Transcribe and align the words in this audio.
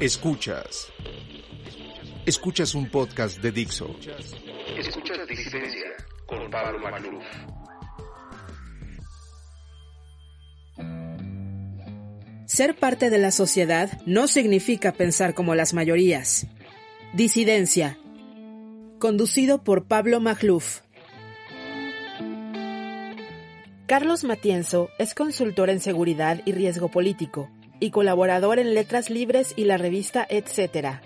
Escuchas. 0.00 0.92
Escuchas 2.26 2.74
un 2.74 2.90
podcast 2.90 3.40
de 3.40 3.50
Dixo. 3.50 3.96
Escuchas 4.76 5.26
Disidencia 5.26 5.86
con 6.26 6.50
Pablo 6.50 6.78
Magluf. 6.80 7.24
Ser 12.44 12.76
parte 12.76 13.08
de 13.08 13.16
la 13.16 13.30
sociedad 13.30 13.98
no 14.04 14.26
significa 14.26 14.92
pensar 14.92 15.32
como 15.32 15.54
las 15.54 15.72
mayorías. 15.72 16.46
Disidencia. 17.14 17.98
Conducido 18.98 19.64
por 19.64 19.86
Pablo 19.86 20.20
Magluf. 20.20 20.80
Carlos 23.86 24.24
Matienzo 24.24 24.90
es 24.98 25.14
consultor 25.14 25.70
en 25.70 25.80
seguridad 25.80 26.42
y 26.44 26.52
riesgo 26.52 26.90
político 26.90 27.50
y 27.80 27.90
colaborador 27.90 28.58
en 28.58 28.74
Letras 28.74 29.10
Libres 29.10 29.52
y 29.56 29.64
la 29.64 29.76
revista 29.76 30.26
Etcétera. 30.28 31.02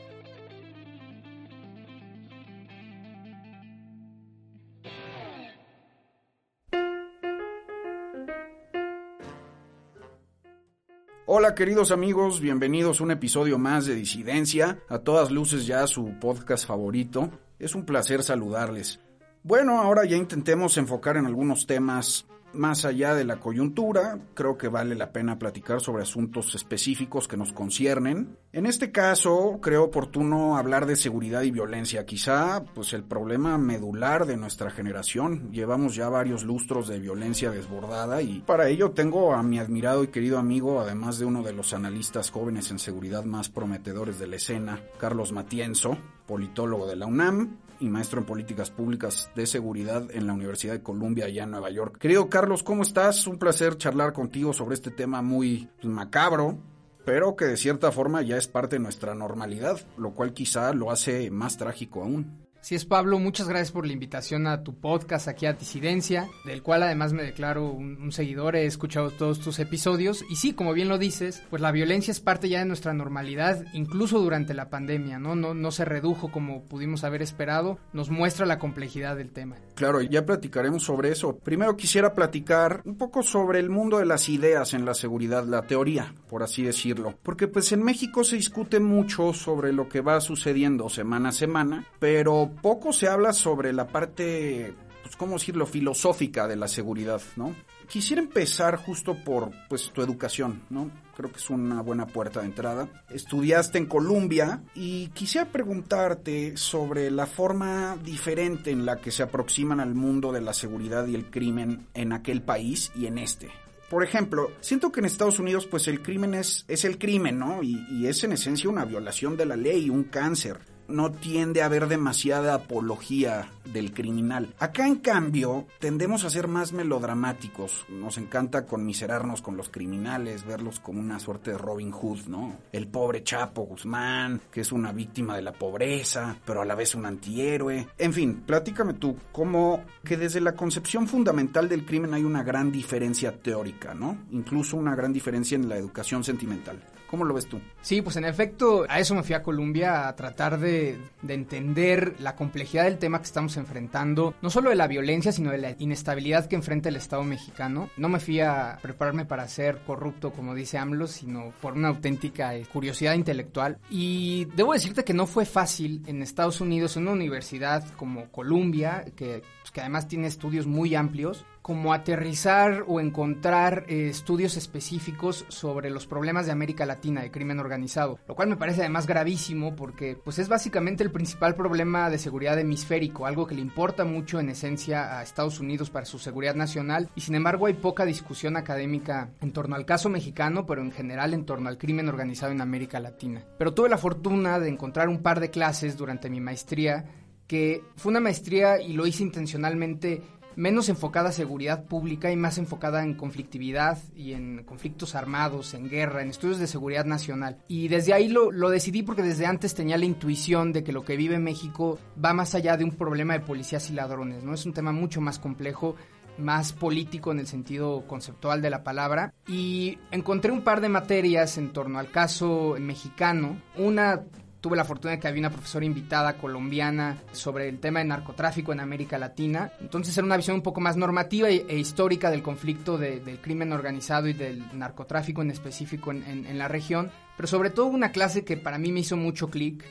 Hola 11.32 11.54
queridos 11.54 11.92
amigos, 11.92 12.40
bienvenidos 12.40 13.00
a 13.00 13.04
un 13.04 13.12
episodio 13.12 13.56
más 13.56 13.86
de 13.86 13.94
Disidencia, 13.94 14.80
a 14.88 14.98
todas 14.98 15.30
luces 15.30 15.64
ya 15.64 15.86
su 15.86 16.18
podcast 16.18 16.66
favorito. 16.66 17.30
Es 17.60 17.76
un 17.76 17.86
placer 17.86 18.24
saludarles. 18.24 18.98
Bueno, 19.44 19.80
ahora 19.80 20.04
ya 20.04 20.16
intentemos 20.16 20.76
enfocar 20.76 21.16
en 21.16 21.26
algunos 21.26 21.68
temas 21.68 22.26
más 22.52 22.84
allá 22.84 23.14
de 23.14 23.24
la 23.24 23.40
coyuntura, 23.40 24.18
creo 24.34 24.56
que 24.56 24.68
vale 24.68 24.94
la 24.94 25.12
pena 25.12 25.38
platicar 25.38 25.80
sobre 25.80 26.02
asuntos 26.02 26.54
específicos 26.54 27.28
que 27.28 27.36
nos 27.36 27.52
conciernen. 27.52 28.36
En 28.52 28.66
este 28.66 28.90
caso, 28.90 29.58
creo 29.62 29.84
oportuno 29.84 30.56
hablar 30.56 30.86
de 30.86 30.96
seguridad 30.96 31.42
y 31.42 31.50
violencia, 31.50 32.04
quizá 32.04 32.64
pues 32.74 32.92
el 32.92 33.04
problema 33.04 33.58
medular 33.58 34.26
de 34.26 34.36
nuestra 34.36 34.70
generación. 34.70 35.50
Llevamos 35.52 35.94
ya 35.94 36.08
varios 36.08 36.44
lustros 36.44 36.88
de 36.88 36.98
violencia 36.98 37.50
desbordada 37.50 38.22
y 38.22 38.40
para 38.40 38.68
ello 38.68 38.90
tengo 38.90 39.34
a 39.34 39.42
mi 39.42 39.58
admirado 39.58 40.04
y 40.04 40.08
querido 40.08 40.38
amigo, 40.38 40.80
además 40.80 41.18
de 41.18 41.26
uno 41.26 41.42
de 41.42 41.52
los 41.52 41.72
analistas 41.72 42.30
jóvenes 42.30 42.70
en 42.70 42.78
seguridad 42.78 43.24
más 43.24 43.48
prometedores 43.48 44.18
de 44.18 44.26
la 44.26 44.36
escena, 44.36 44.80
Carlos 44.98 45.32
Matienzo, 45.32 45.96
politólogo 46.26 46.86
de 46.86 46.96
la 46.96 47.06
UNAM, 47.06 47.56
y 47.80 47.88
maestro 47.88 48.20
en 48.20 48.26
políticas 48.26 48.70
públicas 48.70 49.30
de 49.34 49.46
seguridad 49.46 50.04
en 50.10 50.26
la 50.26 50.34
Universidad 50.34 50.74
de 50.74 50.82
Columbia 50.82 51.24
allá 51.24 51.44
en 51.44 51.50
Nueva 51.50 51.70
York. 51.70 51.98
Querido 51.98 52.28
Carlos, 52.28 52.62
¿cómo 52.62 52.82
estás? 52.82 53.26
Un 53.26 53.38
placer 53.38 53.76
charlar 53.76 54.12
contigo 54.12 54.52
sobre 54.52 54.74
este 54.74 54.90
tema 54.90 55.22
muy 55.22 55.68
macabro, 55.82 56.58
pero 57.04 57.36
que 57.36 57.46
de 57.46 57.56
cierta 57.56 57.90
forma 57.90 58.22
ya 58.22 58.36
es 58.36 58.46
parte 58.46 58.76
de 58.76 58.82
nuestra 58.82 59.14
normalidad, 59.14 59.80
lo 59.96 60.14
cual 60.14 60.32
quizá 60.32 60.72
lo 60.72 60.90
hace 60.90 61.30
más 61.30 61.56
trágico 61.56 62.02
aún. 62.02 62.49
Sí 62.62 62.74
es 62.74 62.84
Pablo, 62.84 63.18
muchas 63.18 63.48
gracias 63.48 63.72
por 63.72 63.86
la 63.86 63.94
invitación 63.94 64.46
a 64.46 64.62
tu 64.62 64.74
podcast 64.74 65.28
aquí 65.28 65.46
a 65.46 65.54
Disidencia, 65.54 66.28
del 66.44 66.62
cual 66.62 66.82
además 66.82 67.14
me 67.14 67.22
declaro 67.22 67.70
un, 67.70 68.12
seguidor, 68.12 68.54
he 68.54 68.66
escuchado 68.66 69.10
todos 69.10 69.40
tus 69.40 69.58
episodios 69.60 70.24
y 70.28 70.36
sí, 70.36 70.52
como 70.52 70.74
bien 70.74 70.88
lo 70.88 70.98
dices, 70.98 71.42
pues 71.48 71.62
la 71.62 71.72
violencia 71.72 72.12
es 72.12 72.20
parte 72.20 72.50
ya 72.50 72.58
de 72.58 72.66
nuestra 72.66 72.92
normalidad, 72.92 73.64
incluso 73.72 74.18
durante 74.20 74.52
la 74.52 74.68
pandemia, 74.68 75.18
¿no? 75.18 75.34
No, 75.34 75.54
no 75.54 75.70
se 75.70 75.86
redujo 75.86 76.30
como 76.30 76.64
pudimos 76.64 77.02
haber 77.02 77.22
esperado, 77.22 77.78
nos 77.94 78.10
muestra 78.10 78.44
la 78.44 78.58
complejidad 78.58 79.16
del 79.16 79.30
tema. 79.30 79.56
Claro, 79.74 80.02
ya 80.02 80.26
platicaremos 80.26 80.82
sobre 80.82 81.12
eso. 81.12 81.38
Primero 81.38 81.76
quisiera 81.78 82.14
platicar 82.14 82.82
un 82.84 82.98
poco 82.98 83.22
sobre 83.22 83.58
el 83.58 83.70
mundo 83.70 83.98
de 83.98 84.06
las 84.06 84.28
ideas 84.28 84.74
en 84.74 84.84
la 84.84 84.92
seguridad, 84.92 85.46
la 85.46 85.62
teoría, 85.62 86.14
por 86.28 86.42
así 86.42 86.62
decirlo, 86.62 87.14
porque 87.22 87.48
pues 87.48 87.72
en 87.72 87.82
México 87.82 88.22
se 88.22 88.36
discute 88.36 88.80
mucho 88.80 89.32
sobre 89.32 89.72
lo 89.72 89.88
que 89.88 90.02
va 90.02 90.20
sucediendo 90.20 90.90
semana 90.90 91.30
a 91.30 91.32
semana, 91.32 91.86
pero 91.98 92.49
poco 92.54 92.92
se 92.92 93.08
habla 93.08 93.32
sobre 93.32 93.72
la 93.72 93.88
parte, 93.88 94.74
pues, 95.02 95.16
¿cómo 95.16 95.34
decirlo?, 95.34 95.66
filosófica 95.66 96.46
de 96.46 96.56
la 96.56 96.68
seguridad, 96.68 97.20
¿no? 97.36 97.54
Quisiera 97.88 98.22
empezar 98.22 98.76
justo 98.76 99.16
por, 99.16 99.50
pues, 99.68 99.90
tu 99.92 100.00
educación, 100.00 100.62
¿no? 100.70 100.90
Creo 101.16 101.32
que 101.32 101.38
es 101.38 101.50
una 101.50 101.82
buena 101.82 102.06
puerta 102.06 102.40
de 102.40 102.46
entrada. 102.46 102.88
Estudiaste 103.10 103.78
en 103.78 103.86
Columbia 103.86 104.62
y 104.74 105.08
quisiera 105.08 105.50
preguntarte 105.50 106.56
sobre 106.56 107.10
la 107.10 107.26
forma 107.26 107.96
diferente 108.02 108.70
en 108.70 108.86
la 108.86 109.00
que 109.00 109.10
se 109.10 109.24
aproximan 109.24 109.80
al 109.80 109.94
mundo 109.94 110.32
de 110.32 110.40
la 110.40 110.54
seguridad 110.54 111.06
y 111.08 111.16
el 111.16 111.28
crimen 111.28 111.88
en 111.94 112.12
aquel 112.12 112.42
país 112.42 112.92
y 112.94 113.06
en 113.06 113.18
este. 113.18 113.50
Por 113.90 114.04
ejemplo, 114.04 114.52
siento 114.60 114.92
que 114.92 115.00
en 115.00 115.06
Estados 115.06 115.40
Unidos 115.40 115.66
pues 115.66 115.88
el 115.88 116.00
crimen 116.00 116.34
es, 116.34 116.64
es 116.68 116.84
el 116.84 116.96
crimen, 116.96 117.40
¿no? 117.40 117.62
Y, 117.62 117.84
y 117.90 118.06
es 118.06 118.22
en 118.22 118.32
esencia 118.32 118.70
una 118.70 118.84
violación 118.84 119.36
de 119.36 119.46
la 119.46 119.56
ley, 119.56 119.90
un 119.90 120.04
cáncer 120.04 120.60
no 120.90 121.12
tiende 121.12 121.62
a 121.62 121.66
haber 121.66 121.88
demasiada 121.88 122.54
apología 122.54 123.50
del 123.72 123.92
criminal. 123.92 124.54
Acá 124.58 124.86
en 124.86 124.96
cambio 124.96 125.66
tendemos 125.78 126.24
a 126.24 126.30
ser 126.30 126.48
más 126.48 126.72
melodramáticos. 126.72 127.84
Nos 127.88 128.18
encanta 128.18 128.66
conmiserarnos 128.66 129.42
con 129.42 129.56
los 129.56 129.68
criminales, 129.68 130.44
verlos 130.44 130.80
como 130.80 131.00
una 131.00 131.20
suerte 131.20 131.52
de 131.52 131.58
Robin 131.58 131.92
Hood, 131.92 132.26
¿no? 132.26 132.56
El 132.72 132.88
pobre 132.88 133.22
Chapo 133.22 133.62
Guzmán, 133.62 134.40
que 134.50 134.62
es 134.62 134.72
una 134.72 134.92
víctima 134.92 135.36
de 135.36 135.42
la 135.42 135.52
pobreza, 135.52 136.36
pero 136.44 136.62
a 136.62 136.64
la 136.64 136.74
vez 136.74 136.94
un 136.94 137.06
antihéroe. 137.06 137.88
En 137.98 138.12
fin, 138.12 138.42
platícame 138.46 138.94
tú, 138.94 139.16
cómo 139.32 139.84
que 140.04 140.16
desde 140.16 140.40
la 140.40 140.52
concepción 140.52 141.06
fundamental 141.06 141.68
del 141.68 141.84
crimen 141.84 142.14
hay 142.14 142.24
una 142.24 142.42
gran 142.42 142.72
diferencia 142.72 143.40
teórica, 143.40 143.94
¿no? 143.94 144.18
Incluso 144.30 144.76
una 144.76 144.94
gran 144.94 145.12
diferencia 145.12 145.56
en 145.56 145.68
la 145.68 145.76
educación 145.76 146.24
sentimental. 146.24 146.82
¿Cómo 147.10 147.24
lo 147.24 147.34
ves 147.34 147.46
tú? 147.46 147.60
Sí, 147.82 148.02
pues 148.02 148.14
en 148.14 148.24
efecto, 148.24 148.86
a 148.88 149.00
eso 149.00 149.16
me 149.16 149.24
fui 149.24 149.34
a 149.34 149.42
Colombia, 149.42 150.06
a 150.06 150.14
tratar 150.14 150.60
de, 150.60 150.96
de, 151.22 151.34
entender 151.34 152.14
la 152.20 152.36
complejidad 152.36 152.84
del 152.84 152.98
tema 152.98 153.18
que 153.18 153.24
estamos 153.24 153.56
enfrentando, 153.56 154.36
no 154.40 154.48
solo 154.48 154.70
de 154.70 154.76
la 154.76 154.86
violencia, 154.86 155.32
sino 155.32 155.50
de 155.50 155.58
la 155.58 155.74
inestabilidad 155.76 156.46
que 156.46 156.54
enfrenta 156.54 156.88
el 156.88 156.94
Estado 156.94 157.24
mexicano. 157.24 157.90
No 157.96 158.08
me 158.08 158.20
fui 158.20 158.38
a 158.38 158.78
prepararme 158.80 159.24
para 159.24 159.48
ser 159.48 159.80
corrupto, 159.84 160.30
como 160.30 160.54
dice 160.54 160.78
AMLO, 160.78 161.08
sino 161.08 161.52
por 161.60 161.72
una 161.72 161.88
auténtica 161.88 162.52
curiosidad 162.72 163.14
intelectual. 163.14 163.78
Y 163.90 164.44
debo 164.54 164.72
decirte 164.72 165.02
que 165.02 165.12
no 165.12 165.26
fue 165.26 165.46
fácil 165.46 166.04
en 166.06 166.22
Estados 166.22 166.60
Unidos, 166.60 166.96
en 166.96 167.02
una 167.02 167.12
universidad 167.12 167.84
como 167.96 168.30
Columbia, 168.30 169.04
que, 169.16 169.42
pues, 169.62 169.72
que 169.72 169.80
además 169.80 170.06
tiene 170.06 170.28
estudios 170.28 170.68
muy 170.68 170.94
amplios, 170.94 171.44
como 171.62 171.92
aterrizar 171.92 172.84
o 172.86 173.00
encontrar 173.00 173.84
eh, 173.88 174.08
estudios 174.08 174.56
específicos 174.56 175.44
sobre 175.48 175.90
los 175.90 176.06
problemas 176.06 176.46
de 176.46 176.52
América 176.52 176.86
Latina 176.86 177.22
de 177.22 177.30
crimen 177.30 177.60
organizado, 177.60 178.18
lo 178.26 178.34
cual 178.34 178.48
me 178.48 178.56
parece 178.56 178.80
además 178.80 179.06
gravísimo 179.06 179.76
porque 179.76 180.16
pues 180.16 180.38
es 180.38 180.48
básicamente 180.48 181.04
el 181.04 181.12
principal 181.12 181.54
problema 181.54 182.10
de 182.10 182.18
seguridad 182.18 182.58
hemisférico, 182.58 183.26
algo 183.26 183.46
que 183.46 183.54
le 183.54 183.60
importa 183.60 184.04
mucho 184.04 184.40
en 184.40 184.48
esencia 184.48 185.18
a 185.18 185.22
Estados 185.22 185.60
Unidos 185.60 185.90
para 185.90 186.06
su 186.06 186.18
seguridad 186.18 186.54
nacional 186.54 187.10
y 187.14 187.20
sin 187.20 187.34
embargo 187.34 187.66
hay 187.66 187.74
poca 187.74 188.04
discusión 188.04 188.56
académica 188.56 189.30
en 189.40 189.52
torno 189.52 189.76
al 189.76 189.86
caso 189.86 190.08
mexicano, 190.08 190.66
pero 190.66 190.82
en 190.82 190.92
general 190.92 191.34
en 191.34 191.44
torno 191.44 191.68
al 191.68 191.78
crimen 191.78 192.08
organizado 192.08 192.52
en 192.52 192.60
América 192.60 193.00
Latina. 193.00 193.44
Pero 193.58 193.74
tuve 193.74 193.88
la 193.88 193.98
fortuna 193.98 194.58
de 194.58 194.68
encontrar 194.68 195.08
un 195.08 195.22
par 195.22 195.40
de 195.40 195.50
clases 195.50 195.96
durante 195.96 196.30
mi 196.30 196.40
maestría 196.40 197.04
que 197.46 197.82
fue 197.96 198.10
una 198.10 198.20
maestría 198.20 198.80
y 198.80 198.92
lo 198.92 199.08
hice 199.08 199.24
intencionalmente 199.24 200.22
menos 200.56 200.88
enfocada 200.88 201.30
a 201.30 201.32
seguridad 201.32 201.84
pública 201.84 202.30
y 202.30 202.36
más 202.36 202.58
enfocada 202.58 203.02
en 203.02 203.14
conflictividad 203.14 203.98
y 204.14 204.32
en 204.32 204.64
conflictos 204.64 205.14
armados, 205.14 205.74
en 205.74 205.88
guerra, 205.88 206.22
en 206.22 206.30
estudios 206.30 206.58
de 206.58 206.66
seguridad 206.66 207.04
nacional. 207.04 207.58
Y 207.68 207.88
desde 207.88 208.12
ahí 208.12 208.28
lo, 208.28 208.50
lo, 208.50 208.70
decidí 208.70 209.02
porque 209.02 209.22
desde 209.22 209.46
antes 209.46 209.74
tenía 209.74 209.98
la 209.98 210.04
intuición 210.04 210.72
de 210.72 210.84
que 210.84 210.92
lo 210.92 211.04
que 211.04 211.16
vive 211.16 211.38
México 211.38 211.98
va 212.22 212.32
más 212.32 212.54
allá 212.54 212.76
de 212.76 212.84
un 212.84 212.92
problema 212.92 213.34
de 213.34 213.40
policías 213.40 213.90
y 213.90 213.94
ladrones, 213.94 214.44
¿no? 214.44 214.54
Es 214.54 214.66
un 214.66 214.72
tema 214.72 214.92
mucho 214.92 215.20
más 215.20 215.38
complejo 215.38 215.96
más 216.38 216.72
político 216.72 217.32
en 217.32 217.38
el 217.38 217.46
sentido 217.46 218.06
conceptual 218.06 218.62
de 218.62 218.70
la 218.70 218.82
palabra 218.82 219.34
y 219.46 219.98
encontré 220.10 220.50
un 220.50 220.62
par 220.62 220.80
de 220.80 220.88
materias 220.88 221.58
en 221.58 221.72
torno 221.72 221.98
al 221.98 222.10
caso 222.10 222.76
mexicano, 222.80 223.60
una 223.76 224.22
tuve 224.60 224.76
la 224.76 224.84
fortuna 224.84 225.12
de 225.12 225.20
que 225.20 225.28
había 225.28 225.40
una 225.40 225.50
profesora 225.50 225.84
invitada 225.84 226.36
colombiana 226.36 227.18
sobre 227.32 227.68
el 227.68 227.78
tema 227.78 228.00
de 228.00 228.06
narcotráfico 228.06 228.72
en 228.72 228.80
América 228.80 229.18
Latina. 229.18 229.72
Entonces 229.80 230.16
era 230.16 230.24
una 230.24 230.36
visión 230.36 230.56
un 230.56 230.62
poco 230.62 230.80
más 230.80 230.96
normativa 230.96 231.48
e, 231.48 231.64
e 231.68 231.78
histórica 231.78 232.30
del 232.30 232.42
conflicto 232.42 232.98
del 232.98 233.40
crimen 233.40 233.72
organizado 233.72 234.28
y 234.28 234.32
del 234.32 234.62
narcotráfico 234.76 235.42
en 235.42 235.50
específico 235.50 236.12
en 236.12 236.58
la 236.58 236.68
región. 236.68 237.10
Pero 237.36 237.48
sobre 237.48 237.70
todo 237.70 237.86
una 237.86 238.12
clase 238.12 238.44
que 238.44 238.58
para 238.58 238.76
mí 238.76 238.92
me 238.92 239.00
hizo 239.00 239.16
mucho 239.16 239.48
clic 239.48 239.84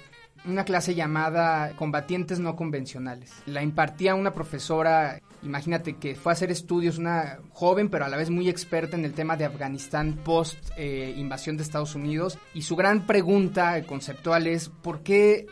una 0.45 0.63
clase 0.63 0.95
llamada 0.95 1.73
Combatientes 1.75 2.39
no 2.39 2.55
convencionales. 2.55 3.31
La 3.45 3.63
impartía 3.63 4.15
una 4.15 4.31
profesora, 4.31 5.19
imagínate 5.43 5.97
que 5.97 6.15
fue 6.15 6.31
a 6.31 6.33
hacer 6.33 6.51
estudios, 6.51 6.97
una 6.97 7.39
joven 7.51 7.89
pero 7.89 8.05
a 8.05 8.09
la 8.09 8.17
vez 8.17 8.29
muy 8.29 8.49
experta 8.49 8.95
en 8.95 9.05
el 9.05 9.13
tema 9.13 9.37
de 9.37 9.45
Afganistán 9.45 10.19
post 10.23 10.57
eh, 10.77 11.13
invasión 11.17 11.57
de 11.57 11.63
Estados 11.63 11.95
Unidos 11.95 12.37
y 12.53 12.63
su 12.63 12.75
gran 12.75 13.05
pregunta 13.05 13.81
conceptual 13.83 14.47
es 14.47 14.69
¿por 14.69 15.01
qué 15.01 15.47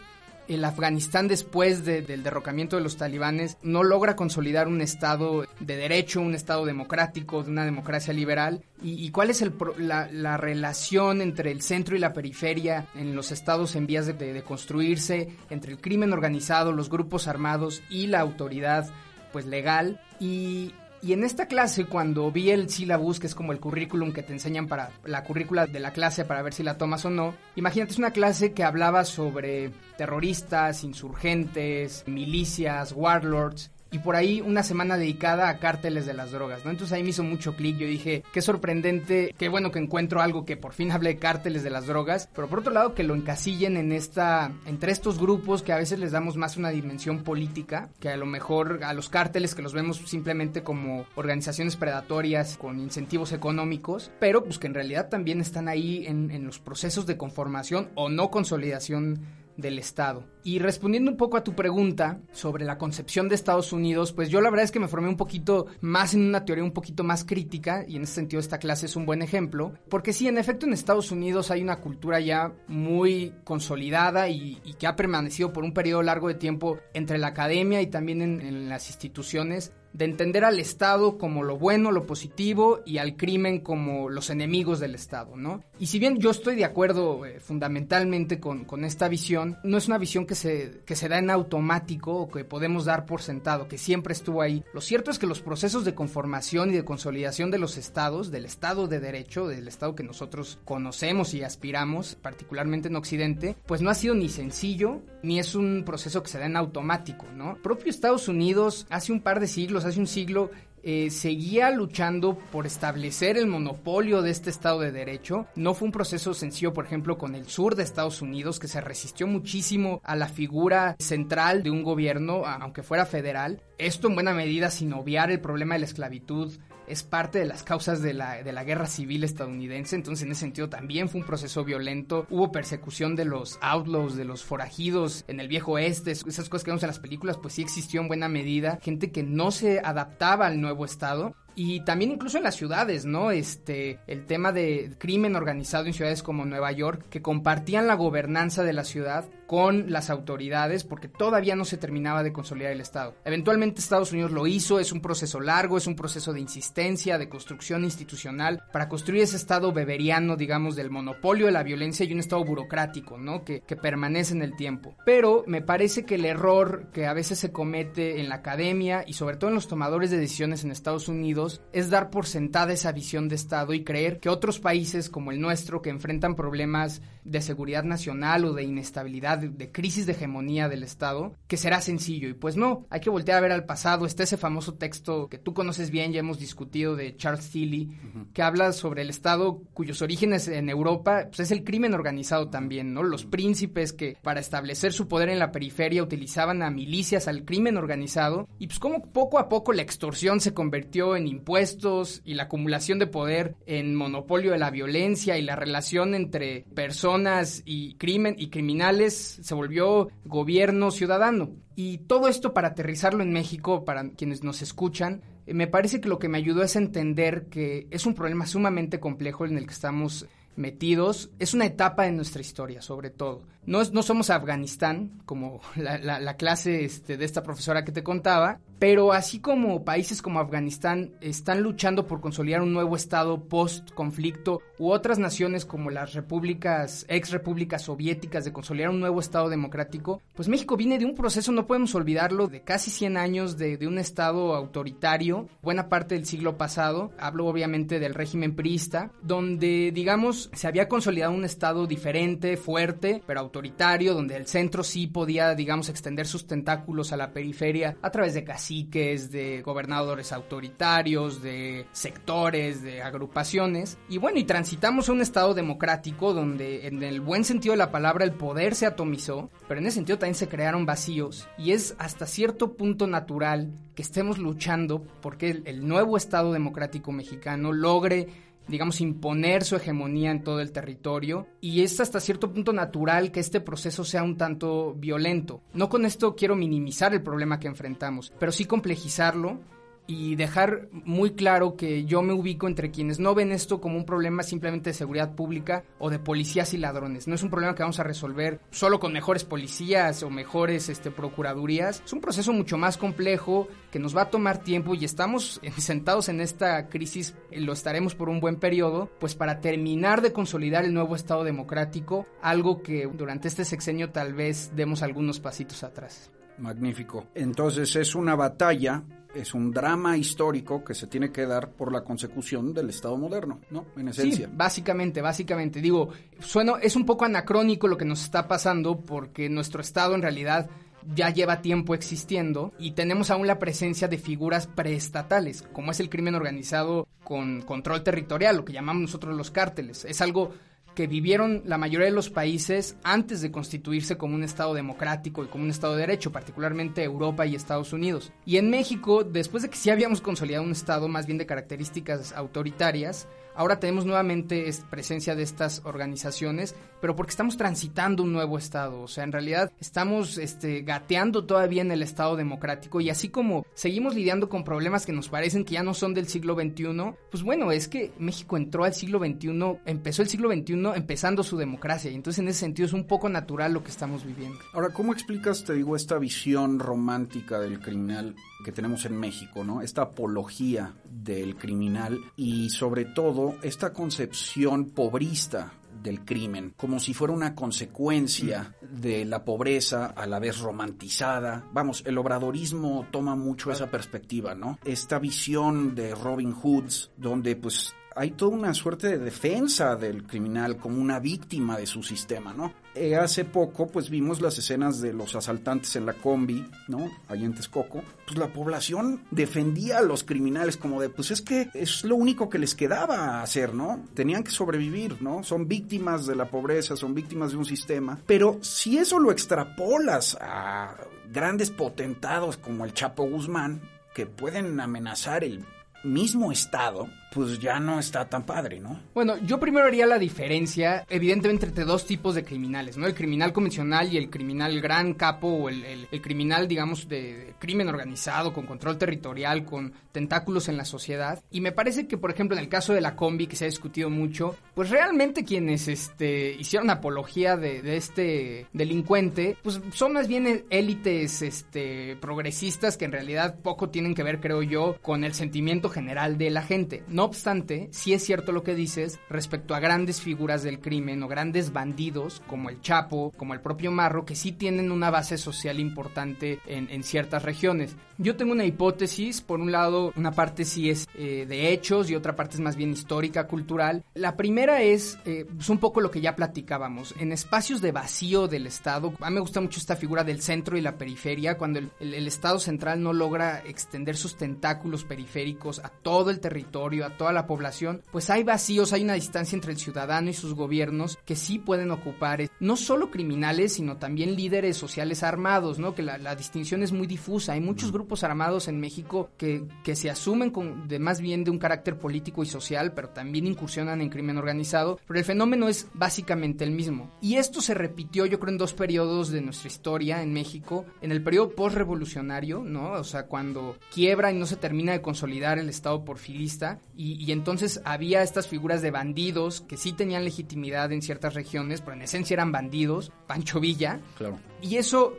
el 0.48 0.64
Afganistán 0.66 1.28
después 1.28 1.84
del 1.84 2.24
derrocamiento 2.24 2.76
de 2.76 2.84
los 2.84 2.98
talibanes 2.98 3.58
no 3.62 3.84
logra 3.84 4.16
consolidar 4.16 4.68
un 4.68 4.82
Estado 4.82 5.46
de 5.60 5.76
derecho, 5.76 6.22
un 6.22 6.36
Estado 6.36 6.66
democrático, 6.66 7.44
de 7.44 7.52
una 7.52 7.66
democracia 7.66 8.14
liberal. 8.14 8.64
¿Y, 8.82 9.10
cuál 9.12 9.30
es 9.30 9.44
la, 9.78 10.38
relación 10.38 11.22
entre 11.22 11.52
el 11.52 11.62
centro 11.62 11.96
y 11.96 12.00
la 12.00 12.14
periferia 12.14 12.88
en 12.96 13.16
los 13.16 13.32
estados 13.32 13.76
en 13.76 13.88
vías 13.88 14.06
de, 14.06 14.44
construirse, 14.44 15.30
entre 15.50 15.72
el 15.72 15.80
crimen 15.80 16.14
organizado, 16.14 16.72
los 16.72 16.90
grupos 16.90 17.28
armados 17.28 17.82
y 17.90 18.08
la 18.08 18.20
autoridad 18.20 18.90
pues 19.32 19.46
legal? 19.46 20.00
Y 20.20 20.74
y 21.02 21.14
en 21.14 21.24
esta 21.24 21.48
clase, 21.48 21.86
cuando 21.86 22.32
vi 22.32 22.50
el 22.50 22.70
syllabus, 22.70 23.20
que 23.20 23.28
es 23.28 23.36
como 23.36 23.52
el 23.52 23.60
currículum 23.60 24.14
que 24.14 24.24
te 24.24 24.34
enseñan 24.34 24.68
para 24.68 24.92
la 25.06 25.24
currícula 25.24 25.68
de 25.68 25.80
la 25.80 25.92
clase 25.92 26.26
para 26.26 26.42
ver 26.42 26.54
si 26.54 26.64
la 26.64 26.78
tomas 26.78 27.06
o 27.06 27.10
no, 27.10 27.36
imagínate, 27.56 27.92
es 27.92 28.00
una 28.00 28.12
clase 28.12 28.54
que 28.54 28.64
hablaba 28.64 29.06
sobre 29.06 29.72
terroristas, 29.98 30.84
insurgentes, 30.84 32.04
milicias, 32.08 32.94
warlords, 32.94 33.72
y 33.92 34.00
por 34.00 34.16
ahí 34.16 34.42
una 34.42 34.64
semana 34.64 34.98
dedicada 34.98 35.50
a 35.50 35.60
cárteles 35.60 36.06
de 36.06 36.14
las 36.14 36.32
drogas, 36.32 36.66
¿no? 36.66 36.72
Entonces 36.72 36.94
ahí 36.94 37.04
me 37.04 37.10
hizo 37.10 37.24
mucho 37.24 37.56
clic, 37.56 37.78
yo 37.78 37.88
dije, 37.88 38.24
qué 38.32 38.42
sorprendente, 38.42 39.34
qué 39.38 39.50
bueno 39.50 39.72
que 39.72 39.80
encuentro 39.80 40.22
algo 40.22 40.46
que 40.46 40.58
por 40.58 40.74
fin 40.74 40.92
hable 40.98 41.10
de 41.10 41.20
cárteles 41.20 41.64
de 41.64 41.70
las 41.70 41.88
drogas, 41.88 42.30
pero 42.36 42.48
por 42.48 42.60
otro 42.60 42.74
lado 42.74 42.94
que 42.94 43.04
lo 43.04 43.16
encasillen 43.16 43.78
en 43.78 43.92
esta, 43.92 44.52
entre 44.66 44.92
estos 44.92 45.20
grupos 45.20 45.64
que 45.64 45.74
a 45.74 45.78
veces 45.78 46.00
les 46.00 46.12
damos 46.12 46.38
más 46.38 46.58
una 46.58 46.70
dimensión 46.70 47.24
política, 47.24 47.90
que 48.00 48.10
a 48.10 48.18
lo 48.18 48.26
mejor 48.26 48.84
a 48.84 48.94
los 48.94 49.10
cárteles 49.10 49.56
que 49.56 49.62
los 49.62 49.74
vemos 49.74 49.98
simplemente 50.06 50.64
como 50.64 51.06
organizaciones 51.16 51.76
predatorias 51.76 52.58
con 52.58 52.80
incentivos 52.80 53.32
económicos, 53.32 54.12
pero 54.20 54.44
pues 54.44 54.60
que 54.60 54.68
en 54.68 54.74
realidad 54.74 55.10
también 55.10 55.42
están 55.42 55.68
ahí 55.68 56.06
en, 56.06 56.32
en 56.32 56.46
los 56.46 56.60
procesos 56.60 57.06
de 57.06 57.18
conformación 57.18 57.90
o 57.96 58.10
no 58.10 58.30
consolidación 58.30 59.22
del 59.58 59.80
Estado. 59.80 60.24
Y 60.44 60.60
respondiendo 60.60 61.12
un 61.12 61.18
poco 61.18 61.36
a 61.36 61.44
tu 61.44 61.54
pregunta 61.54 62.22
sobre 62.32 62.64
la 62.64 62.78
concepción 62.78 63.28
de 63.28 63.36
Estados 63.36 63.74
Unidos, 63.74 64.14
pues 64.14 64.30
yo 64.30 64.40
la 64.40 64.50
verdad 64.50 64.64
es 64.64 64.72
que 64.72 64.80
me 64.80 64.88
formé 64.88 65.10
un 65.10 65.18
poquito 65.18 65.66
más 65.82 66.14
en 66.14 66.22
una 66.22 66.46
teoría 66.46 66.64
un 66.64 66.72
poquito 66.72 67.04
más 67.04 67.26
crítica 67.26 67.84
y 67.86 67.98
en 67.98 68.04
ese 68.04 68.14
sentido 68.14 68.40
esta 68.40 68.60
clase 68.60 68.86
es 68.86 68.96
un 68.96 69.06
buen 69.06 69.22
ejemplo, 69.22 69.74
porque 69.90 70.14
sí, 70.14 70.28
en 70.28 70.38
efecto 70.38 70.66
en 70.66 70.74
Estados 70.74 71.12
Unidos 71.12 71.52
hay 71.52 71.62
una 71.62 71.82
cultura 71.82 72.20
ya 72.20 72.54
muy 72.68 73.34
consolidada 73.44 74.30
y, 74.30 74.62
que 74.80 74.88
ha 74.88 74.96
permanecido 74.96 75.52
por 75.52 75.64
un 75.64 75.74
periodo 75.74 76.04
largo 76.04 76.28
de 76.28 76.36
tiempo 76.36 76.78
entre 76.94 77.18
la 77.18 77.28
academia 77.28 77.82
y 77.82 77.88
también 77.88 78.22
en 78.22 78.70
las 78.70 78.88
instituciones 78.90 79.74
de 79.98 80.06
entender 80.06 80.46
al 80.46 80.60
Estado 80.60 81.18
como 81.18 81.44
lo 81.44 81.58
bueno, 81.58 81.92
lo 81.92 82.06
positivo 82.06 82.82
y 82.86 83.00
al 83.00 83.18
crimen 83.18 83.62
como 83.62 84.10
los 84.10 84.30
enemigos 84.30 84.80
del 84.80 84.94
Estado, 84.94 85.36
¿no? 85.36 85.64
Y 85.80 85.88
si 85.88 86.00
bien 86.00 86.18
yo 86.18 86.32
estoy 86.32 86.56
de 86.56 86.66
acuerdo 86.66 87.26
eh, 87.26 87.40
fundamentalmente 87.40 88.40
con, 88.40 88.66
con, 88.66 88.84
esta 88.84 89.08
visión, 89.08 89.58
no 89.64 89.78
es 89.78 89.88
una 89.88 89.98
visión 89.98 90.26
que 90.26 90.36
se, 90.36 90.82
que 90.86 90.96
se 90.96 91.08
da 91.08 91.20
en 91.20 91.30
automático 91.30 92.14
o 92.14 92.30
que 92.30 92.44
podemos 92.44 92.86
dar 92.86 93.06
por 93.06 93.22
sentado, 93.22 93.68
que 93.68 93.78
siempre 93.78 94.14
estuvo 94.14 94.42
ahí. 94.42 94.64
Lo 94.74 94.82
cierto 94.82 95.12
es 95.12 95.20
que 95.20 95.28
los 95.28 95.42
procesos 95.42 95.86
de 95.86 95.94
conformación 95.94 96.70
y 96.70 96.74
de 96.74 96.86
consolidación 96.86 97.52
de 97.52 97.60
los 97.60 97.78
estados, 97.78 98.32
del 98.32 98.46
Estado 98.46 98.88
de 98.88 99.00
Derecho, 99.00 99.48
del 99.48 99.68
Estado 99.68 99.96
que 99.96 100.04
nosotros 100.04 100.60
conocemos 100.66 101.34
y 101.34 101.44
aspiramos, 101.44 102.16
particularmente 102.16 102.88
en 102.88 102.96
Occidente, 102.96 103.56
pues 103.66 103.82
no 103.82 103.90
ha 103.90 103.96
sido 103.96 104.16
ni 104.16 104.30
sencillo, 104.30 105.02
ni 105.22 105.40
es 105.40 105.56
un 105.56 105.84
proceso 105.86 106.24
que 106.24 106.30
se 106.30 106.40
da 106.40 106.46
en 106.46 106.58
automático, 106.58 107.26
¿no? 107.36 107.58
propio 107.62 107.90
Estados 107.90 108.28
Unidos 108.28 108.88
hace 108.90 109.12
un 109.12 109.22
par 109.22 109.40
de 109.40 109.48
siglos 109.48 109.86
hace 109.86 110.00
un 110.00 110.08
siglo, 110.08 110.52
eh, 110.90 111.10
seguía 111.10 111.70
luchando 111.70 112.38
por 112.50 112.66
establecer 112.66 113.36
el 113.36 113.46
monopolio 113.46 114.22
de 114.22 114.32
este 114.32 114.50
Estado 114.50 114.80
de 114.80 114.94
Derecho. 114.94 115.46
No 115.58 115.74
fue 115.74 115.88
un 115.88 115.92
proceso 115.92 116.34
sencillo, 116.34 116.74
por 116.74 116.86
ejemplo, 116.86 117.18
con 117.18 117.36
el 117.36 117.48
sur 117.48 117.76
de 117.76 117.84
Estados 117.84 118.22
Unidos, 118.22 118.58
que 118.58 118.70
se 118.70 118.80
resistió 118.80 119.28
muchísimo 119.28 120.00
a 120.06 120.16
la 120.16 120.30
figura 120.30 120.96
central 120.98 121.62
de 121.62 121.72
un 121.72 121.84
gobierno, 121.84 122.46
aunque 122.46 122.84
fuera 122.84 123.06
federal. 123.06 123.62
Esto 123.78 124.08
en 124.08 124.14
buena 124.14 124.34
medida 124.34 124.72
sin 124.72 124.94
obviar 124.94 125.30
el 125.30 125.42
problema 125.42 125.76
de 125.76 125.80
la 125.80 125.88
esclavitud 125.88 126.54
es 126.88 127.04
parte 127.04 127.40
de 127.40 127.46
las 127.46 127.64
causas 127.64 128.02
de 128.02 128.14
la, 128.14 128.44
de 128.44 128.52
la 128.52 128.64
guerra 128.64 128.88
civil 128.88 129.24
estadounidense, 129.24 129.96
entonces 129.96 130.26
en 130.26 130.32
ese 130.32 130.42
sentido 130.42 130.70
también 130.70 131.10
fue 131.10 131.22
un 131.22 131.28
proceso 131.28 131.64
violento, 131.64 132.26
hubo 132.30 132.52
persecución 132.52 133.16
de 133.16 133.26
los 133.26 133.58
outlaws, 133.62 134.16
de 134.16 134.26
los 134.26 134.44
forajidos 134.44 135.24
en 135.28 135.40
el 135.40 135.48
viejo 135.48 135.74
oeste, 135.74 136.12
esas 136.12 136.50
cosas 136.50 136.64
que 136.64 136.72
vemos 136.72 136.84
en 136.84 136.88
las 136.88 137.00
películas, 137.00 137.38
pues 137.38 137.54
sí 137.56 137.62
existió 137.62 138.02
en 138.02 138.08
buena 138.08 138.30
medida, 138.30 138.80
gente 138.82 139.12
que 139.12 139.24
no 139.24 139.52
se 139.52 139.80
adaptaba 139.80 140.48
al 140.48 140.62
nuevo 140.62 140.86
estado 140.86 141.36
y 141.60 141.80
también 141.80 142.12
incluso 142.12 142.38
en 142.38 142.44
las 142.44 142.56
ciudades, 142.56 143.06
¿no? 143.06 143.32
Este, 143.32 144.00
el 144.06 144.28
tema 144.28 144.52
de 144.52 144.94
crimen 145.00 145.36
organizado 145.36 145.88
en 145.88 145.94
ciudades 145.94 146.22
como 146.22 146.46
Nueva 146.46 146.72
York, 146.72 147.08
que 147.10 147.24
compartían 147.24 147.88
la 147.88 147.96
gobernanza 147.96 148.64
de 148.64 148.74
la 148.74 148.84
ciudad 148.84 149.26
con 149.48 149.92
las 149.92 150.10
autoridades 150.10 150.84
porque 150.84 151.08
todavía 151.08 151.56
no 151.56 151.66
se 151.66 151.78
terminaba 151.78 152.22
de 152.22 152.34
consolidar 152.34 152.72
el 152.72 152.82
Estado. 152.82 153.16
Eventualmente 153.26 153.80
Estados 153.80 154.12
Unidos 154.12 154.32
lo 154.32 154.46
hizo, 154.46 154.80
es 154.80 154.92
un 154.92 155.02
proceso 155.02 155.40
largo, 155.40 155.78
es 155.78 155.88
un 155.88 155.96
proceso 155.96 156.34
de 156.34 156.42
insistencia, 156.42 157.18
de 157.18 157.30
construcción 157.30 157.84
institucional 157.84 158.62
para 158.72 158.90
construir 158.90 159.24
ese 159.24 159.38
Estado 159.38 159.72
beberiano, 159.72 160.36
digamos, 160.36 160.76
del 160.76 160.92
monopolio 160.92 161.46
de 161.46 161.52
la 161.54 161.64
violencia 161.64 162.06
y 162.06 162.14
un 162.14 162.20
Estado 162.20 162.44
burocrático, 162.44 163.18
¿no? 163.18 163.44
Que, 163.44 163.62
que 163.62 163.76
permanece 163.76 164.34
en 164.34 164.42
el 164.42 164.56
tiempo. 164.56 164.96
Pero 165.06 165.44
me 165.48 165.62
parece 165.62 166.06
que 166.06 166.16
el 166.16 166.26
error 166.26 166.90
que 166.92 167.08
a 167.08 167.14
veces 167.14 167.40
se 167.40 167.52
comete 167.52 168.20
en 168.20 168.30
la 168.30 168.36
academia 168.36 169.04
y 169.08 169.14
sobre 169.14 169.38
todo 169.38 169.50
en 169.50 169.56
los 169.56 169.68
tomadores 169.68 170.12
de 170.12 170.18
decisiones 170.18 170.64
en 170.64 170.72
Estados 170.72 171.08
Unidos 171.08 171.62
es 171.72 171.90
dar 171.90 172.10
por 172.10 172.26
sentada 172.26 172.74
esa 172.74 172.92
visión 172.92 173.30
de 173.30 173.36
Estado 173.36 173.74
y 173.74 173.84
creer 173.84 174.20
que 174.20 174.30
otros 174.30 174.60
países 174.60 175.10
como 175.10 175.32
el 175.32 175.40
nuestro, 175.40 175.82
que 175.82 175.90
enfrentan 175.90 176.36
problemas 176.36 177.02
de 177.28 177.42
seguridad 177.42 177.84
nacional 177.84 178.46
o 178.46 178.54
de 178.54 178.64
inestabilidad, 178.64 179.38
de, 179.40 179.72
crisis 179.72 180.06
de 180.06 180.14
hegemonía 180.14 180.70
del 180.70 180.84
Estado, 180.84 181.34
que 181.48 181.58
será 181.58 181.82
sencillo. 181.82 182.30
Y 182.30 182.34
pues 182.34 182.56
no, 182.56 182.86
hay 182.90 183.02
que 183.02 183.10
voltear 183.10 183.38
a 183.38 183.42
ver 183.42 183.52
al 183.52 183.66
pasado. 183.66 184.06
Está 184.06 184.24
ese 184.24 184.38
famoso 184.38 184.76
texto 184.76 185.28
que 185.28 185.38
tú 185.38 185.54
conoces 185.54 185.92
bien, 185.92 186.14
ya 186.14 186.20
hemos 186.20 186.40
discutido, 186.40 186.96
de 186.96 187.16
Charles 187.18 187.50
Tilly, 187.50 187.92
que 188.34 188.42
habla 188.42 188.72
sobre 188.72 189.02
el 189.02 189.10
Estado 189.10 189.62
cuyos 189.74 190.02
orígenes 190.02 190.48
en 190.48 190.70
Europa 190.70 191.26
pues 191.28 191.40
es 191.42 191.52
el 191.52 191.64
crimen 191.64 191.94
organizado 191.94 192.50
también, 192.50 192.94
¿no? 192.94 193.04
Los 193.04 193.26
príncipes 193.26 193.94
que 193.94 194.18
para 194.22 194.40
establecer 194.40 194.94
su 194.94 195.08
poder 195.08 195.30
en 195.30 195.40
la 195.40 195.52
periferia 195.52 196.04
utilizaban 196.04 196.64
a 196.64 196.70
milicias, 196.70 197.28
al 197.28 197.44
crimen 197.44 197.78
organizado, 197.78 198.48
y 198.60 198.68
pues 198.68 198.80
como 198.80 199.12
poco 199.12 199.40
a 199.40 199.50
poco 199.50 199.74
la 199.74 199.82
extorsión 199.82 200.40
se 200.40 200.54
convirtió 200.54 201.16
en 201.16 201.28
impuestos 201.28 202.22
y 202.24 202.36
la 202.36 202.44
acumulación 202.44 203.00
de 203.00 203.08
poder 203.08 203.56
en 203.66 203.96
monopolio 203.96 204.52
de 204.52 204.60
la 204.60 204.72
violencia 204.72 205.38
y 205.38 205.42
la 205.42 205.56
relación 205.56 206.16
entre 206.16 206.66
personas 206.74 207.17
y 207.66 207.96
crimen 207.96 208.36
y 208.38 208.50
criminales 208.50 209.40
se 209.42 209.56
volvió 209.56 210.10
gobierno 210.26 210.92
ciudadano. 210.92 211.52
Y 211.76 212.00
todo 212.00 212.28
esto 212.28 212.54
para 212.54 212.70
aterrizarlo 212.70 213.24
en 213.24 213.34
México, 213.34 213.86
para 213.86 214.10
quienes 214.10 214.44
nos 214.44 214.62
escuchan, 214.62 215.22
eh, 215.46 215.54
me 215.54 215.68
parece 215.68 216.02
que 216.02 216.10
lo 216.10 216.20
que 216.20 216.30
me 216.30 216.38
ayudó 216.38 216.64
es 216.64 216.76
entender 216.76 217.46
que 217.48 217.88
es 217.92 218.06
un 218.06 218.14
problema 218.14 218.46
sumamente 218.46 219.00
complejo 219.00 219.46
en 219.46 219.58
el 219.58 219.66
que 219.66 219.74
estamos 219.74 220.28
metidos. 220.56 221.30
Es 221.40 221.54
una 221.54 221.66
etapa 221.66 222.08
en 222.08 222.16
nuestra 222.16 222.42
historia, 222.42 222.82
sobre 222.82 223.10
todo. 223.10 223.44
No, 223.66 223.84
no 223.84 224.04
somos 224.04 224.30
Afganistán, 224.30 225.22
como 225.26 225.62
la, 225.76 226.20
la, 226.20 226.36
clase 226.36 226.84
este, 226.84 227.18
de 227.18 227.26
esta 227.26 227.44
profesora 227.44 227.86
que 227.86 227.92
te 227.92 228.04
contaba, 228.04 228.60
pero 228.80 229.12
así 229.12 229.40
como 229.40 229.84
países 229.84 230.22
como 230.22 230.40
Afganistán 230.40 231.12
están 231.22 231.62
luchando 231.62 232.06
por 232.06 232.22
consolidar 232.22 232.62
un 232.62 232.74
nuevo 232.74 232.96
Estado 232.96 233.44
post-conflicto, 233.48 234.62
u 234.78 234.92
otras 234.92 235.18
naciones 235.18 235.66
como 235.66 235.90
las 235.90 236.14
repúblicas, 236.14 237.06
ex 237.10 237.32
repúblicas 237.32 237.84
soviéticas, 237.84 238.46
de 238.46 238.54
consolidar 238.54 238.90
un 238.90 239.00
nuevo 239.00 239.20
Estado 239.20 239.50
democrático, 239.50 240.22
pues 240.36 240.48
México 240.48 240.78
viene 240.78 241.00
de 241.00 241.06
un 241.06 241.16
proceso, 241.16 241.52
no 241.52 241.66
podemos 241.66 241.96
olvidarlo, 241.96 242.48
de 242.48 242.62
casi 242.62 242.92
100 242.92 243.18
años 243.18 243.58
de, 243.58 243.78
de 243.78 243.88
un 243.88 243.98
Estado 243.98 244.56
autoritario, 244.56 245.48
buena 245.62 245.90
parte 245.90 246.16
del 246.16 246.26
siglo 246.26 246.58
pasado, 246.58 247.12
hablo 247.18 247.48
obviamente 247.48 248.00
del 248.00 248.14
régimen 248.14 248.56
priista, 248.56 249.12
donde, 249.24 249.92
digamos, 249.92 250.50
se 250.54 250.68
había 250.68 250.88
consolidado 250.88 251.32
un 251.32 251.46
Estado 251.46 251.88
diferente, 251.88 252.58
fuerte, 252.58 253.24
pero 253.26 253.40
autoritario, 253.40 254.14
donde 254.14 254.36
el 254.36 254.46
centro 254.46 254.84
sí 254.84 255.08
podía, 255.08 255.56
digamos, 255.56 255.90
extender 255.90 256.28
sus 256.28 256.46
tentáculos 256.46 257.12
a 257.12 257.18
la 257.18 257.32
periferia 257.32 257.98
a 258.02 258.12
través 258.12 258.34
de 258.34 258.44
casinos 258.44 258.67
caciques, 258.68 259.32
de 259.32 259.62
gobernadores 259.62 260.34
autoritarios, 260.34 261.42
de 261.42 261.86
sectores, 261.94 262.82
de 262.82 263.02
agrupaciones. 263.02 263.98
Y 264.10 264.18
bueno, 264.18 264.40
y 264.40 264.44
transitamos 264.44 265.08
a 265.08 265.14
un 265.14 265.22
Estado 265.22 265.54
democrático 265.54 266.34
donde 266.34 266.86
en 266.88 267.02
el 267.02 267.22
buen 267.22 267.46
sentido 267.46 267.72
de 267.72 267.78
la 267.78 267.92
palabra 267.92 268.26
el 268.26 268.34
poder 268.34 268.76
se 268.76 268.86
atomizó, 268.86 269.50
pero 269.70 269.80
en 269.80 269.88
ese 269.88 269.96
sentido 269.96 270.20
también 270.20 270.36
se 270.36 270.50
crearon 270.50 270.86
vacíos 270.86 271.48
y 271.58 271.72
es 271.72 271.96
hasta 271.98 272.26
cierto 272.26 272.74
punto 272.74 273.08
natural 273.08 273.72
que 273.96 274.02
estemos 274.02 274.38
luchando 274.38 275.02
porque 275.22 275.50
el, 275.50 275.64
el 275.66 275.88
nuevo 275.88 276.18
Estado 276.18 276.52
democrático 276.52 277.14
mexicano 277.14 277.72
logre 277.72 278.28
digamos, 278.68 279.02
imponer 279.02 279.64
su 279.64 279.76
hegemonía 279.76 280.32
en 280.32 280.44
todo 280.44 280.60
el 280.60 280.72
territorio 280.72 281.48
y 281.62 281.82
es 281.82 282.00
hasta 282.00 282.20
cierto 282.20 282.52
punto 282.52 282.74
natural 282.74 283.32
que 283.32 283.40
este 283.40 283.62
proceso 283.62 284.04
sea 284.04 284.24
un 284.24 284.38
tanto 284.38 284.94
violento. 284.94 285.62
No 285.74 285.90
con 285.90 286.06
esto 286.06 286.36
quiero 286.36 286.56
minimizar 286.56 287.14
el 287.14 287.24
problema 287.24 287.60
que 287.60 287.68
enfrentamos, 287.68 288.34
pero 288.40 288.52
sí 288.52 288.66
complejizarlo 288.66 289.60
y 290.08 290.36
dejar 290.36 290.88
muy 290.92 291.32
claro 291.32 291.76
que 291.76 292.06
yo 292.06 292.22
me 292.22 292.34
ubico 292.34 292.68
entre 292.68 292.92
quienes 292.92 293.20
no 293.20 293.36
ven 293.36 293.52
esto 293.52 293.82
como 293.82 293.98
un 293.98 294.06
problema 294.06 294.42
simplemente 294.42 294.90
de 294.90 294.94
seguridad 294.94 295.36
pública 295.36 295.84
o 296.00 296.10
de 296.10 296.18
policías 296.18 296.74
y 296.74 296.78
ladrones. 296.78 297.28
No 297.28 297.36
es 297.36 297.44
un 297.44 297.50
problema 297.50 297.76
que 297.76 297.84
vamos 297.84 298.00
a 298.00 298.04
resolver 298.04 298.62
solo 298.72 299.00
con 299.00 299.12
mejores 299.12 299.44
policías 299.44 300.24
o 300.24 300.30
mejores 300.30 300.88
este, 300.90 301.12
procuradurías. 301.12 302.02
Es 302.06 302.14
un 302.14 302.22
proceso 302.22 302.54
mucho 302.54 302.78
más 302.78 302.98
complejo 302.98 303.68
que 303.92 304.00
nos 304.00 304.16
va 304.16 304.24
a 304.24 304.30
tomar 304.30 304.60
tiempo 304.60 304.96
y 304.96 305.04
estamos 305.04 305.60
sentados 305.78 306.30
en 306.30 306.40
esta 306.40 306.88
crisis, 306.88 307.36
eh, 307.52 307.60
lo 307.60 307.74
estaremos 307.74 308.16
por 308.16 308.30
un 308.30 308.40
buen 308.40 308.56
periodo, 308.56 309.10
pues 309.20 309.36
para 309.36 309.60
terminar 309.60 310.22
de 310.22 310.32
consolidar 310.32 310.86
el 310.86 310.94
nuevo 310.94 311.16
Estado 311.16 311.44
democrático, 311.44 312.26
algo 312.42 312.82
que 312.82 313.10
durante 313.14 313.48
este 313.48 313.66
sexenio 313.66 314.12
tal 314.12 314.34
vez 314.34 314.72
demos 314.76 315.04
algunos 315.04 315.40
pasitos 315.40 315.84
atrás. 315.84 316.32
Magnífico. 316.58 317.28
Entonces 317.36 317.96
es 317.96 318.16
una 318.16 318.36
batalla 318.36 319.04
es 319.38 319.54
un 319.54 319.72
drama 319.72 320.18
histórico 320.18 320.84
que 320.84 320.96
se 320.96 321.08
tiene 321.08 321.32
que 321.32 321.46
dar 321.46 321.72
por 321.72 321.92
la 321.92 322.04
consecución 322.04 322.74
del 322.74 322.90
Estado 322.90 323.18
moderno, 323.18 323.60
¿no? 323.70 323.86
En 323.96 324.08
esencia. 324.08 324.48
Sí, 324.48 324.54
básicamente, 324.56 325.22
básicamente. 325.22 325.82
Digo, 325.82 326.10
suena, 326.40 326.74
es 326.82 326.96
un 326.96 327.06
poco 327.06 327.26
anacrónico 327.26 327.88
lo 327.88 327.98
que 327.98 328.06
nos 328.06 328.24
está 328.24 328.48
pasando 328.48 329.00
porque 329.00 329.50
nuestro 329.50 329.82
Estado 329.82 330.16
en 330.16 330.22
realidad 330.22 330.70
ya 331.16 331.30
lleva 331.30 331.62
tiempo 331.62 331.94
existiendo 331.94 332.74
y 332.78 332.92
tenemos 332.92 333.32
aún 333.32 333.48
la 333.48 333.60
presencia 333.60 334.08
de 334.08 334.18
figuras 334.18 334.68
preestatales, 334.68 335.62
como 335.72 335.92
es 335.92 336.00
el 336.00 336.10
crimen 336.10 336.36
organizado 336.36 337.08
con 337.24 337.62
control 337.62 338.04
territorial, 338.04 338.58
lo 338.58 338.66
que 338.66 338.74
llamamos 338.74 339.04
nosotros 339.04 339.36
los 339.36 339.52
cárteles. 339.52 340.04
Es 340.06 340.22
algo 340.22 340.52
que 340.98 341.06
vivieron 341.06 341.62
la 341.64 341.78
mayoría 341.78 342.08
de 342.08 342.12
los 342.12 342.32
países 342.32 342.98
antes 343.04 343.44
de 343.44 343.52
constituirse 343.52 344.18
como 344.18 344.34
un 344.34 344.44
Estado 344.44 344.74
democrático 344.74 345.44
y 345.44 345.48
como 345.48 345.64
un 345.64 345.70
Estado 345.70 345.94
de 345.94 346.00
Derecho, 346.00 346.32
particularmente 346.32 347.04
Europa 347.04 347.46
y 347.46 347.54
Estados 347.54 347.94
Unidos. 347.94 348.32
Y 348.48 348.58
en 348.58 348.72
México, 348.72 349.24
después 349.24 349.62
de 349.62 349.70
que 349.70 349.78
sí 349.78 349.92
habíamos 349.92 350.22
consolidado 350.22 350.64
un 350.64 350.72
Estado 350.72 351.08
más 351.08 351.28
bien 351.28 351.38
de 351.38 351.46
características 351.46 352.34
autoritarias, 352.34 353.28
Ahora 353.58 353.80
tenemos 353.80 354.06
nuevamente 354.06 354.72
presencia 354.90 355.36
de 355.36 355.42
estas 355.42 355.82
organizaciones, 355.84 356.76
pero 357.02 357.16
porque 357.16 357.32
estamos 357.32 357.58
transitando 357.58 358.22
un 358.22 358.32
nuevo 358.32 358.58
estado, 358.58 359.02
o 359.02 359.08
sea, 359.08 359.24
en 359.24 359.32
realidad 359.32 359.72
estamos 359.80 360.38
este, 360.38 360.82
gateando 360.82 361.46
todavía 361.46 361.82
en 361.82 361.92
el 361.92 362.04
estado 362.04 362.36
democrático 362.36 363.02
y 363.02 363.10
así 363.10 363.30
como 363.30 363.66
seguimos 363.74 364.14
lidiando 364.14 364.48
con 364.48 364.64
problemas 364.64 365.06
que 365.08 365.12
nos 365.12 365.30
parecen 365.30 365.66
que 365.66 365.74
ya 365.74 365.84
no 365.84 365.96
son 365.96 366.14
del 366.14 366.28
siglo 366.28 366.54
XXI, 366.56 367.16
pues 367.32 367.42
bueno, 367.42 367.72
es 367.72 367.88
que 367.88 368.12
México 368.20 368.58
entró 368.58 368.84
al 368.84 368.94
siglo 368.94 369.20
XXI, 369.20 369.80
empezó 369.86 370.22
el 370.22 370.30
siglo 370.30 370.52
XXI 370.52 370.74
empezando 370.96 371.44
su 371.44 371.58
democracia 371.58 372.12
y 372.12 372.16
entonces 372.16 372.40
en 372.40 372.50
ese 372.50 372.60
sentido 372.60 372.86
es 372.86 372.94
un 372.94 373.06
poco 373.06 373.28
natural 373.28 373.74
lo 373.74 373.84
que 373.84 373.90
estamos 373.90 374.24
viviendo. 374.24 374.60
Ahora, 374.74 374.90
¿cómo 374.90 375.14
explicas, 375.14 375.64
te 375.64 375.74
digo, 375.74 375.96
esta 375.96 376.20
visión 376.20 376.80
romántica 376.80 377.60
del 377.60 377.80
criminal 377.80 378.36
que 378.64 378.72
tenemos 378.72 379.06
en 379.06 379.18
México, 379.18 379.64
¿no? 379.64 379.82
Esta 379.82 380.04
apología 380.04 380.94
del 381.10 381.56
criminal 381.56 382.20
y 382.36 382.70
sobre 382.70 383.06
todo 383.06 383.47
esta 383.62 383.94
concepción 383.94 384.92
pobrista 384.92 385.74
del 386.02 386.24
crimen, 386.24 386.74
como 386.78 387.00
si 387.00 387.14
fuera 387.14 387.34
una 387.34 387.56
consecuencia 387.56 388.76
de 388.82 389.26
la 389.26 389.44
pobreza 389.44 390.08
a 390.08 390.26
la 390.26 390.40
vez 390.40 390.60
romantizada. 390.60 391.66
Vamos, 391.74 392.04
el 392.06 392.18
obradorismo 392.18 393.08
toma 393.12 393.36
mucho 393.36 393.72
esa 393.72 393.90
perspectiva, 393.90 394.56
¿no? 394.56 394.80
Esta 394.86 395.20
visión 395.20 395.96
de 395.96 396.14
Robin 396.16 396.54
Hoods, 396.54 397.12
donde 397.18 397.56
pues 397.56 397.94
hay 398.18 398.32
toda 398.32 398.56
una 398.56 398.74
suerte 398.74 399.08
de 399.08 399.18
defensa 399.18 399.96
del 399.96 400.24
criminal 400.24 400.78
como 400.78 401.00
una 401.00 401.20
víctima 401.20 401.78
de 401.78 401.86
su 401.86 402.02
sistema, 402.04 402.54
¿no? 402.54 402.74
Eh, 402.96 403.16
hace 403.16 403.46
poco, 403.46 403.88
pues 403.88 404.10
vimos 404.10 404.42
las 404.42 404.58
escenas 404.58 405.00
de 405.02 405.14
los 405.14 405.36
asaltantes 405.36 405.96
en 405.96 406.08
la 406.08 406.14
combi, 406.14 406.66
¿no? 406.88 407.12
Allá 407.28 407.46
en 407.46 407.54
Texcoco. 407.54 408.04
Pues 408.26 408.40
la 408.40 408.52
población 408.52 409.22
defendía 409.30 410.00
a 410.00 410.02
los 410.02 410.24
criminales 410.24 410.78
como 410.78 411.00
de, 411.00 411.10
pues 411.10 411.30
es 411.30 411.44
que 411.44 411.70
es 411.76 412.04
lo 412.04 412.16
único 412.16 412.50
que 412.50 412.58
les 412.58 412.74
quedaba 412.74 413.44
hacer, 413.44 413.76
¿no? 413.76 414.04
Tenían 414.16 414.44
que 414.44 414.50
sobrevivir, 414.50 415.22
¿no? 415.22 415.44
Son 415.44 415.68
víctimas 415.68 416.26
de 416.26 416.36
la 416.36 416.50
pobreza, 416.50 416.96
son 416.96 417.14
víctimas 417.14 417.52
de 417.52 417.58
un 417.58 417.66
sistema. 417.66 418.20
Pero 418.26 418.58
si 418.62 418.98
eso 418.98 419.20
lo 419.20 419.32
extrapolas 419.32 420.36
a 420.42 420.96
grandes 421.32 421.70
potentados 421.70 422.58
como 422.58 422.84
el 422.84 422.94
Chapo 422.94 423.30
Guzmán, 423.30 423.82
que 424.16 424.26
pueden 424.26 424.80
amenazar 424.80 425.44
el 425.44 425.64
mismo 426.04 426.52
Estado, 426.52 427.08
pues 427.34 427.60
ya 427.60 427.80
no 427.80 428.00
está 428.00 428.28
tan 428.28 428.44
padre, 428.44 428.80
¿no? 428.80 429.00
Bueno, 429.14 429.38
yo 429.46 429.60
primero 429.60 429.86
haría 429.86 430.06
la 430.06 430.18
diferencia, 430.18 431.06
evidentemente, 431.10 431.66
entre 431.66 431.86
dos 431.86 432.06
tipos 432.06 432.36
de 432.36 432.44
criminales, 432.44 432.98
¿no? 432.98 433.06
El 433.06 433.14
criminal 433.14 433.54
convencional 433.54 434.12
y 434.12 434.18
el 434.18 434.30
criminal 434.30 434.80
gran 434.82 435.14
capo 435.14 435.48
o 435.48 435.70
el, 435.70 436.08
criminal, 436.22 436.68
digamos, 436.68 437.08
de, 437.08 437.54
crimen 437.60 437.90
organizado, 437.90 438.54
con 438.54 438.66
control 438.66 438.98
territorial, 438.98 439.66
con 439.66 439.94
tentáculos 440.12 440.68
en 440.70 440.78
la 440.78 440.86
sociedad. 440.86 441.42
Y 441.52 441.62
me 441.62 441.72
parece 441.72 442.08
que, 442.08 442.18
por 442.18 442.32
ejemplo, 442.32 442.58
en 442.58 442.64
el 442.64 442.70
caso 442.70 442.94
de 442.94 443.02
la 443.02 443.16
combi, 443.16 443.48
que 443.48 443.56
se 443.56 443.66
ha 443.66 443.70
discutido 443.70 444.10
mucho, 444.10 444.56
pues 444.74 444.90
realmente 444.90 445.44
quienes 445.44 445.88
este, 445.88 446.56
hicieron 446.58 446.90
apología 446.90 447.58
de, 447.58 447.82
de 447.82 447.98
este 447.98 448.68
delincuente, 448.74 449.58
pues 449.64 449.82
son 449.94 450.14
más 450.14 450.28
bien 450.28 450.66
élites 450.70 451.42
este, 451.42 452.16
progresistas 452.18 452.98
que 452.98 453.06
en 453.06 453.12
realidad 453.12 453.60
poco 453.62 453.90
tienen 453.90 454.16
que 454.16 454.24
ver, 454.24 454.40
creo 454.40 454.64
yo, 454.64 454.98
con 455.02 455.24
el 455.24 455.34
sentimiento 455.34 455.90
general 455.90 456.38
de 456.38 456.50
la 456.50 456.62
gente. 456.62 457.04
No 457.08 457.27
obstante, 457.28 457.90
sí 457.92 458.14
es 458.14 458.24
cierto 458.24 458.52
lo 458.52 458.64
que 458.64 458.74
dices 458.74 459.20
respecto 459.30 459.76
a 459.76 459.80
grandes 459.80 460.22
figuras 460.22 460.64
del 460.64 460.80
crimen 460.80 461.22
o 461.22 461.28
grandes 461.28 461.72
bandidos 461.72 462.42
como 462.48 462.70
el 462.70 462.82
Chapo, 462.82 463.32
como 463.38 463.54
el 463.54 463.62
propio 463.62 463.92
Marro, 463.92 464.26
que 464.26 464.36
sí 464.36 464.52
tienen 464.52 464.92
una 464.92 465.12
base 465.12 465.38
social 465.38 465.80
importante 465.80 466.60
en, 466.66 467.04
ciertas 467.04 467.44
regiones. 467.44 467.96
Yo 468.18 468.36
tengo 468.36 468.52
una 468.52 468.66
hipótesis, 468.66 469.42
por 469.42 469.60
un 469.60 469.72
lado, 469.72 470.12
una 470.16 470.32
parte 470.32 470.66
sí 470.66 470.90
es 470.90 471.08
eh, 471.16 471.46
de 471.48 471.72
hechos 471.72 472.10
y 472.10 472.16
otra 472.16 472.36
parte 472.36 472.56
es 472.56 472.62
más 472.62 472.76
bien 472.76 472.92
histórica, 472.92 473.48
cultural. 473.48 474.04
La 474.16 474.36
primera 474.36 474.82
es, 474.82 475.20
eh, 475.26 475.46
pues, 475.46 475.70
un 475.70 475.78
poco 475.78 476.02
lo 476.02 476.12
que 476.12 476.22
ya 476.22 476.36
platicábamos, 476.36 477.14
en 477.20 477.32
espacios 477.32 477.82
de 477.82 477.92
vacío 477.92 478.48
del 478.48 478.68
Estado, 478.68 479.14
a 479.20 479.30
mí 479.30 479.36
me 479.36 479.42
gusta 479.42 479.62
mucho 479.62 479.80
esta 479.80 479.96
figura 479.96 480.24
del 480.24 480.42
centro 480.42 480.78
y 480.78 480.82
la 480.82 480.98
periferia, 480.98 481.58
cuando 481.58 481.80
el 481.80 482.28
Estado 482.28 482.60
central 482.60 483.02
no 483.02 483.14
logra 483.14 483.64
extender 483.66 484.18
sus 484.18 484.36
tentáculos 484.36 485.04
periféricos 485.04 485.80
a 485.80 485.90
todo 485.90 486.30
el 486.30 486.40
territorio, 486.40 487.06
a 487.06 487.18
toda 487.18 487.32
la 487.32 487.48
población, 487.48 488.02
pues 488.12 488.30
hay 488.30 488.44
vacíos, 488.44 488.94
hay 488.94 489.04
una 489.04 489.14
distancia 489.14 489.56
entre 489.56 489.72
el 489.72 489.78
ciudadano 489.78 490.30
y 490.30 490.34
sus 490.34 490.54
gobiernos 490.54 491.18
que 491.26 491.36
sí 491.36 491.60
pueden 491.60 491.92
ocupar 491.92 492.42
eh, 492.42 492.50
no 492.60 492.78
solo 492.78 493.12
criminales, 493.12 493.74
sino 493.74 493.98
también 493.98 494.36
líderes 494.36 494.78
sociales 494.78 495.24
armados, 495.24 495.80
¿no? 495.80 495.94
Que 495.94 496.04
la, 496.04 496.36
distinción 496.36 496.84
es 496.84 496.92
muy 496.92 497.08
difusa. 497.08 497.54
Hay 497.54 497.62
muchos 497.62 497.92
grupos 497.92 498.07
armados 498.24 498.68
en 498.68 498.80
México 498.80 499.30
que, 499.38 499.64
que 499.84 499.96
se 499.96 500.10
asumen 500.10 500.52
con, 500.52 500.88
de 500.88 501.00
más 501.00 501.22
bien 501.22 501.44
de 501.44 501.52
un 501.52 501.60
carácter 501.60 501.98
político 501.98 502.44
y 502.44 502.46
social, 502.46 502.94
pero 502.94 503.10
también 503.10 503.48
incursionan 503.48 504.02
en 504.02 504.10
crimen 504.10 504.38
organizado. 504.38 505.00
Pero 505.08 505.20
el 505.20 505.26
fenómeno 505.26 505.68
es 505.68 505.88
básicamente 505.94 506.64
el 506.64 506.72
mismo. 506.72 507.12
Y 507.22 507.36
esto 507.36 507.62
se 507.62 507.74
repitió, 507.74 508.26
yo 508.26 508.40
creo, 508.40 508.52
en 508.52 508.58
dos 508.58 508.74
periodos 508.74 509.30
de 509.30 509.42
nuestra 509.42 509.68
historia 509.68 510.22
en 510.22 510.34
México. 510.34 510.86
En 511.02 511.12
el 511.12 511.24
periodo 511.24 511.52
postrevolucionario, 511.52 512.64
¿no? 512.64 512.92
O 512.94 513.04
sea, 513.04 513.28
cuando 513.28 513.78
quiebra 513.94 514.32
y 514.32 514.38
no 514.38 514.46
se 514.46 514.56
termina 514.56 514.94
de 514.94 515.02
consolidar 515.02 515.60
el 515.60 515.70
Estado 515.70 516.04
porfirista 516.04 516.80
y, 516.96 517.32
entonces 517.32 517.82
había 517.86 518.24
estas 518.24 518.48
figuras 518.48 518.82
de 518.82 518.92
bandidos 518.92 519.62
que 519.62 519.78
sí 519.78 519.94
tenían 519.94 520.24
legitimidad 520.24 520.92
en 520.92 521.02
ciertas 521.02 521.34
regiones, 521.34 521.82
pero 521.82 521.94
en 521.94 522.02
esencia 522.02 522.34
eran 522.34 522.52
bandidos, 522.52 523.12
Pancho 523.28 523.60
Villa. 523.60 524.00
Claro. 524.18 524.40
Y 524.62 524.78
eso 524.78 525.14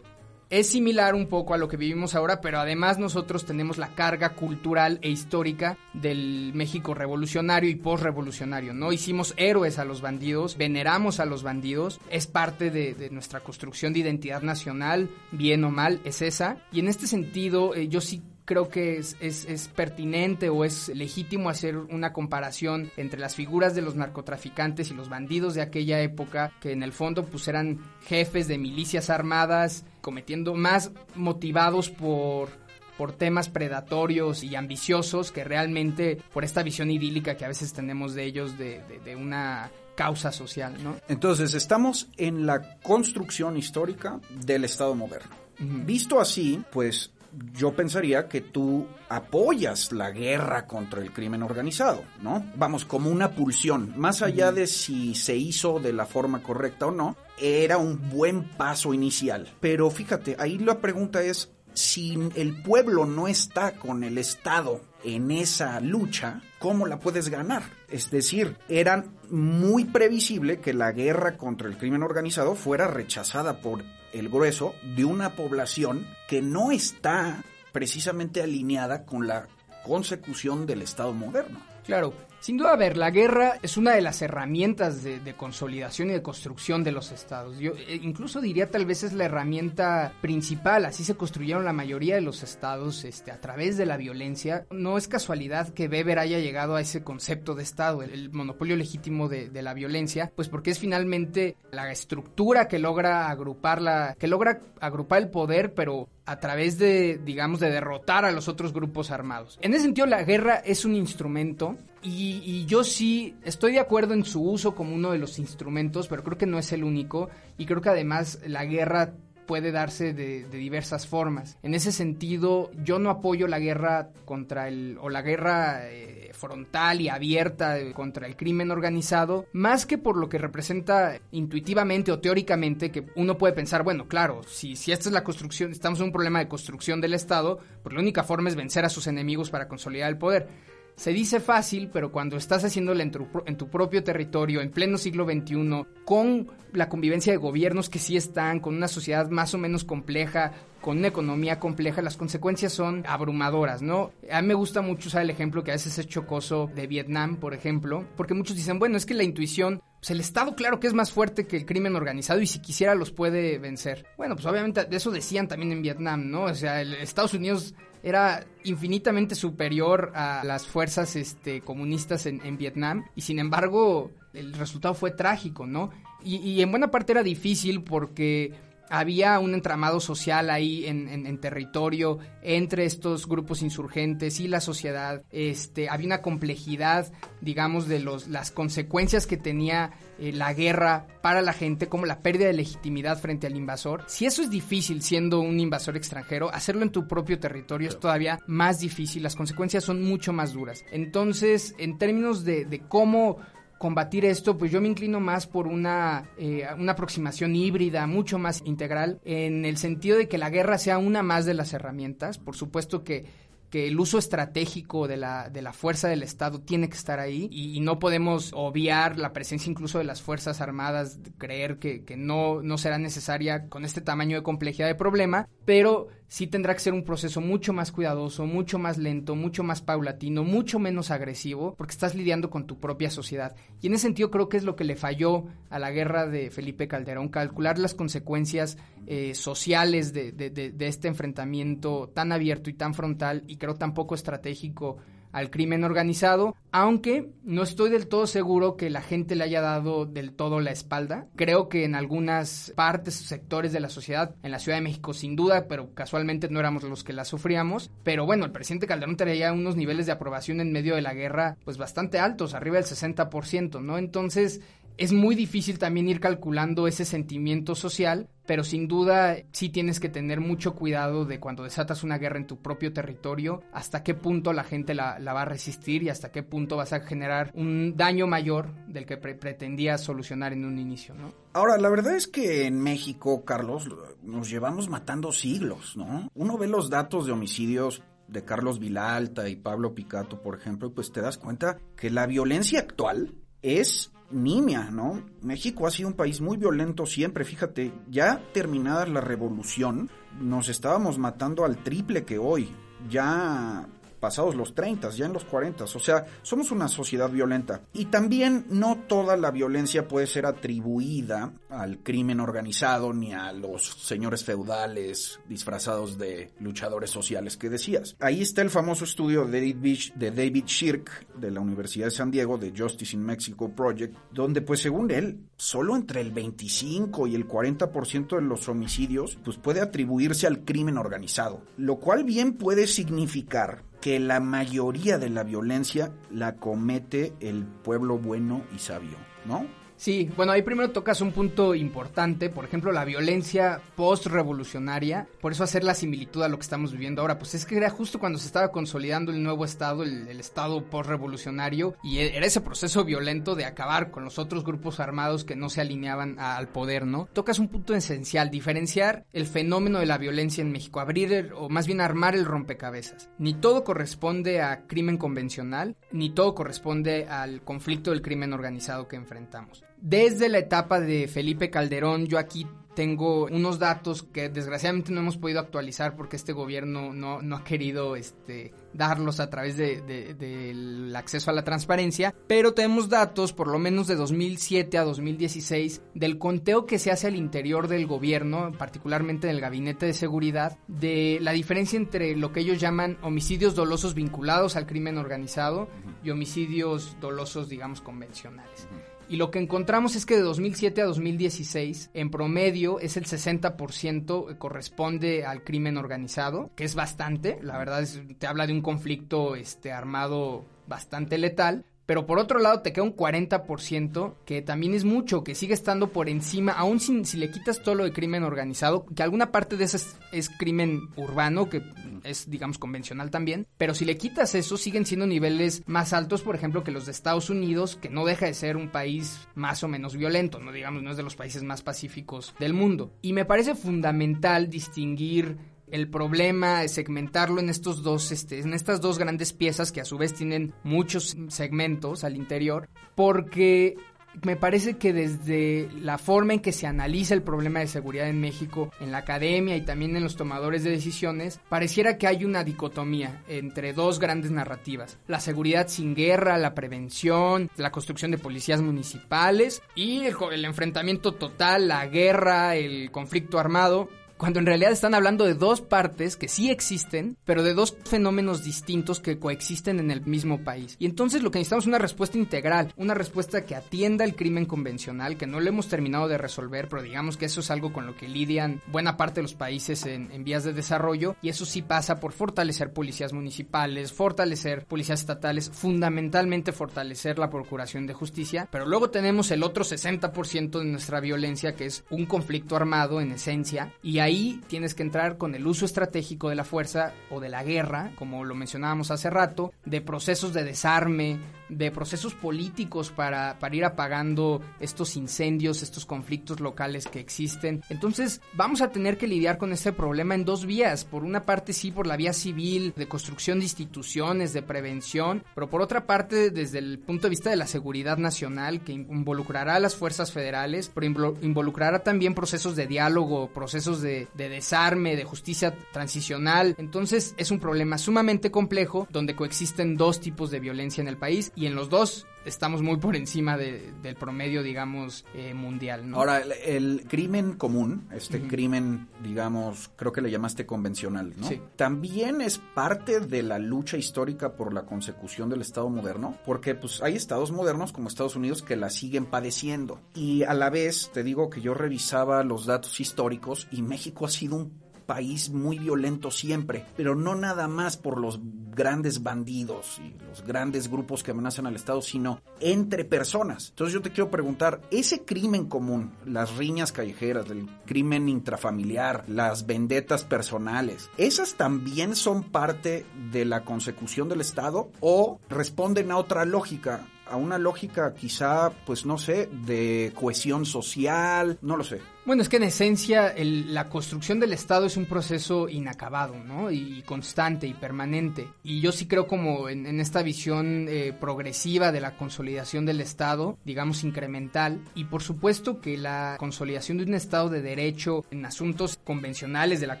es 0.54 0.68
similar 0.68 1.16
un 1.16 1.26
poco 1.26 1.52
a 1.52 1.58
lo 1.58 1.66
que 1.66 1.76
vivimos 1.76 2.14
ahora, 2.14 2.40
pero 2.40 2.60
además 2.60 2.96
nosotros 2.96 3.44
tenemos 3.44 3.76
la 3.76 3.88
carga 3.96 4.36
cultural 4.36 5.00
e 5.02 5.10
histórica 5.10 5.76
del 5.92 6.52
México 6.54 6.94
revolucionario 6.94 7.68
y 7.68 7.74
postrevolucionario, 7.74 8.72
¿no? 8.72 8.92
Hicimos 8.92 9.34
héroes 9.36 9.80
a 9.80 9.84
los 9.84 10.00
bandidos, 10.00 10.56
veneramos 10.56 11.18
a 11.18 11.24
los 11.24 11.42
bandidos, 11.42 11.98
es 12.08 12.28
parte 12.28 12.70
de, 12.70 13.10
nuestra 13.10 13.40
construcción 13.40 13.92
de 13.92 13.98
identidad 13.98 14.42
nacional, 14.42 15.10
bien 15.32 15.64
o 15.64 15.70
mal, 15.70 16.00
es 16.04 16.22
esa. 16.22 16.58
Y 16.70 16.78
en 16.78 16.86
este 16.86 17.08
sentido, 17.08 17.74
eh, 17.74 17.88
yo 17.88 18.00
sí 18.00 18.22
creo 18.44 18.68
que 18.68 18.98
es, 18.98 19.16
es, 19.20 19.68
pertinente 19.68 20.48
o 20.48 20.64
es 20.64 20.88
legítimo 20.88 21.48
hacer 21.48 21.76
una 21.76 22.12
comparación 22.12 22.90
entre 22.96 23.20
las 23.20 23.34
figuras 23.34 23.74
de 23.74 23.82
los 23.82 23.94
narcotraficantes 23.94 24.90
y 24.90 24.94
los 24.94 25.08
bandidos 25.08 25.54
de 25.54 25.62
aquella 25.62 26.00
época, 26.00 26.52
que 26.60 26.72
en 26.72 26.82
el 26.82 26.92
fondo 26.92 27.24
pues 27.24 27.48
eran 27.48 27.80
jefes 28.02 28.48
de 28.48 28.58
milicias 28.58 29.10
armadas, 29.10 29.84
cometiendo 30.00 30.54
más 30.54 30.92
motivados 31.14 31.90
por 31.90 32.48
por 32.96 33.10
temas 33.10 33.48
predatorios 33.48 34.44
y 34.44 34.54
ambiciosos 34.54 35.32
que 35.32 35.42
realmente 35.42 36.22
por 36.32 36.44
esta 36.44 36.62
visión 36.62 36.92
idílica 36.92 37.36
que 37.36 37.44
a 37.44 37.48
veces 37.48 37.72
tenemos 37.72 38.14
de 38.14 38.24
ellos 38.24 38.56
de, 38.56 38.82
de 39.04 39.16
una 39.16 39.72
causa 39.96 40.32
social, 40.32 40.74
¿no? 40.82 40.96
Entonces, 41.08 41.54
estamos 41.54 42.08
en 42.16 42.46
la 42.46 42.78
construcción 42.80 43.56
histórica 43.56 44.20
del 44.30 44.64
Estado 44.64 44.94
moderno. 44.94 45.30
Visto 45.58 46.20
así, 46.20 46.62
pues 46.72 47.12
yo 47.52 47.74
pensaría 47.74 48.28
que 48.28 48.40
tú 48.40 48.86
apoyas 49.08 49.92
la 49.92 50.10
guerra 50.10 50.66
contra 50.66 51.00
el 51.00 51.12
crimen 51.12 51.42
organizado, 51.42 52.04
¿no? 52.20 52.44
Vamos, 52.56 52.84
como 52.84 53.10
una 53.10 53.32
pulsión, 53.32 53.94
más 53.96 54.22
allá 54.22 54.52
de 54.52 54.66
si 54.66 55.14
se 55.14 55.36
hizo 55.36 55.80
de 55.80 55.92
la 55.92 56.06
forma 56.06 56.42
correcta 56.42 56.86
o 56.86 56.90
no, 56.90 57.16
era 57.38 57.78
un 57.78 58.10
buen 58.10 58.44
paso 58.44 58.94
inicial. 58.94 59.52
Pero 59.60 59.90
fíjate, 59.90 60.36
ahí 60.38 60.58
la 60.58 60.78
pregunta 60.78 61.22
es, 61.22 61.50
si 61.74 62.18
el 62.36 62.62
pueblo 62.62 63.04
no 63.04 63.28
está 63.28 63.72
con 63.72 64.04
el 64.04 64.18
Estado 64.18 64.80
en 65.02 65.30
esa 65.30 65.80
lucha, 65.80 66.40
¿cómo 66.58 66.86
la 66.86 67.00
puedes 67.00 67.28
ganar? 67.28 67.62
Es 67.88 68.10
decir, 68.10 68.56
era 68.68 69.04
muy 69.30 69.84
previsible 69.84 70.60
que 70.60 70.72
la 70.72 70.92
guerra 70.92 71.36
contra 71.36 71.68
el 71.68 71.76
crimen 71.76 72.02
organizado 72.02 72.54
fuera 72.54 72.86
rechazada 72.86 73.60
por 73.60 73.84
el 74.14 74.28
grueso 74.28 74.74
de 74.96 75.04
una 75.04 75.34
población 75.34 76.06
que 76.28 76.40
no 76.40 76.70
está 76.70 77.44
precisamente 77.72 78.42
alineada 78.42 79.04
con 79.04 79.26
la 79.26 79.48
consecución 79.84 80.66
del 80.66 80.82
Estado 80.82 81.12
moderno. 81.12 81.60
Claro, 81.84 82.14
sin 82.44 82.58
duda, 82.58 82.74
a 82.74 82.76
ver, 82.76 82.98
la 82.98 83.10
guerra 83.10 83.58
es 83.62 83.78
una 83.78 83.92
de 83.92 84.02
las 84.02 84.20
herramientas 84.20 85.02
de, 85.02 85.34
consolidación 85.34 86.10
y 86.10 86.12
de 86.12 86.20
construcción 86.20 86.84
de 86.84 86.92
los 86.92 87.10
estados. 87.10 87.58
Yo 87.58 87.72
eh, 87.72 87.98
incluso 88.02 88.42
diría 88.42 88.70
tal 88.70 88.84
vez 88.84 89.02
es 89.02 89.14
la 89.14 89.24
herramienta 89.24 90.12
principal. 90.20 90.84
Así 90.84 91.04
se 91.04 91.14
construyeron 91.14 91.64
la 91.64 91.72
mayoría 91.72 92.16
de 92.16 92.20
los 92.20 92.42
estados 92.42 93.06
este, 93.06 93.30
a 93.30 93.40
través 93.40 93.78
de 93.78 93.86
la 93.86 93.96
violencia. 93.96 94.66
No 94.70 94.98
es 94.98 95.08
casualidad 95.08 95.70
que 95.70 95.88
Weber 95.88 96.18
haya 96.18 96.38
llegado 96.38 96.76
a 96.76 96.82
ese 96.82 97.02
concepto 97.02 97.54
de 97.54 97.62
estado, 97.62 98.02
el, 98.02 98.30
monopolio 98.30 98.76
legítimo 98.76 99.30
de, 99.30 99.48
de, 99.48 99.62
la 99.62 99.72
violencia, 99.72 100.30
pues 100.36 100.50
porque 100.50 100.70
es 100.70 100.78
finalmente 100.78 101.56
la 101.70 101.90
estructura 101.90 102.68
que 102.68 102.78
logra 102.78 103.30
agruparla, 103.30 104.16
que 104.18 104.28
logra 104.28 104.60
agrupar 104.80 105.22
el 105.22 105.30
poder, 105.30 105.72
pero 105.72 106.10
a 106.26 106.40
través 106.40 106.78
de, 106.78 107.20
digamos, 107.24 107.60
de 107.60 107.70
derrotar 107.70 108.24
a 108.24 108.32
los 108.32 108.48
otros 108.48 108.72
grupos 108.72 109.10
armados. 109.10 109.58
En 109.60 109.74
ese 109.74 109.84
sentido, 109.84 110.06
la 110.06 110.22
guerra 110.22 110.56
es 110.56 110.84
un 110.84 110.94
instrumento 110.94 111.76
y, 112.02 112.64
yo 112.66 112.84
sí 112.84 113.34
estoy 113.44 113.72
de 113.72 113.80
acuerdo 113.80 114.14
en 114.14 114.24
su 114.24 114.42
uso 114.42 114.74
como 114.74 114.94
uno 114.94 115.12
de 115.12 115.18
los 115.18 115.38
instrumentos, 115.38 116.08
pero 116.08 116.22
creo 116.22 116.38
que 116.38 116.46
no 116.46 116.58
es 116.58 116.72
el 116.72 116.84
único. 116.84 117.28
Y 117.58 117.66
creo 117.66 117.80
que 117.80 117.90
además 117.90 118.40
la 118.46 118.64
guerra 118.64 119.12
puede 119.46 119.72
darse 119.72 120.14
de, 120.14 120.44
diversas 120.48 121.06
formas. 121.06 121.58
En 121.62 121.74
ese 121.74 121.92
sentido, 121.92 122.70
yo 122.82 122.98
no 122.98 123.10
apoyo 123.10 123.46
la 123.46 123.58
guerra 123.58 124.10
contra 124.24 124.68
el, 124.68 124.96
o 125.00 125.10
la 125.10 125.22
guerra 125.22 125.90
eh, 125.90 126.23
frontal 126.34 127.00
y 127.00 127.08
abierta 127.08 127.76
contra 127.94 128.26
el 128.26 128.36
crimen 128.36 128.70
organizado, 128.70 129.46
más 129.52 129.86
que 129.86 129.98
por 129.98 130.16
lo 130.16 130.28
que 130.28 130.38
representa 130.38 131.20
intuitivamente 131.30 132.12
o 132.12 132.20
teóricamente, 132.20 132.90
que 132.90 133.06
uno 133.16 133.38
puede 133.38 133.54
pensar, 133.54 133.82
bueno, 133.82 134.08
claro, 134.08 134.42
si, 134.46 134.76
si 134.76 134.92
esta 134.92 135.08
es 135.08 135.12
la 135.12 135.24
construcción, 135.24 135.72
estamos 135.72 136.00
en 136.00 136.06
un 136.06 136.12
problema 136.12 136.40
de 136.40 136.48
construcción 136.48 137.00
del 137.00 137.14
Estado, 137.14 137.58
pues 137.82 137.94
la 137.94 138.00
única 138.00 138.22
forma 138.22 138.48
es 138.48 138.56
vencer 138.56 138.84
a 138.84 138.90
sus 138.90 139.06
enemigos 139.06 139.50
para 139.50 139.68
consolidar 139.68 140.10
el 140.10 140.18
poder. 140.18 140.73
Se 140.96 141.12
dice 141.12 141.40
fácil, 141.40 141.90
pero 141.92 142.12
cuando 142.12 142.36
estás 142.36 142.64
haciéndolo 142.64 143.02
en 143.02 143.10
tu, 143.10 143.26
en 143.46 143.56
tu, 143.56 143.68
propio 143.68 144.04
territorio, 144.04 144.60
en 144.60 144.70
pleno 144.70 144.96
siglo 144.96 145.24
XXI, 145.24 145.86
con 146.04 146.48
la 146.72 146.88
convivencia 146.88 147.32
de 147.32 147.36
gobiernos 147.36 147.90
que 147.90 147.98
sí 147.98 148.16
están, 148.16 148.60
con 148.60 148.76
una 148.76 148.86
sociedad 148.86 149.28
más 149.28 149.54
o 149.54 149.58
menos 149.58 149.82
compleja, 149.82 150.52
con 150.80 150.98
una 150.98 151.08
economía 151.08 151.58
compleja, 151.58 152.00
las 152.00 152.16
consecuencias 152.16 152.72
son 152.72 153.04
abrumadoras, 153.08 153.82
¿no? 153.82 154.12
A 154.30 154.40
mí 154.40 154.48
me 154.48 154.54
gusta 154.54 154.82
mucho 154.82 155.08
usar 155.08 155.22
el 155.22 155.30
ejemplo 155.30 155.64
que 155.64 155.72
a 155.72 155.74
veces 155.74 155.98
es 155.98 156.06
chocoso 156.06 156.70
de 156.74 156.86
Vietnam, 156.86 157.36
por 157.36 157.54
ejemplo, 157.54 158.04
porque 158.16 158.34
muchos 158.34 158.54
dicen, 158.54 158.78
bueno, 158.78 158.96
es 158.96 159.06
que 159.06 159.14
la 159.14 159.24
intuición 159.24 159.82
pues 160.04 160.10
el 160.10 160.20
Estado 160.20 160.54
claro 160.54 160.80
que 160.80 160.86
es 160.86 160.92
más 160.92 161.12
fuerte 161.12 161.46
que 161.46 161.56
el 161.56 161.64
crimen 161.64 161.96
organizado 161.96 162.38
y 162.42 162.46
si 162.46 162.58
quisiera 162.58 162.94
los 162.94 163.10
puede 163.10 163.56
vencer. 163.58 164.04
Bueno, 164.18 164.34
pues 164.34 164.44
obviamente 164.44 164.86
eso 164.90 165.10
decían 165.10 165.48
también 165.48 165.72
en 165.72 165.80
Vietnam, 165.80 166.30
¿no? 166.30 166.42
O 166.42 166.54
sea, 166.54 166.82
Estados 166.82 167.32
Unidos 167.32 167.74
era 168.02 168.44
infinitamente 168.64 169.34
superior 169.34 170.12
a 170.14 170.44
las 170.44 170.66
fuerzas 170.66 171.16
este, 171.16 171.62
comunistas 171.62 172.26
en, 172.26 172.58
Vietnam 172.58 173.06
y 173.16 173.22
sin 173.22 173.38
embargo 173.38 174.10
el 174.34 174.52
resultado 174.52 174.92
fue 174.92 175.10
trágico, 175.10 175.66
¿no? 175.66 175.90
y 176.22 176.60
en 176.60 176.70
buena 176.70 176.90
parte 176.90 177.12
era 177.12 177.22
difícil 177.22 177.82
porque 177.82 178.52
había 178.98 179.38
un 179.38 179.54
entramado 179.54 180.00
social 180.00 180.50
ahí 180.50 180.86
en, 180.86 181.38
territorio 181.38 182.18
entre 182.42 182.84
estos 182.84 183.26
grupos 183.26 183.62
insurgentes 183.62 184.40
y 184.40 184.48
la 184.48 184.60
sociedad. 184.60 185.22
Este, 185.30 185.88
había 185.88 186.06
una 186.06 186.22
complejidad, 186.22 187.12
digamos, 187.40 187.88
de 187.88 187.98
los, 187.98 188.28
las 188.28 188.50
consecuencias 188.50 189.26
que 189.26 189.36
tenía 189.36 189.92
eh, 190.18 190.32
la 190.32 190.54
guerra 190.54 191.06
para 191.22 191.42
la 191.42 191.52
gente, 191.52 191.88
como 191.88 192.06
la 192.06 192.20
pérdida 192.20 192.46
de 192.46 192.52
legitimidad 192.52 193.18
frente 193.18 193.46
al 193.46 193.56
invasor. 193.56 194.04
Si 194.06 194.26
eso 194.26 194.42
es 194.42 194.50
difícil 194.50 195.02
siendo 195.02 195.40
un 195.40 195.58
invasor 195.58 195.96
extranjero, 195.96 196.50
hacerlo 196.50 196.82
en 196.82 196.90
tu 196.90 197.08
propio 197.08 197.38
territorio 197.40 197.88
es 197.88 197.98
todavía 197.98 198.38
más 198.46 198.78
difícil. 198.78 199.22
Las 199.22 199.36
consecuencias 199.36 199.84
son 199.84 200.02
mucho 200.02 200.32
más 200.32 200.52
duras. 200.52 200.84
Entonces, 200.92 201.74
en 201.78 201.98
términos 201.98 202.44
de, 202.44 202.64
de 202.64 202.80
cómo 202.80 203.38
combatir 203.78 204.24
esto, 204.24 204.56
pues 204.56 204.70
yo 204.70 204.80
me 204.80 204.88
inclino 204.88 205.20
más 205.20 205.46
por 205.46 205.66
una, 205.66 206.30
eh, 206.38 206.66
una 206.78 206.92
aproximación 206.92 207.54
híbrida, 207.54 208.06
mucho 208.06 208.38
más 208.38 208.62
integral, 208.64 209.20
en 209.24 209.64
el 209.64 209.76
sentido 209.76 210.16
de 210.16 210.28
que 210.28 210.38
la 210.38 210.50
guerra 210.50 210.78
sea 210.78 210.98
una 210.98 211.22
más 211.22 211.44
de 211.44 211.54
las 211.54 211.72
herramientas. 211.72 212.38
Por 212.38 212.56
supuesto 212.56 213.04
que 213.04 213.26
que 213.74 213.88
el 213.88 213.98
uso 213.98 214.18
estratégico 214.18 215.08
de 215.08 215.16
la, 215.16 215.50
de 215.50 215.60
la 215.60 215.72
fuerza 215.72 216.06
del 216.06 216.22
Estado 216.22 216.60
tiene 216.60 216.88
que 216.88 216.96
estar 216.96 217.18
ahí 217.18 217.48
y, 217.50 217.80
no 217.80 217.98
podemos 217.98 218.52
obviar 218.54 219.18
la 219.18 219.32
presencia 219.32 219.68
incluso 219.68 219.98
de 219.98 220.04
las 220.04 220.22
Fuerzas 220.22 220.60
Armadas, 220.60 221.18
creer 221.38 221.80
que, 221.80 222.04
que, 222.04 222.16
no, 222.16 222.62
no 222.62 222.78
será 222.78 222.98
necesaria 222.98 223.68
con 223.68 223.84
este 223.84 224.00
tamaño 224.00 224.36
de 224.36 224.44
complejidad 224.44 224.86
de 224.86 224.94
problema, 224.94 225.48
pero 225.64 226.06
sí 226.28 226.46
tendrá 226.46 226.74
que 226.74 226.80
ser 226.80 226.92
un 226.92 227.04
proceso 227.04 227.40
mucho 227.40 227.72
más 227.72 227.92
cuidadoso, 227.92 228.46
mucho 228.46 228.78
más 228.78 228.98
lento, 228.98 229.36
mucho 229.36 229.62
más 229.62 229.82
paulatino, 229.82 230.44
mucho 230.44 230.78
menos 230.78 231.10
agresivo, 231.10 231.74
porque 231.76 231.92
estás 231.92 232.14
lidiando 232.14 232.50
con 232.50 232.66
tu 232.66 232.80
propia 232.80 233.10
sociedad. 233.10 233.54
Y 233.80 233.86
en 233.86 233.94
ese 233.94 234.02
sentido 234.02 234.30
creo 234.30 234.48
que 234.48 234.56
es 234.56 234.64
lo 234.64 234.76
que 234.76 234.84
le 234.84 234.96
falló 234.96 235.44
a 235.70 235.78
la 235.78 235.90
guerra 235.90 236.26
de 236.26 236.50
Felipe 236.50 236.88
Calderón, 236.88 237.28
calcular 237.28 237.78
las 237.78 237.94
consecuencias 237.94 238.78
eh, 239.06 239.34
sociales 239.34 240.12
de, 240.12 240.32
de, 240.32 240.50
de 240.50 240.86
este 240.86 241.08
enfrentamiento 241.08 242.10
tan 242.14 242.32
abierto 242.32 242.70
y 242.70 242.74
tan 242.74 242.94
frontal 242.94 243.44
y 243.46 243.56
creo 243.56 243.74
tan 243.74 243.94
poco 243.94 244.14
estratégico 244.14 244.98
al 245.34 245.50
crimen 245.50 245.82
organizado, 245.82 246.54
aunque 246.70 247.28
no 247.42 247.64
estoy 247.64 247.90
del 247.90 248.06
todo 248.06 248.28
seguro 248.28 248.76
que 248.76 248.88
la 248.88 249.02
gente 249.02 249.34
le 249.34 249.42
haya 249.42 249.60
dado 249.60 250.06
del 250.06 250.32
todo 250.32 250.60
la 250.60 250.70
espalda. 250.70 251.26
Creo 251.34 251.68
que 251.68 251.84
en 251.84 251.96
algunas 251.96 252.72
partes, 252.76 253.14
sectores 253.14 253.72
de 253.72 253.80
la 253.80 253.88
sociedad, 253.88 254.36
en 254.44 254.52
la 254.52 254.60
Ciudad 254.60 254.78
de 254.78 254.84
México 254.84 255.12
sin 255.12 255.34
duda, 255.34 255.66
pero 255.68 255.92
casualmente 255.92 256.48
no 256.48 256.60
éramos 256.60 256.84
los 256.84 257.02
que 257.02 257.12
la 257.12 257.24
sufríamos. 257.24 257.90
Pero 258.04 258.26
bueno, 258.26 258.44
el 258.44 258.52
presidente 258.52 258.86
Calderón 258.86 259.16
tenía 259.16 259.52
unos 259.52 259.74
niveles 259.74 260.06
de 260.06 260.12
aprobación 260.12 260.60
en 260.60 260.70
medio 260.70 260.94
de 260.94 261.02
la 261.02 261.14
guerra 261.14 261.56
pues 261.64 261.78
bastante 261.78 262.20
altos, 262.20 262.54
arriba 262.54 262.76
del 262.76 262.84
60%, 262.84 263.82
¿no? 263.82 263.98
Entonces 263.98 264.60
es 264.96 265.12
muy 265.12 265.34
difícil 265.34 265.78
también 265.78 266.08
ir 266.08 266.20
calculando 266.20 266.86
ese 266.86 267.04
sentimiento 267.04 267.74
social, 267.74 268.28
pero 268.46 268.62
sin 268.62 268.86
duda 268.86 269.36
sí 269.52 269.68
tienes 269.68 269.98
que 269.98 270.08
tener 270.08 270.40
mucho 270.40 270.74
cuidado 270.74 271.24
de 271.24 271.40
cuando 271.40 271.64
desatas 271.64 272.04
una 272.04 272.18
guerra 272.18 272.38
en 272.38 272.46
tu 272.46 272.60
propio 272.60 272.92
territorio, 272.92 273.62
hasta 273.72 274.02
qué 274.02 274.14
punto 274.14 274.52
la 274.52 274.64
gente 274.64 274.94
la, 274.94 275.18
va 275.18 275.42
a 275.42 275.46
resistir 275.46 276.02
y 276.02 276.10
hasta 276.10 276.30
qué 276.30 276.42
punto 276.42 276.76
vas 276.76 276.92
a 276.92 277.00
generar 277.00 277.50
un 277.54 277.96
daño 277.96 278.26
mayor 278.26 278.72
del 278.86 279.06
que 279.06 279.16
pretendías 279.16 280.02
solucionar 280.02 280.52
en 280.52 280.64
un 280.64 280.78
inicio, 280.78 281.14
¿no? 281.14 281.32
Ahora, 281.52 281.76
la 281.78 281.88
verdad 281.88 282.16
es 282.16 282.26
que 282.26 282.66
en 282.66 282.80
México, 282.80 283.44
Carlos, 283.44 283.88
nos 284.22 284.50
llevamos 284.50 284.88
matando 284.88 285.32
siglos, 285.32 285.96
¿no? 285.96 286.30
Uno 286.34 286.58
ve 286.58 286.66
los 286.66 286.90
datos 286.90 287.26
de 287.26 287.32
homicidios 287.32 288.02
de 288.28 288.44
Carlos 288.44 288.78
Vilalta 288.78 289.48
y 289.48 289.56
Pablo 289.56 289.94
Picato, 289.94 290.40
por 290.40 290.58
ejemplo, 290.58 290.92
pues 290.92 291.12
te 291.12 291.20
das 291.20 291.36
cuenta 291.38 291.78
que 291.96 292.10
la 292.10 292.26
violencia 292.26 292.80
actual 292.80 293.34
es 293.62 294.13
nimia, 294.30 294.90
¿no? 294.90 295.22
México 295.42 295.86
ha 295.86 295.90
sido 295.90 296.08
un 296.08 296.14
país 296.14 296.40
muy 296.40 296.56
violento 296.56 297.06
siempre, 297.06 297.44
fíjate, 297.44 297.92
ya 298.10 298.42
terminada 298.52 299.06
la 299.06 299.20
revolución, 299.20 300.10
nos 300.40 300.68
estábamos 300.68 301.18
matando 301.18 301.64
al 301.64 301.82
triple 301.82 302.24
que 302.24 302.38
hoy. 302.38 302.68
Ya 303.10 303.86
pasados 304.24 304.54
los 304.54 304.74
30, 304.74 305.10
ya 305.10 305.26
en 305.26 305.34
los 305.34 305.44
40. 305.44 305.84
O 305.84 305.86
sea, 305.98 306.24
somos 306.40 306.70
una 306.70 306.88
sociedad 306.88 307.28
violenta. 307.28 307.82
Y 307.92 308.06
también 308.06 308.64
no 308.70 309.04
toda 309.06 309.36
la 309.36 309.50
violencia 309.50 310.08
puede 310.08 310.26
ser 310.26 310.46
atribuida 310.46 311.52
al 311.68 311.98
crimen 311.98 312.40
organizado 312.40 313.12
ni 313.12 313.34
a 313.34 313.52
los 313.52 313.86
señores 313.86 314.42
feudales 314.42 315.40
disfrazados 315.46 316.16
de 316.16 316.54
luchadores 316.58 317.10
sociales 317.10 317.58
que 317.58 317.68
decías. 317.68 318.16
Ahí 318.18 318.40
está 318.40 318.62
el 318.62 318.70
famoso 318.70 319.04
estudio 319.04 319.44
de 319.44 319.60
David, 319.60 319.98
de 320.14 320.30
David 320.30 320.64
Shirk 320.64 321.26
de 321.36 321.50
la 321.50 321.60
Universidad 321.60 322.06
de 322.06 322.12
San 322.12 322.30
Diego, 322.30 322.56
de 322.56 322.72
Justice 322.74 323.14
in 323.14 323.22
Mexico 323.22 323.68
Project, 323.74 324.16
donde 324.32 324.62
pues 324.62 324.80
según 324.80 325.10
él, 325.10 325.38
solo 325.58 325.96
entre 325.96 326.22
el 326.22 326.32
25 326.32 327.26
y 327.26 327.34
el 327.34 327.46
40% 327.46 328.36
de 328.36 328.42
los 328.42 328.70
homicidios 328.70 329.38
pues 329.44 329.58
puede 329.58 329.82
atribuirse 329.82 330.46
al 330.46 330.64
crimen 330.64 330.96
organizado, 330.96 331.60
lo 331.76 331.96
cual 331.96 332.24
bien 332.24 332.54
puede 332.54 332.86
significar 332.86 333.82
que 334.04 334.20
la 334.20 334.38
mayoría 334.38 335.16
de 335.16 335.30
la 335.30 335.44
violencia 335.44 336.12
la 336.30 336.56
comete 336.56 337.32
el 337.40 337.64
pueblo 337.64 338.18
bueno 338.18 338.62
y 338.76 338.78
sabio, 338.78 339.16
¿no? 339.46 339.64
Sí, 339.96 340.30
bueno, 340.36 340.52
ahí 340.52 340.62
primero 340.62 340.90
tocas 340.90 341.20
un 341.20 341.32
punto 341.32 341.74
importante, 341.74 342.50
por 342.50 342.64
ejemplo, 342.64 342.92
la 342.92 343.04
violencia 343.04 343.80
post-revolucionaria, 343.96 345.28
por 345.40 345.52
eso 345.52 345.64
hacer 345.64 345.84
la 345.84 345.94
similitud 345.94 346.42
a 346.42 346.48
lo 346.48 346.58
que 346.58 346.62
estamos 346.62 346.92
viviendo 346.92 347.22
ahora, 347.22 347.38
pues 347.38 347.54
es 347.54 347.64
que 347.64 347.76
era 347.76 347.90
justo 347.90 348.18
cuando 348.18 348.38
se 348.38 348.46
estaba 348.46 348.72
consolidando 348.72 349.32
el 349.32 349.42
nuevo 349.42 349.64
Estado, 349.64 350.02
el, 350.02 350.28
Estado 350.40 350.84
post-revolucionario, 350.84 351.94
y 352.02 352.18
e, 352.18 352.36
era 352.36 352.46
ese 352.46 352.60
proceso 352.60 353.04
violento 353.04 353.54
de 353.54 353.64
acabar 353.64 354.10
con 354.10 354.24
los 354.24 354.38
otros 354.38 354.64
grupos 354.64 355.00
armados 355.00 355.44
que 355.44 355.56
no 355.56 355.70
se 355.70 355.80
alineaban 355.80 356.38
al 356.38 356.68
poder, 356.68 357.06
¿no? 357.06 357.28
Tocas 357.32 357.58
un 357.58 357.68
punto 357.68 357.94
esencial, 357.94 358.50
diferenciar 358.50 359.24
el 359.32 359.46
fenómeno 359.46 360.00
de 360.00 360.06
la 360.06 360.18
violencia 360.18 360.62
en 360.62 360.72
México, 360.72 361.00
abrir 361.00 361.52
o 361.56 361.68
más 361.68 361.86
bien 361.86 362.00
armar 362.00 362.34
el 362.34 362.44
rompecabezas. 362.44 363.30
Ni 363.38 363.54
todo 363.54 363.84
corresponde 363.84 364.60
a 364.60 364.86
crimen 364.86 365.16
convencional, 365.16 365.96
ni 366.12 366.30
todo 366.30 366.54
corresponde 366.54 367.26
al 367.26 367.62
conflicto 367.62 368.10
del 368.10 368.22
crimen 368.22 368.52
organizado 368.52 369.08
que 369.08 369.16
enfrentamos. 369.16 369.84
Desde 370.04 370.50
la 370.50 370.58
etapa 370.58 371.00
de 371.00 371.28
Felipe 371.28 371.70
Calderón, 371.70 372.26
yo 372.26 372.38
aquí 372.38 372.66
tengo 372.94 373.46
unos 373.46 373.78
datos 373.78 374.22
que 374.22 374.50
desgraciadamente 374.50 375.10
no 375.10 375.20
hemos 375.20 375.38
podido 375.38 375.60
actualizar 375.60 376.14
porque 376.14 376.36
este 376.36 376.52
gobierno 376.52 377.14
no, 377.14 377.56
ha 377.56 377.64
querido 377.64 378.14
este, 378.14 378.74
darlos 378.92 379.40
a 379.40 379.48
través 379.48 379.78
del 379.78 381.10
acceso 381.16 381.50
a 381.50 381.54
la 381.54 381.64
transparencia, 381.64 382.34
pero 382.46 382.74
tenemos 382.74 383.08
datos 383.08 383.54
por 383.54 383.68
lo 383.68 383.78
menos 383.78 384.06
de 384.06 384.16
2007 384.16 384.98
a 384.98 385.04
2016 385.04 386.02
del 386.12 386.36
conteo 386.36 386.84
que 386.84 386.98
se 386.98 387.10
hace 387.10 387.28
al 387.28 387.36
interior 387.36 387.88
del 387.88 388.06
gobierno, 388.06 388.72
particularmente 388.76 389.48
en 389.48 389.54
el 389.54 389.62
gabinete 389.62 390.04
de 390.04 390.12
seguridad, 390.12 390.76
de 390.86 391.38
la 391.40 391.52
diferencia 391.52 391.96
entre 391.96 392.36
lo 392.36 392.52
que 392.52 392.60
ellos 392.60 392.78
llaman 392.78 393.16
homicidios 393.22 393.74
dolosos 393.74 394.12
vinculados 394.12 394.76
al 394.76 394.86
crimen 394.86 395.16
organizado 395.16 395.88
y 396.22 396.28
homicidios 396.28 397.16
dolosos, 397.22 397.70
digamos, 397.70 398.02
convencionales. 398.02 398.86
Y 399.28 399.36
lo 399.36 399.50
que 399.50 399.58
encontramos 399.58 400.16
es 400.16 400.26
que 400.26 400.36
de 400.36 400.42
2007 400.42 401.02
a 401.02 401.06
2016, 401.06 402.10
en 402.14 402.30
promedio, 402.30 403.00
es 403.00 403.16
el 403.16 403.24
60% 403.24 404.58
corresponde 404.58 405.44
al 405.44 405.64
crimen 405.64 405.96
organizado, 405.96 406.70
que 406.76 406.84
es 406.84 406.94
bastante. 406.94 407.58
La 407.62 407.78
verdad 407.78 408.02
es, 408.02 408.20
te 408.38 408.46
habla 408.46 408.66
de 408.66 408.72
un 408.72 408.82
conflicto 408.82 409.56
este, 409.56 409.92
armado 409.92 410.64
bastante 410.86 411.38
letal. 411.38 411.84
Pero 412.06 412.26
por 412.26 412.38
otro 412.38 412.58
lado 412.58 412.80
te 412.80 412.92
queda 412.92 413.04
un 413.04 413.16
40% 413.16 414.34
que 414.44 414.62
también 414.62 414.94
es 414.94 415.04
mucho, 415.04 415.44
que 415.44 415.54
sigue 415.54 415.74
estando 415.74 416.08
por 416.08 416.28
encima, 416.28 416.72
aún 416.72 417.00
si, 417.00 417.24
si 417.24 417.38
le 417.38 417.50
quitas 417.50 417.82
todo 417.82 417.94
lo 417.94 418.04
de 418.04 418.12
crimen 418.12 418.42
organizado, 418.42 419.06
que 419.06 419.22
alguna 419.22 419.50
parte 419.50 419.76
de 419.76 419.84
eso 419.84 419.98
es, 420.32 420.50
crimen 420.58 421.08
urbano, 421.16 421.68
que 421.68 421.82
es 422.24 422.48
digamos 422.50 422.78
convencional 422.78 423.30
también, 423.30 423.66
pero 423.76 423.94
si 423.94 424.04
le 424.04 424.16
quitas 424.16 424.54
eso 424.54 424.76
siguen 424.76 425.06
siendo 425.06 425.26
niveles 425.26 425.82
más 425.86 426.12
altos, 426.12 426.42
por 426.42 426.54
ejemplo, 426.54 426.84
que 426.84 426.90
los 426.90 427.06
de 427.06 427.12
Estados 427.12 427.50
Unidos, 427.50 427.96
que 427.96 428.10
no 428.10 428.24
deja 428.24 428.46
de 428.46 428.54
ser 428.54 428.76
un 428.76 428.88
país 428.88 429.48
más 429.54 429.82
o 429.82 429.88
menos 429.88 430.16
violento, 430.16 430.58
no 430.58 430.72
digamos, 430.72 431.02
no 431.02 431.10
es 431.10 431.16
de 431.16 431.22
los 431.22 431.36
países 431.36 431.62
más 431.62 431.82
pacíficos 431.82 432.54
del 432.58 432.74
mundo. 432.74 433.12
Y 433.22 433.32
me 433.32 433.44
parece 433.44 433.74
fundamental 433.74 434.68
distinguir 434.68 435.56
el 435.90 436.08
problema 436.08 436.86
segmentarlo 436.88 437.60
en 437.60 437.70
estos 437.70 438.02
dos, 438.02 438.32
este, 438.32 438.60
en 438.60 438.74
estas 438.74 439.00
dos 439.00 439.18
grandes 439.18 439.52
piezas 439.52 439.92
que 439.92 440.00
a 440.00 440.04
su 440.04 440.18
vez 440.18 440.34
tienen 440.34 440.72
muchos 440.82 441.36
segmentos 441.48 442.24
al 442.24 442.36
interior, 442.36 442.88
porque 443.14 443.96
me 444.42 444.56
parece 444.56 444.96
que 444.96 445.12
desde 445.12 445.88
la 446.00 446.18
forma 446.18 446.54
en 446.54 446.60
que 446.60 446.72
se 446.72 446.86
analiza 446.86 447.34
el 447.34 447.42
problema 447.42 447.80
de 447.80 447.86
seguridad 447.86 448.28
en 448.28 448.40
México, 448.40 448.90
en 449.00 449.12
la 449.12 449.18
academia 449.18 449.76
y 449.76 449.82
también 449.82 450.16
en 450.16 450.24
los 450.24 450.36
tomadores 450.36 450.82
de 450.84 450.90
decisiones, 450.90 451.60
pareciera 451.68 452.18
que 452.18 452.26
hay 452.26 452.44
una 452.44 452.64
dicotomía 452.64 453.42
entre 453.48 453.92
dos 453.92 454.18
grandes 454.18 454.50
narrativas. 454.50 455.18
La 455.28 455.40
seguridad 455.40 455.88
sin 455.88 456.14
guerra, 456.14 456.58
la 456.58 456.74
prevención, 456.74 457.70
la 457.76 457.92
construcción 457.92 458.30
de 458.30 458.38
policías 458.38 458.82
municipales 458.82 459.82
y 459.94 460.24
el 460.24 460.64
enfrentamiento 460.64 461.32
total, 461.32 461.88
la 461.88 462.06
guerra, 462.06 462.76
el 462.76 463.10
conflicto 463.10 463.58
armado 463.58 464.08
cuando 464.44 464.60
en 464.60 464.66
realidad 464.66 464.92
están 464.92 465.14
hablando 465.14 465.46
de 465.46 465.54
dos 465.54 465.80
partes 465.80 466.36
que 466.36 466.48
sí 466.48 466.70
existen, 466.70 467.38
pero 467.46 467.62
de 467.62 467.72
dos 467.72 467.96
fenómenos 468.04 468.62
distintos 468.62 469.18
que 469.18 469.38
coexisten 469.38 470.00
en 470.00 470.10
el 470.10 470.20
mismo 470.26 470.62
país. 470.62 470.96
Y 470.98 471.06
entonces 471.06 471.42
lo 471.42 471.50
que 471.50 471.60
necesitamos 471.60 471.84
es 471.84 471.88
una 471.88 471.98
respuesta 471.98 472.36
integral, 472.36 472.92
una 472.98 473.14
respuesta 473.14 473.64
que 473.64 473.74
atienda 473.74 474.22
el 474.22 474.36
crimen 474.36 474.66
convencional, 474.66 475.38
que 475.38 475.46
no 475.46 475.60
lo 475.60 475.68
hemos 475.70 475.88
terminado 475.88 476.28
de 476.28 476.36
resolver, 476.36 476.90
pero 476.90 477.00
digamos 477.00 477.38
que 477.38 477.46
eso 477.46 477.60
es 477.60 477.70
algo 477.70 477.94
con 477.94 478.04
lo 478.04 478.18
que 478.18 478.28
lidian 478.28 478.82
buena 478.88 479.16
parte 479.16 479.36
de 479.36 479.44
los 479.44 479.54
países 479.54 480.04
en, 480.04 480.30
en 480.30 480.44
vías 480.44 480.62
de 480.62 480.74
desarrollo, 480.74 481.36
y 481.40 481.48
eso 481.48 481.64
sí 481.64 481.80
pasa 481.80 482.20
por 482.20 482.34
fortalecer 482.34 482.92
policías 482.92 483.32
municipales, 483.32 484.12
fortalecer 484.12 484.84
policías 484.84 485.20
estatales, 485.20 485.70
fundamentalmente 485.70 486.72
fortalecer 486.72 487.38
la 487.38 487.48
procuración 487.48 488.06
de 488.06 488.12
justicia, 488.12 488.68
pero 488.70 488.84
luego 488.84 489.08
tenemos 489.08 489.50
el 489.52 489.62
otro 489.62 489.84
60% 489.84 490.80
de 490.80 490.84
nuestra 490.84 491.20
violencia, 491.20 491.74
que 491.74 491.86
es 491.86 492.04
un 492.10 492.26
conflicto 492.26 492.76
armado 492.76 493.22
en 493.22 493.32
esencia, 493.32 493.90
y 494.02 494.18
ahí 494.18 494.33
tienes 494.68 494.94
que 494.94 495.02
entrar 495.02 495.38
con 495.38 495.54
el 495.54 495.66
uso 495.66 495.84
estratégico 495.84 496.48
de 496.48 496.54
la 496.54 496.64
fuerza 496.64 497.12
o 497.30 497.40
de 497.40 497.48
la 497.48 497.62
guerra, 497.62 498.12
como 498.16 498.44
lo 498.44 498.54
mencionábamos 498.54 499.10
hace 499.10 499.30
rato, 499.30 499.72
de 499.84 500.00
procesos 500.00 500.52
de 500.52 500.64
desarme, 500.64 501.38
de 501.68 501.90
procesos 501.90 502.34
políticos 502.34 503.10
para, 503.10 503.58
para 503.58 503.74
ir 503.74 503.84
apagando 503.84 504.60
estos 504.80 505.16
incendios, 505.16 505.82
estos 505.82 506.06
conflictos 506.06 506.60
locales 506.60 507.06
que 507.06 507.20
existen. 507.20 507.82
Entonces 507.88 508.40
vamos 508.54 508.80
a 508.80 508.90
tener 508.90 509.16
que 509.16 509.26
lidiar 509.26 509.58
con 509.58 509.72
este 509.72 509.92
problema 509.92 510.34
en 510.34 510.44
dos 510.44 510.66
vías. 510.66 511.04
Por 511.04 511.24
una 511.24 511.44
parte 511.44 511.72
sí, 511.72 511.90
por 511.90 512.06
la 512.06 512.16
vía 512.16 512.32
civil, 512.32 512.92
de 512.96 513.08
construcción 513.08 513.58
de 513.58 513.64
instituciones, 513.64 514.52
de 514.52 514.62
prevención, 514.62 515.42
pero 515.54 515.68
por 515.68 515.82
otra 515.82 516.06
parte 516.06 516.50
desde 516.50 516.78
el 516.78 516.98
punto 516.98 517.24
de 517.24 517.30
vista 517.30 517.50
de 517.50 517.56
la 517.56 517.66
seguridad 517.66 518.18
nacional, 518.18 518.82
que 518.82 518.92
involucrará 518.92 519.76
a 519.76 519.80
las 519.80 519.96
fuerzas 519.96 520.32
federales, 520.32 520.90
pero 520.94 521.06
involucrará 521.42 522.02
también 522.02 522.34
procesos 522.34 522.76
de 522.76 522.86
diálogo, 522.86 523.48
procesos 523.48 524.00
de, 524.00 524.13
de 524.34 524.48
desarme, 524.48 525.16
de 525.16 525.24
justicia 525.24 525.74
transicional. 525.92 526.74
Entonces 526.78 527.34
es 527.36 527.50
un 527.50 527.60
problema 527.60 527.98
sumamente 527.98 528.50
complejo 528.50 529.06
donde 529.10 529.36
coexisten 529.36 529.96
dos 529.96 530.20
tipos 530.20 530.50
de 530.50 530.60
violencia 530.60 531.00
en 531.00 531.08
el 531.08 531.16
país 531.16 531.52
y 531.54 531.66
en 531.66 531.74
los 531.74 531.88
dos 531.88 532.26
estamos 532.44 532.82
muy 532.82 532.96
por 532.98 533.16
encima 533.16 533.56
del 533.56 534.16
promedio, 534.18 534.62
digamos, 534.62 535.24
eh, 535.34 535.54
mundial. 535.54 536.10
¿no? 536.10 536.18
Ahora, 536.18 536.42
el, 536.64 537.04
crimen 537.08 537.54
común, 537.54 538.08
este 538.12 538.42
crimen, 538.46 539.08
digamos, 539.22 539.90
creo 539.96 540.12
que 540.12 540.20
le 540.20 540.30
llamaste 540.30 540.66
convencional, 540.66 541.32
¿no? 541.36 541.48
Sí. 541.48 541.60
También 541.76 542.40
es 542.40 542.58
parte 542.58 543.20
de 543.20 543.42
la 543.42 543.58
lucha 543.58 543.96
histórica 543.96 544.54
por 544.54 544.72
la 544.72 544.84
consecución 544.84 545.48
del 545.48 545.62
Estado 545.62 545.88
moderno, 545.88 546.36
porque 546.44 546.74
pues 546.74 547.02
hay 547.02 547.16
estados 547.16 547.50
modernos 547.50 547.92
como 547.92 548.08
Estados 548.08 548.36
Unidos 548.36 548.62
que 548.62 548.76
la 548.76 548.90
siguen 548.90 549.26
padeciendo. 549.26 550.00
Y 550.14 550.42
a 550.44 550.54
la 550.54 550.70
vez, 550.70 551.10
te 551.12 551.22
digo 551.22 551.50
que 551.50 551.60
yo 551.60 551.74
revisaba 551.74 552.42
los 552.44 552.66
datos 552.66 553.00
históricos 553.00 553.68
y 553.70 553.82
México 553.82 554.26
ha 554.26 554.30
sido 554.30 554.56
un 554.56 554.83
país 555.04 555.50
muy 555.50 555.78
violento 555.78 556.30
siempre, 556.30 556.86
pero 556.96 557.14
no 557.14 557.34
nada 557.34 557.68
más 557.68 557.96
por 557.96 558.20
los 558.20 558.40
grandes 558.74 559.22
bandidos 559.22 560.00
y 560.00 560.14
los 560.26 560.44
grandes 560.44 560.90
grupos 560.90 561.22
que 561.22 561.30
amenazan 561.30 561.66
al 561.66 561.76
Estado, 561.76 562.02
sino 562.02 562.40
entre 562.60 563.04
personas. 563.04 563.68
Entonces 563.70 563.94
yo 563.94 564.02
te 564.02 564.10
quiero 564.10 564.30
preguntar, 564.30 564.80
ese 564.90 565.24
crimen 565.24 565.66
común, 565.66 566.12
las 566.24 566.56
riñas 566.56 566.92
callejeras, 566.92 567.48
el 567.50 567.68
crimen 567.86 568.28
intrafamiliar, 568.28 569.24
las 569.28 569.66
vendetas 569.66 570.24
personales, 570.24 571.10
¿esas 571.16 571.54
también 571.54 572.16
son 572.16 572.42
parte 572.42 573.06
de 573.30 573.44
la 573.44 573.64
consecución 573.64 574.28
del 574.28 574.40
Estado 574.40 574.90
o 575.00 575.40
responden 575.48 576.10
a 576.10 576.16
otra 576.16 576.44
lógica 576.44 577.06
a 577.26 577.36
una 577.36 577.58
lógica 577.58 578.14
quizá, 578.14 578.70
pues 578.84 579.06
no 579.06 579.18
sé, 579.18 579.48
de 579.66 580.12
cohesión 580.14 580.66
social, 580.66 581.58
no 581.62 581.76
lo 581.76 581.84
sé. 581.84 582.00
Bueno, 582.26 582.40
es 582.40 582.48
que 582.48 582.56
en 582.56 582.62
esencia 582.62 583.28
el, 583.28 583.74
la 583.74 583.90
construcción 583.90 584.40
del 584.40 584.54
Estado 584.54 584.86
es 584.86 584.96
un 584.96 585.04
proceso 585.04 585.68
inacabado, 585.68 586.34
¿no? 586.42 586.70
Y 586.70 587.02
constante 587.02 587.66
y 587.66 587.74
permanente. 587.74 588.48
Y 588.62 588.80
yo 588.80 588.92
sí 588.92 589.06
creo 589.06 589.26
como 589.26 589.68
en, 589.68 590.00
esta 590.00 590.22
visión 590.22 590.86
eh, 590.88 591.12
progresiva 591.12 591.92
de 591.92 592.00
la 592.00 592.16
consolidación 592.16 592.86
del 592.86 593.02
Estado, 593.02 593.58
digamos 593.66 594.04
incremental. 594.04 594.80
Y 594.94 595.04
por 595.04 595.22
supuesto 595.22 595.82
que 595.82 595.98
la 595.98 596.36
consolidación 596.38 596.96
de 596.96 597.04
un 597.04 597.12
Estado 597.12 597.50
de 597.50 597.60
derecho 597.60 598.24
en 598.30 598.46
asuntos 598.46 598.98
convencionales 599.04 599.80
de 599.80 599.86
la 599.86 600.00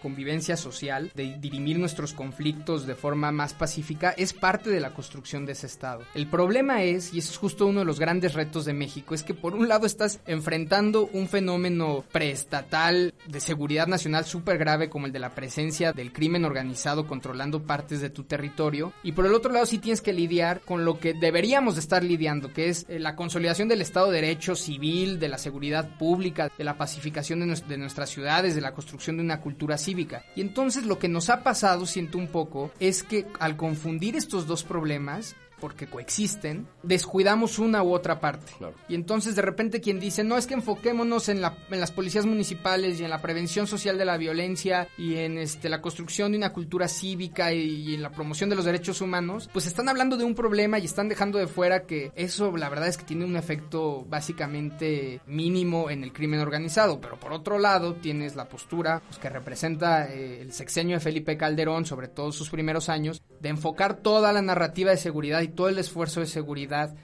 convivencia 0.00 0.56
social, 0.56 1.12
de 1.14 1.36
dirimir 1.38 1.78
nuestros 1.78 2.14
conflictos 2.14 2.86
de 2.86 2.94
forma 2.94 3.32
más 3.32 3.52
pacífica, 3.52 4.14
es 4.16 4.32
parte 4.32 4.70
de 4.70 4.80
la 4.80 4.94
construcción 4.94 5.44
de 5.44 5.52
ese 5.52 5.66
Estado. 5.66 6.04
El 6.14 6.28
problema 6.28 6.84
es, 6.84 7.12
y 7.12 7.18
ese 7.18 7.32
es 7.32 7.36
justo 7.36 7.66
uno 7.66 7.80
de 7.80 7.86
los 7.86 8.00
grandes 8.00 8.32
retos 8.32 8.64
de 8.64 8.72
México, 8.72 9.14
es 9.14 9.22
que 9.22 9.34
por 9.34 9.54
un 9.54 9.68
lado 9.68 9.84
estás 9.84 10.20
enfrentando 10.24 11.10
un 11.12 11.28
fenómeno 11.28 12.02
preestatal 12.14 13.12
de 13.26 13.40
seguridad 13.40 13.88
nacional 13.88 14.24
súper 14.24 14.56
grave 14.56 14.88
como 14.88 15.06
el 15.06 15.12
de 15.12 15.18
la 15.18 15.34
presencia 15.34 15.92
del 15.92 16.12
crimen 16.12 16.44
organizado 16.44 17.08
controlando 17.08 17.64
partes 17.64 18.00
de 18.00 18.08
tu 18.08 18.22
territorio. 18.22 18.92
Y 19.02 19.10
por 19.10 19.26
el 19.26 19.34
otro 19.34 19.52
lado 19.52 19.66
sí 19.66 19.78
tienes 19.78 20.00
que 20.00 20.12
lidiar 20.12 20.60
con 20.60 20.84
lo 20.84 21.00
que 21.00 21.12
deberíamos 21.12 21.74
de 21.74 21.80
estar 21.80 22.04
lidiando, 22.04 22.52
que 22.52 22.68
es 22.68 22.86
eh, 22.88 23.00
la 23.00 23.16
consolidación 23.16 23.66
del 23.66 23.80
Estado 23.80 24.12
de 24.12 24.20
Derecho 24.20 24.54
civil, 24.54 25.18
de 25.18 25.28
la 25.28 25.38
seguridad 25.38 25.98
pública, 25.98 26.52
de 26.56 26.62
la 26.62 26.78
pacificación 26.78 27.40
de, 27.40 27.60
de 27.66 27.78
nuestras 27.78 28.10
ciudades, 28.10 28.54
de 28.54 28.60
la 28.60 28.74
construcción 28.74 29.16
de 29.16 29.24
una 29.24 29.40
cultura 29.40 29.76
cívica. 29.76 30.24
Y 30.36 30.40
entonces 30.40 30.86
lo 30.86 31.00
que 31.00 31.08
nos 31.08 31.30
ha 31.30 31.42
pasado, 31.42 31.84
siento 31.84 32.18
un 32.18 32.28
poco, 32.28 32.70
es 32.78 33.02
que 33.02 33.26
al 33.40 33.56
confundir 33.56 34.14
estos 34.14 34.46
dos 34.46 34.62
problemas, 34.62 35.34
porque 35.64 35.86
coexisten, 35.86 36.68
descuidamos 36.82 37.58
una 37.58 37.82
u 37.82 37.94
otra 37.94 38.20
parte. 38.20 38.52
Claro. 38.58 38.74
Y 38.86 38.94
entonces 38.94 39.34
de 39.34 39.40
repente 39.40 39.80
quien 39.80 39.98
dice, 39.98 40.22
no, 40.22 40.36
es 40.36 40.46
que 40.46 40.52
enfoquémonos 40.52 41.30
en, 41.30 41.40
la, 41.40 41.56
en 41.70 41.80
las 41.80 41.90
policías 41.90 42.26
municipales 42.26 43.00
y 43.00 43.04
en 43.04 43.08
la 43.08 43.22
prevención 43.22 43.66
social 43.66 43.96
de 43.96 44.04
la 44.04 44.18
violencia 44.18 44.88
y 44.98 45.16
en 45.16 45.38
este, 45.38 45.70
la 45.70 45.80
construcción 45.80 46.32
de 46.32 46.36
una 46.36 46.52
cultura 46.52 46.86
cívica 46.86 47.54
y, 47.54 47.60
y 47.60 47.94
en 47.94 48.02
la 48.02 48.10
promoción 48.10 48.50
de 48.50 48.56
los 48.56 48.66
derechos 48.66 49.00
humanos, 49.00 49.48
pues 49.54 49.66
están 49.66 49.88
hablando 49.88 50.18
de 50.18 50.24
un 50.24 50.34
problema 50.34 50.78
y 50.78 50.84
están 50.84 51.08
dejando 51.08 51.38
de 51.38 51.46
fuera 51.46 51.86
que 51.86 52.12
eso 52.14 52.54
la 52.54 52.68
verdad 52.68 52.88
es 52.88 52.98
que 52.98 53.04
tiene 53.04 53.24
un 53.24 53.36
efecto 53.36 54.04
básicamente 54.06 55.22
mínimo 55.26 55.88
en 55.88 56.04
el 56.04 56.12
crimen 56.12 56.40
organizado. 56.40 57.00
Pero 57.00 57.18
por 57.18 57.32
otro 57.32 57.58
lado 57.58 57.94
tienes 57.94 58.36
la 58.36 58.50
postura 58.50 59.00
pues, 59.06 59.18
que 59.18 59.30
representa 59.30 60.12
eh, 60.12 60.42
el 60.42 60.52
sexenio 60.52 60.96
de 60.96 61.00
Felipe 61.00 61.38
Calderón, 61.38 61.86
sobre 61.86 62.08
todo 62.08 62.32
sus 62.32 62.50
primeros 62.50 62.90
años, 62.90 63.22
de 63.40 63.48
enfocar 63.48 63.96
toda 63.96 64.30
la 64.30 64.42
narrativa 64.42 64.90
de 64.90 64.98
seguridad 64.98 65.40
y 65.40 65.53
todo 65.54 65.68
el 65.68 65.78
esfuerzo 65.78 66.20
de 66.20 66.26
seguridad 66.26 66.94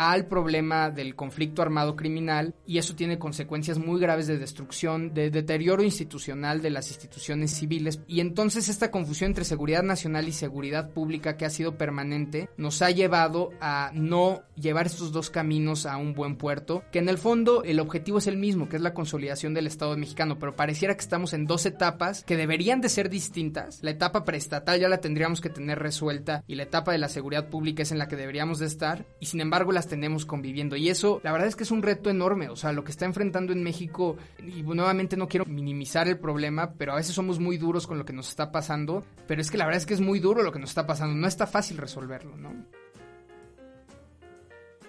al 0.00 0.24
problema 0.24 0.88
del 0.88 1.14
conflicto 1.14 1.60
armado 1.60 1.94
criminal 1.94 2.54
y 2.64 2.78
eso 2.78 2.96
tiene 2.96 3.18
consecuencias 3.18 3.78
muy 3.78 4.00
graves 4.00 4.26
de 4.26 4.38
destrucción, 4.38 5.12
de 5.12 5.30
deterioro 5.30 5.82
institucional 5.82 6.62
de 6.62 6.70
las 6.70 6.88
instituciones 6.88 7.50
civiles 7.50 8.00
y 8.06 8.20
entonces 8.20 8.70
esta 8.70 8.90
confusión 8.90 9.32
entre 9.32 9.44
seguridad 9.44 9.82
nacional 9.82 10.26
y 10.26 10.32
seguridad 10.32 10.94
pública 10.94 11.36
que 11.36 11.44
ha 11.44 11.50
sido 11.50 11.76
permanente 11.76 12.48
nos 12.56 12.80
ha 12.80 12.90
llevado 12.90 13.50
a 13.60 13.90
no 13.92 14.40
llevar 14.56 14.86
estos 14.86 15.12
dos 15.12 15.28
caminos 15.28 15.84
a 15.84 15.98
un 15.98 16.14
buen 16.14 16.36
puerto, 16.36 16.82
que 16.90 16.98
en 16.98 17.10
el 17.10 17.18
fondo 17.18 17.62
el 17.64 17.78
objetivo 17.78 18.18
es 18.18 18.26
el 18.26 18.38
mismo, 18.38 18.70
que 18.70 18.76
es 18.76 18.82
la 18.82 18.94
consolidación 18.94 19.52
del 19.52 19.66
Estado 19.66 19.98
mexicano, 19.98 20.38
pero 20.38 20.56
pareciera 20.56 20.94
que 20.94 21.00
estamos 21.00 21.34
en 21.34 21.44
dos 21.44 21.66
etapas 21.66 22.24
que 22.24 22.38
deberían 22.38 22.80
de 22.80 22.88
ser 22.88 23.10
distintas. 23.10 23.82
La 23.82 23.90
etapa 23.90 24.24
preestatal 24.24 24.80
ya 24.80 24.88
la 24.88 25.00
tendríamos 25.00 25.42
que 25.42 25.50
tener 25.50 25.78
resuelta 25.78 26.42
y 26.46 26.54
la 26.54 26.62
etapa 26.62 26.92
de 26.92 26.98
la 26.98 27.08
seguridad 27.08 27.50
pública 27.50 27.82
es 27.82 27.92
en 27.92 27.98
la 27.98 28.08
que 28.08 28.16
deberíamos 28.16 28.58
de 28.58 28.66
estar 28.66 29.04
y 29.20 29.26
sin 29.26 29.40
embargo 29.40 29.72
las 29.72 29.89
tenemos 29.90 30.24
conviviendo. 30.24 30.76
Y 30.76 30.88
eso, 30.88 31.20
la 31.22 31.32
verdad 31.32 31.48
es 31.48 31.56
que 31.56 31.64
es 31.64 31.70
un 31.70 31.82
reto 31.82 32.08
enorme. 32.08 32.48
O 32.48 32.56
sea, 32.56 32.72
lo 32.72 32.84
que 32.84 32.92
está 32.92 33.04
enfrentando 33.04 33.52
en 33.52 33.62
México, 33.62 34.16
y 34.38 34.62
nuevamente 34.62 35.18
no 35.18 35.28
quiero 35.28 35.44
minimizar 35.44 36.08
el 36.08 36.18
problema, 36.18 36.72
pero 36.78 36.92
a 36.92 36.96
veces 36.96 37.14
somos 37.14 37.38
muy 37.38 37.58
duros 37.58 37.86
con 37.86 37.98
lo 37.98 38.04
que 38.04 38.14
nos 38.14 38.28
está 38.30 38.50
pasando. 38.52 39.04
Pero 39.26 39.42
es 39.42 39.50
que 39.50 39.58
la 39.58 39.66
verdad 39.66 39.78
es 39.78 39.86
que 39.86 39.94
es 39.94 40.00
muy 40.00 40.20
duro 40.20 40.42
lo 40.42 40.52
que 40.52 40.60
nos 40.60 40.70
está 40.70 40.86
pasando. 40.86 41.14
No 41.14 41.26
está 41.26 41.46
fácil 41.46 41.76
resolverlo, 41.76 42.36
¿no? 42.36 42.54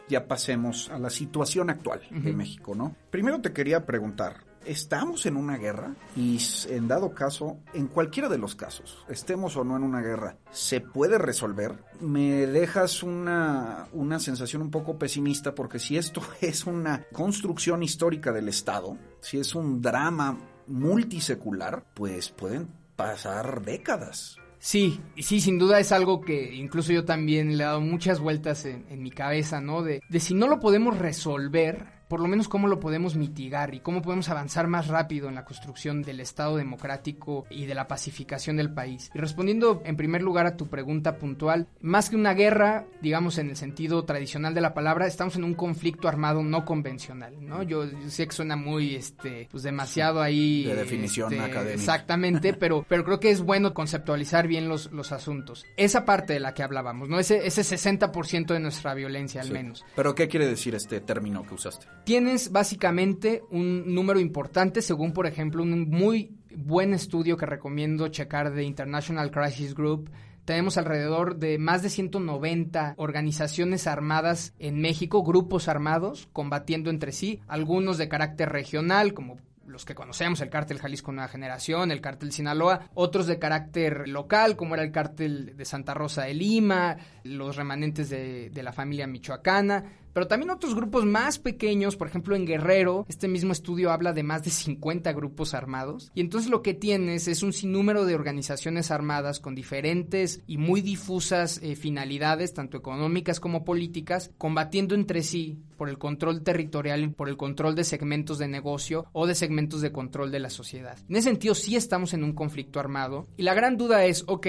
Ya 0.07 0.27
pasemos 0.27 0.89
a 0.89 0.99
la 0.99 1.09
situación 1.09 1.69
actual 1.69 2.01
uh 2.11 2.15
-huh. 2.15 2.21
de 2.21 2.33
México, 2.33 2.75
¿no? 2.75 2.95
Primero 3.09 3.41
te 3.41 3.51
quería 3.51 3.85
preguntar, 3.85 4.50
estamos 4.65 5.25
en 5.25 5.37
una 5.37 5.57
guerra 5.57 5.95
y 6.15 6.37
en 6.69 6.87
dado 6.87 7.13
caso, 7.13 7.57
en 7.73 7.87
cualquiera 7.87 8.29
de 8.29 8.37
los 8.37 8.55
casos, 8.55 9.05
estemos 9.09 9.55
o 9.57 9.63
no 9.63 9.75
en 9.75 9.83
una 9.83 10.01
guerra, 10.01 10.37
¿se 10.51 10.81
puede 10.81 11.17
resolver? 11.17 11.83
Me 11.99 12.47
dejas 12.47 13.03
una, 13.03 13.87
una 13.93 14.19
sensación 14.19 14.61
un 14.61 14.71
poco 14.71 14.97
pesimista 14.97 15.55
porque 15.55 15.79
si 15.79 15.97
esto 15.97 16.21
es 16.41 16.65
una 16.65 17.05
construcción 17.11 17.83
histórica 17.83 18.31
del 18.31 18.49
Estado, 18.49 18.97
si 19.19 19.39
es 19.39 19.55
un 19.55 19.81
drama 19.81 20.37
multisecular, 20.67 21.85
pues 21.93 22.29
pueden 22.29 22.69
pasar 22.95 23.63
décadas. 23.63 24.37
Sí, 24.59 25.01
sí, 25.17 25.41
sin 25.41 25.57
duda 25.57 25.79
es 25.79 25.91
algo 25.91 26.21
que 26.21 26.53
incluso 26.53 26.93
yo 26.93 27.03
también 27.03 27.57
le 27.57 27.63
he 27.63 27.65
dado 27.65 27.81
muchas 27.81 28.19
vueltas 28.19 28.65
en, 28.65 29.01
mi 29.01 29.09
cabeza, 29.09 29.59
¿no? 29.59 29.81
De, 29.81 30.03
de 30.07 30.19
si 30.19 30.35
no 30.35 30.47
lo 30.47 30.59
podemos 30.59 30.99
resolver, 30.99 31.87
por 32.11 32.19
lo 32.19 32.27
menos 32.27 32.49
cómo 32.49 32.67
lo 32.67 32.81
podemos 32.81 33.15
mitigar 33.15 33.73
y 33.73 33.79
cómo 33.79 34.01
podemos 34.01 34.27
avanzar 34.27 34.67
más 34.67 34.87
rápido 34.87 35.29
en 35.29 35.35
la 35.35 35.45
construcción 35.45 36.01
del 36.01 36.19
Estado 36.19 36.57
democrático 36.57 37.45
y 37.49 37.67
de 37.67 37.73
la 37.73 37.87
pacificación 37.87 38.57
del 38.57 38.69
país. 38.73 39.09
Y 39.13 39.19
respondiendo 39.19 39.81
en 39.85 39.95
primer 39.95 40.21
lugar 40.21 40.45
a 40.45 40.57
tu 40.57 40.67
pregunta 40.67 41.17
puntual, 41.17 41.69
más 41.79 42.09
que 42.09 42.17
una 42.17 42.33
guerra, 42.33 42.85
digamos 43.01 43.37
en 43.37 43.49
el 43.49 43.55
sentido 43.55 44.03
tradicional 44.03 44.53
de 44.53 44.59
la 44.59 44.73
palabra, 44.73 45.07
estamos 45.07 45.37
en 45.37 45.45
un 45.45 45.53
conflicto 45.53 46.09
armado 46.09 46.43
no 46.43 46.65
convencional, 46.65 47.33
¿no? 47.39 47.63
Yo, 47.63 47.85
yo 47.85 48.09
sé 48.09 48.27
que 48.27 48.33
suena 48.33 48.57
muy, 48.57 48.93
este, 48.93 49.47
pues 49.49 49.63
demasiado 49.63 50.21
ahí... 50.21 50.65
De 50.65 50.75
definición 50.75 51.31
este, 51.31 51.45
académica. 51.45 51.75
Exactamente, 51.75 52.53
pero, 52.59 52.85
pero 52.89 53.05
creo 53.05 53.21
que 53.21 53.29
es 53.31 53.39
bueno 53.39 53.73
conceptualizar 53.73 54.49
bien 54.49 54.67
los, 54.67 54.91
los 54.91 55.13
asuntos. 55.13 55.65
Esa 55.77 56.03
parte 56.03 56.33
de 56.33 56.41
la 56.41 56.53
que 56.53 56.61
hablábamos, 56.61 57.07
¿no? 57.07 57.19
Ese, 57.19 57.47
ese 57.47 57.61
60% 57.61 58.47
de 58.47 58.59
nuestra 58.59 58.93
violencia 58.95 59.39
al 59.39 59.47
Sí. 59.47 59.53
menos. 59.53 59.85
Pero 59.95 60.13
¿qué 60.13 60.27
quiere 60.27 60.45
decir 60.45 60.75
este 60.75 60.99
término 60.99 61.43
que 61.47 61.53
usaste? 61.53 61.87
Tienes 62.03 62.51
básicamente 62.51 63.43
un 63.51 63.93
número 63.93 64.19
importante, 64.19 64.81
según 64.81 65.13
por 65.13 65.27
ejemplo 65.27 65.61
un 65.61 65.89
muy 65.89 66.35
buen 66.55 66.93
estudio 66.93 67.37
que 67.37 67.45
recomiendo 67.45 68.07
checar 68.07 68.53
de 68.53 68.63
International 68.63 69.29
Crisis 69.29 69.75
Group. 69.75 70.09
Tenemos 70.45 70.77
alrededor 70.77 71.37
de 71.37 71.59
más 71.59 71.83
de 71.83 71.89
190 71.89 72.95
organizaciones 72.97 73.85
armadas 73.85 74.53
en 74.57 74.81
México, 74.81 75.23
grupos 75.23 75.67
armados, 75.67 76.27
combatiendo 76.33 76.89
entre 76.89 77.11
sí, 77.11 77.39
algunos 77.47 77.99
de 77.99 78.09
carácter 78.09 78.49
regional, 78.49 79.13
como 79.13 79.37
los 79.67 79.85
que 79.85 79.95
conocemos, 79.95 80.41
el 80.41 80.49
cártel 80.49 80.79
Jalisco 80.79 81.11
Nueva 81.11 81.29
Generación, 81.29 81.91
el 81.91 82.01
cártel 82.01 82.31
Sinaloa, 82.31 82.89
otros 82.93 83.27
de 83.27 83.39
carácter 83.39 84.07
local, 84.07 84.55
como 84.55 84.73
era 84.73 84.83
el 84.83 84.91
cártel 84.91 85.55
de 85.55 85.65
Santa 85.65 85.93
Rosa 85.93 86.23
de 86.23 86.33
Lima, 86.33 86.97
los 87.23 87.55
remanentes 87.55 88.09
de, 88.09 88.49
de 88.49 88.63
la 88.63 88.73
familia 88.73 89.07
michoacana, 89.07 89.83
pero 90.13 90.27
también 90.27 90.49
otros 90.49 90.75
grupos 90.75 91.05
más 91.05 91.39
pequeños, 91.39 91.95
por 91.95 92.07
ejemplo 92.07 92.35
en 92.35 92.45
Guerrero, 92.45 93.05
este 93.07 93.27
mismo 93.27 93.51
estudio 93.51 93.91
habla 93.91 94.13
de 94.13 94.23
más 94.23 94.43
de 94.43 94.49
50 94.49 95.11
grupos 95.13 95.53
armados, 95.53 96.11
y 96.13 96.21
entonces 96.21 96.49
lo 96.49 96.61
que 96.61 96.73
tienes 96.73 97.27
es 97.27 97.43
un 97.43 97.53
sinnúmero 97.53 98.05
de 98.05 98.15
organizaciones 98.15 98.91
armadas 98.91 99.39
con 99.39 99.55
diferentes 99.55 100.41
y 100.47 100.57
muy 100.57 100.81
difusas 100.81 101.59
eh, 101.63 101.75
finalidades, 101.75 102.53
tanto 102.53 102.77
económicas 102.77 103.39
como 103.39 103.63
políticas, 103.63 104.31
combatiendo 104.37 104.95
entre 104.95 105.23
sí 105.23 105.57
por 105.77 105.89
el 105.89 105.97
control 105.97 106.43
territorial 106.43 107.11
por 107.15 107.29
el 107.29 107.37
control 107.37 107.75
de 107.75 107.83
segmentos 107.83 108.37
de 108.37 108.47
negocio 108.47 109.05
o 109.13 109.25
de 109.25 109.35
segmentos 109.35 109.81
de 109.81 109.91
control 109.91 110.31
de 110.31 110.39
la 110.39 110.49
sociedad. 110.49 110.97
En 111.09 111.15
ese 111.15 111.29
sentido 111.29 111.55
sí 111.55 111.75
estamos 111.75 112.13
en 112.13 112.23
un 112.23 112.33
conflicto 112.33 112.79
armado, 112.79 113.27
y 113.37 113.43
la 113.43 113.53
gran 113.53 113.77
duda 113.77 114.05
es, 114.05 114.23
ok, 114.27 114.47